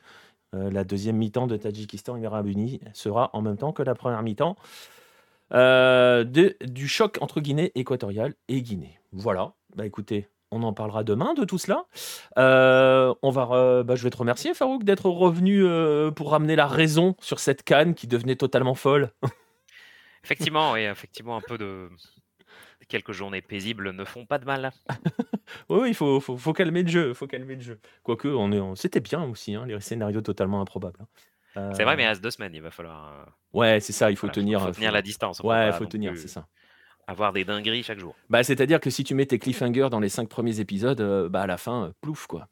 heu, 0.55 0.69
la 0.69 0.83
2e 0.83 1.15
mi-temps 1.15 1.47
de 1.47 1.57
Tadjikistan, 1.57 2.15
Émirats 2.15 2.37
arabes 2.37 2.47
unis 2.47 2.79
sera 2.93 3.29
en 3.33 3.41
même 3.41 3.57
temps 3.57 3.71
que 3.73 3.83
la 3.83 3.95
1re 3.95 4.23
mi-temps, 4.23 4.55
de 5.53 6.55
du 6.65 6.87
choc 6.87 7.17
entre 7.21 7.41
Guinée 7.41 7.71
équatoriale 7.75 8.35
et 8.47 8.61
Guinée. 8.61 8.99
Voilà, 9.11 9.53
bah, 9.75 9.85
écoutez, 9.85 10.29
on 10.51 10.63
en 10.63 10.73
parlera 10.73 11.03
demain 11.03 11.33
de 11.33 11.43
tout 11.45 11.57
cela. 11.57 11.85
Heu, 12.37 13.13
on 13.21 13.29
va 13.31 13.83
bah, 13.83 13.95
je 13.95 14.03
vais 14.03 14.09
te 14.09 14.17
remercier 14.17 14.53
Farouk 14.53 14.83
d'être 14.83 15.09
revenu, 15.09 15.65
pour 16.15 16.31
ramener 16.31 16.55
la 16.55 16.67
raison 16.67 17.15
sur 17.19 17.39
cette 17.39 17.63
CAN 17.63 17.93
qui 17.93 18.07
devenait 18.07 18.35
totalement 18.35 18.75
folle. 18.75 19.11
Effectivement, 20.23 20.73
oui, 20.73 20.81
effectivement, 20.81 21.37
un 21.37 21.41
peu 21.41 21.57
de 21.57 21.89
quelques 22.89 23.13
journées 23.13 23.41
paisibles 23.41 23.91
ne 23.91 24.03
font 24.05 24.25
pas 24.25 24.39
de 24.39 24.45
mal. 24.45 24.73
Oui, 25.69 25.89
il 25.89 25.93
faut 25.95 26.19
faut 26.19 26.37
faut 26.37 26.53
calmer 26.53 26.83
le 26.83 26.89
jeu, 26.89 27.13
faut 27.13 27.27
calmer 27.27 27.55
le 27.55 27.61
jeu. 27.61 27.79
Quoique 28.03 28.27
on 28.27 28.51
est 28.51 28.59
on 28.59 28.75
c'était 28.75 28.99
bien 29.01 29.23
aussi, 29.23 29.55
hein, 29.55 29.65
les 29.65 29.79
scénarios 29.79 30.21
totalement 30.21 30.61
improbables, 30.61 30.99
hein. 31.01 31.07
C'est 31.71 31.83
vrai, 31.83 31.95
mais 31.97 32.05
à 32.05 32.15
2 32.15 32.31
semaines, 32.31 32.53
il 32.55 32.61
va 32.61 32.71
falloir, 32.71 33.27
heu 33.27 33.31
Ouais, 33.53 33.79
c'est 33.79 33.93
ça, 33.93 34.11
il 34.11 34.17
faut 34.17 34.29
voilà, 34.29 34.35
faut 34.35 34.39
tenir, 34.43 34.59
faut 34.59 34.69
heu, 34.69 34.73
tenir 34.73 34.91
faut 34.91 34.93
la 34.93 35.01
distance, 35.01 35.41
ouais, 35.43 35.71
pas 35.71 35.73
faut 35.73 35.85
tenir, 35.85 36.17
c'est 36.17 36.27
ça. 36.27 36.47
avoir 37.07 37.33
des 37.33 37.45
dingueries 37.45 37.83
chaque 37.83 37.99
jour. 37.99 38.17
Bah, 38.29 38.43
c'est-à-dire 38.43 38.79
que 38.79 38.89
si 38.89 39.03
tu 39.03 39.15
mets 39.15 39.25
tes 39.25 39.39
cliffhangers 39.39 39.89
dans 39.89 39.99
les 39.99 40.09
5 40.09 40.29
premiers 40.29 40.59
épisodes, 40.59 41.01
heu, 41.01 41.29
bah, 41.29 41.41
à 41.41 41.47
la 41.47 41.57
fin, 41.57 41.93
plouf, 42.01 42.27
quoi. 42.27 42.47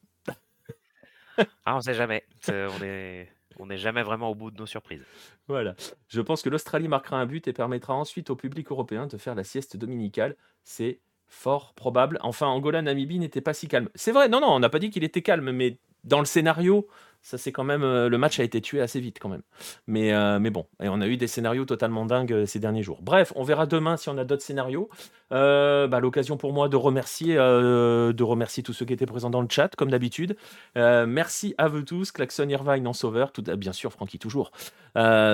Ah, 1.65 1.75
on 1.75 1.81
sait 1.81 1.93
jamais, 1.93 2.25
on 2.49 2.81
est 2.81 3.29
on 3.59 3.69
est 3.69 3.77
jamais 3.77 4.03
vraiment 4.03 4.29
au 4.29 4.35
bout 4.35 4.51
de 4.51 4.57
nos 4.57 4.65
surprises. 4.65 5.03
Voilà. 5.47 5.75
Je 6.07 6.21
pense 6.21 6.41
que 6.41 6.49
l'Australie 6.49 6.87
marquera 6.87 7.17
un 7.17 7.25
but 7.25 7.47
et 7.47 7.53
permettra 7.53 7.93
ensuite 7.93 8.29
au 8.29 8.35
public 8.35 8.71
européen 8.71 9.07
de 9.07 9.17
faire 9.17 9.35
la 9.35 9.43
sieste 9.43 9.77
dominicale. 9.77 10.35
C'est 10.63 10.99
fort 11.27 11.73
probable. 11.73 12.19
Enfin, 12.21 12.47
Angola, 12.47 12.81
Namibie 12.81 13.19
n'était 13.19 13.41
pas 13.41 13.53
si 13.53 13.67
calme. 13.67 13.89
C'est 13.95 14.11
vrai, 14.11 14.29
non, 14.29 14.39
non, 14.39 14.49
on 14.49 14.59
n'a 14.59 14.69
pas 14.69 14.79
dit 14.79 14.89
qu'il 14.89 15.03
était 15.03 15.21
calme, 15.21 15.51
mais 15.51 15.77
dans 16.03 16.19
le 16.19 16.25
scénario, 16.25 16.87
ça 17.21 17.37
c'est 17.37 17.51
quand 17.51 17.63
même, 17.63 17.83
heu, 17.83 18.07
le 18.09 18.17
match 18.17 18.39
a 18.39 18.43
été 18.43 18.61
tué 18.61 18.81
assez 18.81 18.99
vite 18.99 19.17
quand 19.19 19.29
même. 19.29 19.43
Mais 19.87 20.13
heu, 20.13 20.39
mais 20.39 20.49
bon 20.49 20.65
et 20.81 20.89
on 20.89 21.01
a 21.01 21.07
eu 21.07 21.17
des 21.17 21.27
scénarios 21.27 21.65
totalement 21.65 22.05
dingues, 22.05 22.31
heu, 22.33 22.45
ces 22.45 22.59
derniers 22.59 22.83
jours. 22.83 23.01
Bref, 23.01 23.33
on 23.35 23.43
verra 23.43 23.65
demain 23.65 23.97
si 23.97 24.09
on 24.09 24.17
a 24.17 24.23
d'autres 24.23 24.43
scénarios. 24.43 24.89
Bah, 25.29 25.99
l'occasion 25.99 26.37
pour 26.37 26.53
moi 26.53 26.69
de 26.69 26.77
remercier, 26.77 27.35
de 27.35 28.23
remercier 28.23 28.63
tous 28.63 28.73
ceux 28.73 28.85
qui 28.85 28.93
étaient 28.93 29.05
présents 29.05 29.29
dans 29.29 29.41
le 29.41 29.47
chat 29.49 29.75
comme 29.75 29.91
d'habitude. 29.91 30.37
Merci 30.75 31.53
à 31.57 31.67
vous 31.67 31.81
tous, 31.81 32.11
Klaxon 32.11 32.47
Irvine 32.47 32.87
en 32.87 32.93
sauveur, 32.93 33.31
tout 33.33 33.41
bien 33.41 33.73
sûr 33.73 33.91
Francky 33.91 34.19
toujours, 34.19 34.51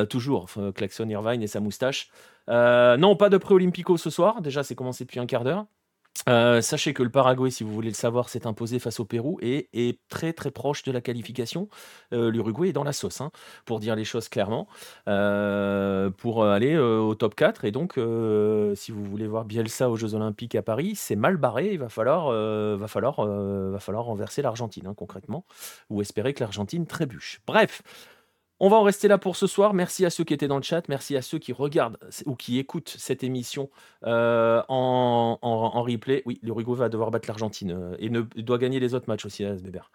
toujours, 0.10 0.48
Klaxon 0.76 1.08
Irvine 1.10 1.44
et 1.44 1.48
sa 1.48 1.60
moustache. 1.60 2.10
Non, 2.48 3.16
pas 3.16 3.30
de 3.30 3.38
pré-olympico 3.38 3.98
ce 3.98 4.10
soir, 4.10 4.42
déjà 4.42 4.64
c'est 4.64 4.76
commencé 4.76 5.04
depuis 5.04 5.20
un 5.20 5.28
quart 5.28 5.44
d'heure. 5.44 5.66
Heu, 6.30 6.62
sachez 6.62 6.94
que 6.94 7.04
le 7.04 7.10
Paraguay, 7.10 7.50
si 7.50 7.64
vous 7.64 7.74
voulez 7.74 7.90
le 7.90 7.96
savoir, 7.96 8.30
s'est 8.30 8.48
imposé 8.48 8.80
face 8.80 9.00
au 9.00 9.06
Pérou 9.06 9.40
et 9.42 9.70
est 9.74 10.00
très, 10.10 10.32
très 10.32 10.52
proche 10.52 10.84
de 10.84 10.92
la 10.92 11.02
qualification. 11.02 11.68
Heu, 12.14 12.30
l'Uruguay 12.30 12.70
est 12.70 12.74
dans 12.74 12.84
la 12.84 12.94
sauce, 12.94 13.20
hein, 13.20 13.32
pour 13.66 13.80
dire 13.80 13.96
les 13.96 14.06
choses 14.06 14.30
clairement, 14.30 14.68
heu, 15.08 16.12
pour 16.18 16.46
aller, 16.46 16.78
au 16.78 17.14
top 17.16 17.36
4 17.36 17.66
et 17.66 17.72
donc 17.72 17.94
si 18.76 18.92
vous 18.92 19.04
voulez 19.04 19.28
voir 19.28 19.46
Bielsa 19.46 19.90
aux 19.90 19.96
Jeux 19.96 20.14
olympiques 20.16 20.56
à 20.56 20.62
Paris, 20.62 20.94
c'est 20.96 21.16
mal 21.16 21.38
barré. 21.38 21.72
Il 21.74 21.80
va 21.80 21.90
falloir, 21.90 22.28
va 22.78 22.88
falloir, 22.88 23.26
va 23.26 23.80
falloir 23.80 24.06
renverser 24.06 24.42
l'Argentine, 24.42 24.88
hein, 24.88 24.94
concrètement 24.96 25.46
ou 25.90 26.02
espérer 26.02 26.34
que 26.34 26.42
l'Argentine 26.44 26.86
trébuche. 26.86 27.42
Bref, 27.48 27.82
On 28.66 28.70
va 28.70 28.78
en 28.78 28.84
rester 28.84 29.10
là 29.10 29.18
pour 29.18 29.36
ce 29.36 29.46
soir. 29.46 29.74
Merci 29.74 30.06
à 30.06 30.10
ceux 30.10 30.24
qui 30.24 30.34
étaient 30.34 30.48
dans 30.48 30.56
le 30.56 30.64
chat. 30.64 30.88
Merci 30.88 31.18
à 31.18 31.22
ceux 31.22 31.38
qui 31.38 31.52
regardent 31.52 31.98
ou 32.26 32.36
qui 32.36 32.60
écoutent 32.60 32.96
cette 32.98 33.22
émission 33.22 33.70
euh, 34.06 34.64
en, 34.70 35.84
replay. 35.84 36.24
Oui, 36.26 36.40
l'Uruguay 36.44 36.74
va 36.74 36.88
devoir 36.88 37.12
battre 37.12 37.28
l'Argentine 37.28 37.74
euh, 37.74 37.98
et 38.00 38.42
doit 38.42 38.58
gagner 38.58 38.80
les 38.80 38.94
autres 38.94 39.10
matchs 39.10 39.26
aussi, 39.26 39.44
hein, 39.44 39.58
Bébert. 39.62 39.92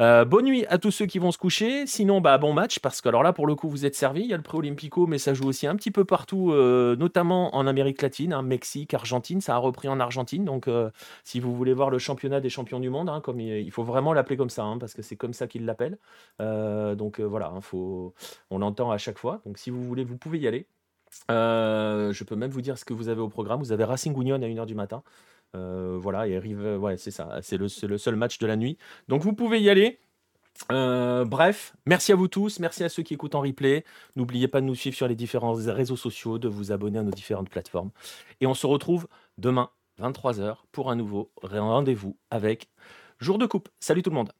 Euh, 0.00 0.24
bonne 0.24 0.44
nuit 0.44 0.64
à 0.66 0.78
tous 0.78 0.92
ceux 0.92 1.06
qui 1.06 1.18
vont 1.18 1.32
se 1.32 1.38
coucher. 1.38 1.86
Sinon, 1.86 2.20
bah, 2.20 2.38
bon 2.38 2.52
match, 2.52 2.78
parce 2.78 3.00
que 3.00 3.08
alors 3.08 3.24
là, 3.24 3.32
pour 3.32 3.46
le 3.46 3.56
coup, 3.56 3.68
vous 3.68 3.84
êtes 3.84 3.96
servis. 3.96 4.22
Il 4.22 4.28
y 4.28 4.34
a 4.34 4.36
le 4.36 4.42
pré-olympico, 4.44 5.06
mais 5.08 5.18
ça 5.18 5.34
joue 5.34 5.48
aussi 5.48 5.66
un 5.66 5.74
petit 5.74 5.90
peu 5.90 6.04
partout, 6.04 6.52
euh, 6.52 6.94
notamment 6.96 7.54
en 7.56 7.66
Amérique 7.66 8.00
latine, 8.02 8.32
hein, 8.32 8.42
Mexique, 8.42 8.94
Argentine. 8.94 9.40
Ça 9.40 9.56
a 9.56 9.58
repris 9.58 9.88
en 9.88 9.98
Argentine. 9.98 10.44
Donc, 10.44 10.68
euh, 10.68 10.90
si 11.24 11.40
vous 11.40 11.54
voulez 11.54 11.74
voir 11.74 11.90
le 11.90 11.98
championnat 11.98 12.40
des 12.40 12.48
champions 12.48 12.78
du 12.78 12.90
monde, 12.90 13.08
hein, 13.08 13.22
il, 13.38 13.70
faut 13.72 13.82
vraiment 13.82 14.12
l'appeler 14.12 14.36
comme 14.36 14.50
ça, 14.50 14.62
hein, 14.64 14.78
parce 14.78 14.94
que 14.94 15.02
c'est 15.02 15.16
comme 15.16 15.32
ça 15.32 15.48
qu'ils 15.48 15.64
l'appellent. 15.64 15.98
donc 16.38 17.20
voilà, 17.20 17.52
faut, 17.60 18.14
on 18.50 18.58
l'entend 18.58 18.90
à 18.92 18.98
chaque 18.98 19.18
fois. 19.18 19.40
Donc, 19.46 19.58
si 19.58 19.70
vous 19.70 19.82
voulez, 19.82 20.04
vous 20.04 20.16
pouvez 20.16 20.38
y 20.38 20.46
aller. 20.46 20.66
je 21.28 22.24
peux 22.24 22.36
même 22.36 22.50
vous 22.50 22.62
dire 22.62 22.78
ce 22.78 22.84
que 22.84 22.94
vous 22.94 23.08
avez 23.08 23.20
au 23.20 23.28
programme. 23.28 23.58
Vous 23.60 23.72
avez 23.72 23.84
Racing 23.84 24.16
Union 24.20 24.36
à 24.36 24.38
1h 24.38 24.66
du 24.66 24.74
matin. 24.76 25.02
Euh, 25.56 25.98
voilà, 26.00 26.28
et 26.28 26.36
arrive, 26.36 26.78
ouais, 26.78 26.96
c'est 26.96 27.10
ça, 27.10 27.38
c'est 27.42 27.56
le, 27.56 27.68
seul 27.68 28.16
match 28.16 28.38
de 28.38 28.46
la 28.46 28.56
nuit. 28.56 28.78
Donc 29.08 29.22
vous 29.22 29.32
pouvez 29.32 29.60
y 29.60 29.70
aller. 29.70 29.98
Euh, 30.72 31.24
bref, 31.24 31.74
merci 31.86 32.12
à 32.12 32.16
vous 32.16 32.28
tous, 32.28 32.58
merci 32.58 32.82
à 32.82 32.88
ceux 32.88 33.02
qui 33.02 33.14
écoutent 33.14 33.34
en 33.34 33.40
replay. 33.40 33.84
N'oubliez 34.16 34.48
pas 34.48 34.60
de 34.60 34.66
nous 34.66 34.74
suivre 34.74 34.96
sur 34.96 35.08
les 35.08 35.14
différents 35.14 35.52
réseaux 35.52 35.96
sociaux, 35.96 36.38
de 36.38 36.48
vous 36.48 36.72
abonner 36.72 36.98
à 36.98 37.02
nos 37.02 37.12
différentes 37.12 37.48
plateformes. 37.48 37.90
Et 38.40 38.46
on 38.46 38.54
se 38.54 38.66
retrouve 38.66 39.08
demain, 39.38 39.70
23h, 40.00 40.56
pour 40.72 40.90
un 40.90 40.96
nouveau 40.96 41.30
rendez-vous 41.42 42.16
avec 42.30 42.68
Jour 43.20 43.38
de 43.38 43.46
Coupe. 43.46 43.68
Salut 43.80 44.02
tout 44.02 44.10
le 44.10 44.16
monde 44.16 44.32